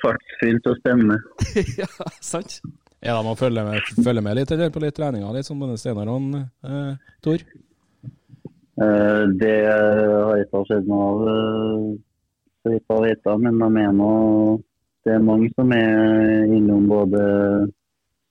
fartsfylt 0.01 0.67
og 0.69 0.79
spennende. 0.81 1.17
ja, 1.81 1.89
sant? 2.21 2.59
Ja, 3.01 3.15
de 3.17 3.25
må 3.25 3.33
følge 3.39 3.63
med, 3.65 3.87
følge 4.05 4.21
med 4.21 4.37
litt, 4.37 4.51
eller 4.53 4.69
på 4.73 4.83
litt 4.83 4.97
treninger, 4.97 5.31
litt 5.33 5.47
som 5.47 5.61
både 5.61 5.79
Steinar 5.81 6.11
og 6.11 6.35
eh, 6.37 6.91
Tor? 7.25 7.45
Eh, 8.81 9.23
Det 9.41 9.55
har 9.71 10.35
jeg 10.37 10.45
ikke 10.45 10.65
sett 10.69 10.91
noe 10.91 11.07
av, 11.07 11.23
eh, 11.31 11.87
så 12.61 12.75
vidt 12.75 12.93
jeg 12.93 13.07
vet, 13.07 13.31
men 13.41 13.57
de 13.63 13.85
er 13.87 13.95
nå 13.97 14.11
det 15.01 15.15
er 15.15 15.23
mange 15.25 15.49
som 15.55 15.71
er 15.73 16.51
innom 16.53 16.85
både 16.89 17.21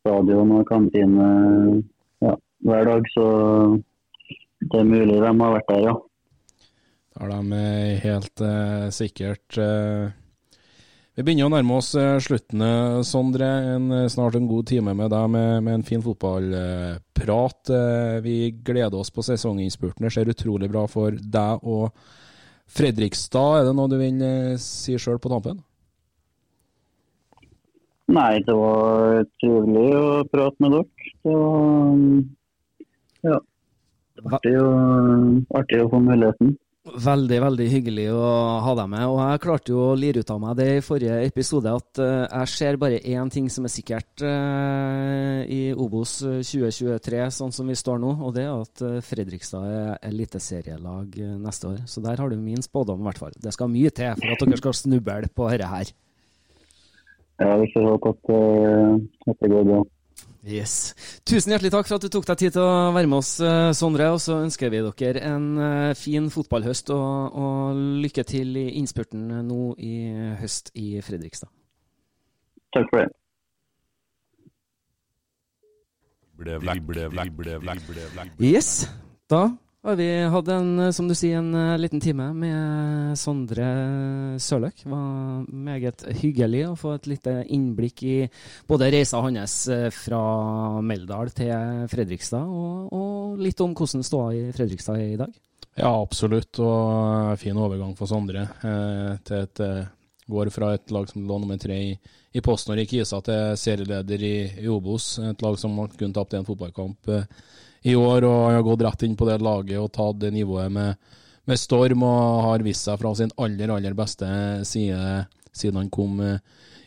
stadion 0.04 0.52
og 0.54 0.68
kantine 0.68 1.30
ja, 2.22 2.36
hver 2.62 2.86
dag, 2.86 3.08
så 3.10 3.24
det 4.70 4.78
er 4.78 4.86
mulig 4.86 5.16
de 5.16 5.24
har 5.26 5.56
vært 5.56 5.72
der, 5.72 5.88
ja. 5.88 5.96
Da 7.10 7.24
har 7.24 7.30
de 7.32 7.52
eh, 7.52 7.98
helt 8.04 8.40
eh, 8.40 8.88
sikkert 8.94 9.58
eh, 9.58 10.10
Vi 11.16 11.22
begynner 11.26 11.48
å 11.48 11.52
nærme 11.56 11.74
oss 11.80 11.94
eh, 11.98 12.18
slutten, 12.22 12.62
eh, 12.62 13.02
Sondre. 13.06 13.48
En, 13.74 13.84
snart 14.12 14.34
en 14.38 14.46
god 14.50 14.66
time 14.70 14.94
med 14.94 15.10
deg 15.10 15.26
med, 15.34 15.62
med 15.66 15.74
en 15.80 15.86
fin 15.86 16.02
fotballprat. 16.04 17.62
Vi 18.22 18.36
gleder 18.62 18.98
oss 19.00 19.10
på 19.10 19.22
sesonginnspurten. 19.26 20.04
Det 20.06 20.12
ser 20.14 20.30
utrolig 20.30 20.70
bra 20.70 20.86
for 20.90 21.10
deg 21.18 21.66
og 21.66 21.90
Fredrikstad. 22.70 23.58
Er 23.58 23.64
det 23.66 23.74
noe 23.74 23.90
du 23.90 23.98
vil 23.98 24.22
si 24.62 24.94
sjøl 24.94 25.18
på 25.18 25.26
tampen? 25.32 25.58
Nei, 28.10 28.38
det 28.46 28.54
var 28.54 29.26
trivelig 29.42 29.90
å 29.98 30.22
prate 30.30 30.54
med 30.62 30.70
dere. 30.78 30.86
Det 31.26 31.34
var 31.34 31.98
ja, 33.26 33.38
artig 34.38 34.54
å, 34.58 34.66
artig 35.58 35.78
å 35.82 35.90
få 35.92 35.98
muligheten. 36.06 36.54
Veldig, 36.80 37.36
veldig 37.44 37.64
hyggelig 37.68 38.06
å 38.16 38.28
ha 38.64 38.72
deg 38.78 38.86
med. 38.88 39.02
Og 39.12 39.18
jeg 39.20 39.40
klarte 39.42 39.72
jo 39.74 39.82
å 39.90 39.96
lire 40.00 40.22
ut 40.24 40.30
av 40.32 40.38
meg 40.40 40.54
det 40.56 40.68
i 40.78 40.84
forrige 40.84 41.18
episode 41.26 41.74
at 41.76 42.00
eh, 42.00 42.22
jeg 42.24 42.52
ser 42.54 42.78
bare 42.80 43.02
én 43.04 43.28
ting 43.32 43.50
som 43.52 43.68
er 43.68 43.72
sikkert 43.74 44.24
eh, 44.24 45.42
i 45.44 45.60
Obos 45.76 46.14
2023, 46.24 47.20
sånn 47.36 47.52
som 47.52 47.68
vi 47.68 47.76
står 47.76 48.00
nå, 48.00 48.14
og 48.24 48.32
det 48.32 48.46
er 48.46 48.54
at 48.54 48.84
eh, 48.86 48.96
Fredrikstad 49.04 49.68
er 49.68 49.92
eliteserielag 50.08 51.20
eh, 51.20 51.36
neste 51.44 51.68
år. 51.74 51.82
Så 51.84 52.00
der 52.00 52.16
har 52.16 52.32
du 52.32 52.40
min 52.40 52.64
spådom, 52.64 53.04
i 53.04 53.10
hvert 53.10 53.20
fall. 53.26 53.36
Det 53.36 53.52
skal 53.52 53.68
mye 53.68 53.92
til 53.92 54.16
for 54.16 54.32
at 54.32 54.46
dere 54.46 54.62
skal 54.64 54.78
snuble 54.80 55.32
på 55.36 55.52
dette 55.52 55.68
her. 55.68 55.92
Ja, 57.44 57.54
vi 57.60 57.68
får 57.76 57.90
håpe 57.90 58.16
at, 58.16 58.32
eh, 58.32 58.96
at 59.28 59.44
det 59.44 59.52
går 59.52 59.68
bra. 59.68 59.84
Yes. 60.40 60.94
Tusen 61.28 61.52
hjertelig 61.52 61.72
takk 61.74 61.88
for 61.88 61.98
at 61.98 62.04
du 62.06 62.08
tok 62.12 62.24
deg 62.30 62.40
tid 62.40 62.54
til 62.56 62.64
å 62.64 62.92
være 62.96 63.08
med 63.10 63.18
oss, 63.20 63.34
eh, 63.44 63.70
Sondre. 63.76 64.08
Og 64.14 64.20
så 64.24 64.38
ønsker 64.40 64.72
vi 64.72 64.80
dere 64.80 65.24
en 65.28 65.46
eh, 65.60 65.94
fin 65.98 66.30
fotballhøst, 66.32 66.92
og, 66.96 67.36
og 67.36 67.80
lykke 68.04 68.24
til 68.24 68.56
i 68.56 68.66
innspurten 68.80 69.28
nå 69.46 69.62
i 69.76 69.94
høst 70.40 70.72
i 70.74 71.00
Fredrikstad. 71.04 71.52
Takk 72.72 72.88
for 72.88 73.02
det. 73.02 73.10
Yes. 78.40 78.88
Da 79.28 79.50
har 79.82 79.96
vi 79.96 80.08
hadde 80.32 80.54
en, 80.54 80.72
eh, 80.78 80.90
som 80.92 81.08
du 81.08 81.14
sier, 81.16 81.38
en 81.38 81.54
eh, 81.54 81.78
liten 81.80 82.00
time 82.00 82.30
med 82.36 83.18
Sondre 83.18 83.68
Sørløk. 84.38 84.82
Det 84.84 84.90
var 84.92 85.44
meget 85.48 86.04
hyggelig 86.20 86.64
å 86.68 86.78
få 86.78 86.94
et 86.98 87.08
lite 87.10 87.36
innblikk 87.48 88.02
i 88.04 88.16
både 88.68 88.90
reisa 88.92 89.22
hans 89.24 89.60
eh, 89.72 89.88
fra 89.94 90.24
Meldal 90.84 91.32
til 91.36 91.86
Fredrikstad, 91.92 92.44
og, 92.44 92.90
og 92.92 93.40
litt 93.40 93.60
om 93.64 93.72
hvordan 93.76 94.04
ståa 94.04 94.34
i 94.36 94.50
Fredrikstad 94.56 95.00
er 95.00 95.14
i 95.14 95.22
dag. 95.22 95.32
Ja, 95.78 95.94
absolutt. 96.02 96.58
Og 96.60 97.38
fin 97.40 97.58
overgang 97.58 97.94
for 97.98 98.10
Sondre 98.10 98.44
eh, 98.44 99.16
til 99.24 99.42
et 99.44 99.64
eh, 99.64 99.88
Går 100.30 100.46
fra 100.54 100.68
et 100.76 100.92
lag 100.94 101.08
som 101.10 101.24
lå 101.26 101.40
nummer 101.42 101.56
tre 101.58 101.74
i, 101.74 101.94
i 102.38 102.40
PostNord 102.44 102.78
i 102.78 102.84
Kisa 102.86 103.18
til 103.26 103.56
serieleder 103.58 104.22
i, 104.22 104.34
i 104.62 104.68
Obos. 104.70 105.16
Et 105.26 105.42
lag 105.42 105.56
som 105.58 105.74
kun 105.98 106.14
tapt 106.14 106.36
en 106.38 106.46
fotballkamp 106.46 107.10
eh, 107.10 107.24
i 107.82 107.96
år, 107.96 108.26
og 108.28 108.50
har 108.52 108.62
gått 108.66 108.84
rett 108.84 109.04
inn 109.06 109.16
på 109.16 109.28
det 109.28 109.40
laget 109.40 109.80
og 109.80 109.92
tatt 109.94 110.20
det 110.20 110.32
nivået 110.34 110.72
med, 110.72 111.12
med 111.48 111.60
storm 111.60 112.04
og 112.04 112.42
har 112.46 112.64
vist 112.64 112.88
seg 112.88 113.00
fra 113.00 113.14
sin 113.16 113.32
aller, 113.40 113.72
aller 113.72 113.96
beste 113.96 114.28
side 114.68 115.00
siden 115.52 115.80
han 115.80 115.90
kom 115.90 116.20
eh, 116.20 116.38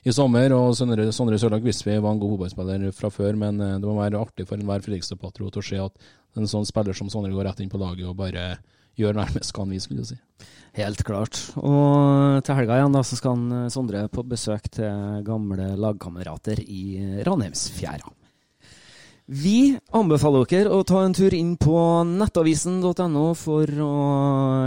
i 0.04 0.14
sommer. 0.14 0.54
og 0.56 0.76
Sondre, 0.78 1.10
Sondre 1.16 1.40
Sørlag 1.42 1.66
visste 1.66 1.90
vi 1.90 1.98
var 1.98 2.16
en 2.16 2.22
god 2.22 2.36
fotballspiller 2.36 2.92
fra 2.96 3.12
før, 3.14 3.38
men 3.40 3.60
eh, 3.62 3.78
det 3.80 3.90
må 3.90 3.98
være 4.00 4.22
artig 4.22 4.48
for 4.50 4.60
enhver 4.60 4.84
Fredrikstad-patriot 4.86 5.60
å 5.60 5.66
se 5.66 5.82
at 5.82 6.12
en 6.40 6.50
sånn 6.50 6.68
spiller 6.68 6.98
som 6.98 7.12
Sondre 7.14 7.34
går 7.34 7.50
rett 7.50 7.64
inn 7.64 7.72
på 7.72 7.82
laget 7.82 8.08
og 8.10 8.18
bare 8.20 8.54
gjør 9.00 9.18
nærmest 9.18 9.54
hva 9.54 9.66
han 9.66 9.74
vil, 9.74 9.82
skulle 9.82 10.06
du 10.06 10.12
si. 10.14 10.20
Helt 10.78 11.02
klart. 11.06 11.40
Og 11.58 12.42
til 12.46 12.58
helga 12.58 12.80
igjen 12.80 12.96
da, 12.96 13.04
så 13.06 13.18
skal 13.20 13.38
han 13.38 13.64
eh, 13.64 13.72
Sondre 13.74 14.08
på 14.14 14.26
besøk 14.28 14.70
til 14.80 15.24
gamle 15.28 15.74
lagkamerater 15.80 16.62
i 16.64 16.84
Ranheimsfjæra. 17.26 18.23
Vi 19.24 19.72
anbefaler 19.96 20.44
dere 20.52 20.72
å 20.76 20.82
ta 20.84 21.00
en 21.06 21.14
tur 21.16 21.32
inn 21.32 21.54
på 21.56 21.78
nettavisen.no 22.04 23.22
for 23.40 23.70
å 23.80 23.92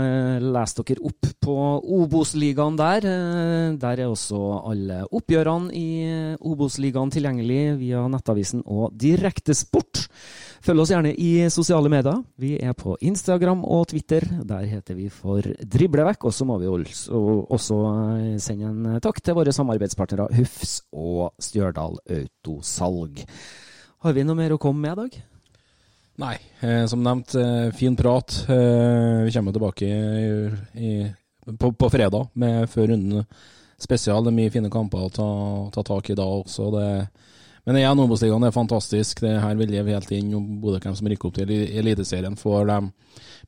eh, 0.01 0.41
lese 0.41 0.81
dere 0.81 1.03
opp 1.05 1.27
på 1.45 1.57
Obos-ligaen 1.99 2.79
der. 2.79 3.05
Eh, 3.05 3.75
Der 3.77 4.01
er 4.01 4.09
også 4.09 4.39
alle 4.65 5.03
oppgjørene 5.13 5.69
i 5.77 5.85
Obos-ligaen 6.41 7.13
tilgjengelig 7.13 7.77
via 7.83 8.01
nettavisen 8.09 8.65
og 8.65 8.97
Direktesport. 8.97 10.07
Følg 10.65 10.81
oss 10.81 10.89
gjerne 10.89 11.13
i 11.13 11.45
sosiale 11.53 11.93
medier. 11.93 12.17
Vi 12.41 12.55
er 12.57 12.73
på 12.73 12.97
Instagram 12.97 13.61
og 13.61 13.91
Twitter. 13.93 14.25
Der 14.41 14.65
heter 14.65 14.97
vi 14.97 15.05
for 15.13 15.45
Driblevekk. 15.45 16.25
Og 16.25 16.33
så 16.33 16.49
må 16.49 16.57
vi 16.57 16.73
også, 16.73 17.13
også 17.45 17.79
eh, 18.17 18.41
sende 18.41 18.73
en 18.73 18.99
takk 19.05 19.21
til 19.21 19.37
våre 19.37 19.53
samarbeidspartnere 19.53 20.31
Hufs 20.41 20.79
og 20.97 21.29
Stjørdal 21.37 22.01
Autosalg. 22.09 23.21
Har 24.05 24.13
vi 24.13 24.23
noe 24.25 24.37
mer 24.37 24.53
å 24.53 24.59
komme 24.61 24.83
med 24.83 24.93
i 24.93 24.99
dag? 25.01 25.15
Nei, 26.21 26.35
eh, 26.61 26.85
som 26.89 27.01
nevnt, 27.05 27.33
eh, 27.35 27.71
fin 27.73 27.95
prat. 27.95 28.45
Eh, 28.49 29.23
vi 29.25 29.31
kommer 29.33 29.53
tilbake 29.53 29.85
i, 29.85 30.51
i, 30.73 30.91
på, 31.57 31.71
på 31.71 31.89
fredag 31.89 32.29
med 32.33 32.69
før 32.69 32.91
runden 32.93 33.25
spesial. 33.81 34.23
Det 34.23 34.33
er 34.33 34.37
mye 34.37 34.53
fine 34.53 34.71
kamper 34.73 35.05
å 35.05 35.09
ta, 35.13 35.27
ta 35.73 35.83
tak 35.85 36.09
i 36.09 36.17
da 36.17 36.25
også. 36.25 36.69
Det, 36.73 36.85
Men 37.65 37.81
igjen, 37.81 38.01
Obos-ligaen 38.05 38.45
er 38.45 38.55
fantastisk. 38.55 39.21
Det 39.25 39.33
her 39.41 39.57
vil 39.57 39.73
leve 39.73 39.93
helt 39.93 40.13
inn. 40.13 40.33
Både 40.61 40.81
hvem 40.81 40.95
som 40.97 41.09
rykker 41.09 41.29
opp 41.29 41.37
til 41.37 41.53
Eliteserien, 41.81 42.37
får 42.37 42.69
de 42.69 42.79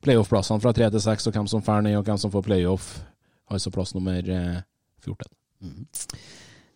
playoff-plassene 0.02 0.62
fra 0.62 0.74
tre 0.74 0.90
til 0.90 1.06
seks, 1.06 1.26
og 1.26 1.38
hvem 1.38 1.50
som 1.50 1.62
drar 1.62 1.82
ned, 1.86 1.98
og 1.98 2.06
hvem 2.06 2.18
som 2.18 2.34
får 2.34 2.46
playoff. 2.46 2.92
Altså 3.50 3.70
plass 3.74 3.94
nummer 3.94 4.22
14. 4.22 5.30
Mm. 5.62 5.86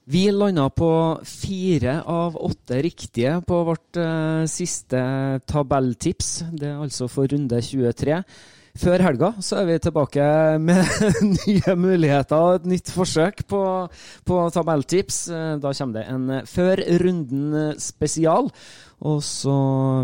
Vi 0.05 0.27
landa 0.29 0.67
på 0.69 0.91
fire 1.25 2.03
av 2.05 2.35
åtte 2.37 2.83
riktige 2.85 3.39
på 3.49 3.63
vårt 3.65 3.97
uh, 3.97 4.45
siste 4.45 5.01
tabelltips. 5.49 6.43
Det 6.53 6.69
er 6.69 6.83
altså 6.83 7.09
for 7.09 7.31
runde 7.33 7.61
23. 7.65 8.19
Før 8.75 9.05
helga 9.07 9.31
så 9.39 9.61
er 9.61 9.69
vi 9.69 9.77
tilbake 9.81 10.25
med 10.61 10.83
nye 11.39 11.77
muligheter 11.79 12.37
og 12.37 12.57
et 12.59 12.67
nytt 12.73 12.91
forsøk 12.91 13.45
på, 13.49 13.61
på 14.27 14.41
tabelltips. 14.53 15.19
Eh, 15.31 15.53
da 15.63 15.71
kommer 15.79 16.01
det 16.01 16.03
en 16.11 16.49
Før 16.51 16.83
runden 17.05 17.79
spesial. 17.79 18.51
Og 19.07 19.23
så 19.23 19.55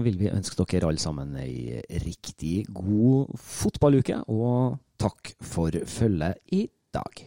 vil 0.06 0.20
vi 0.22 0.30
ønske 0.30 0.62
dere 0.62 0.86
alle 0.86 1.02
sammen 1.02 1.34
ei 1.42 1.82
riktig 2.04 2.62
god 2.70 3.34
fotballuke, 3.42 4.22
og 4.30 4.78
takk 5.02 5.34
for 5.42 5.74
følget 5.90 6.38
i 6.54 6.68
dag. 6.94 7.26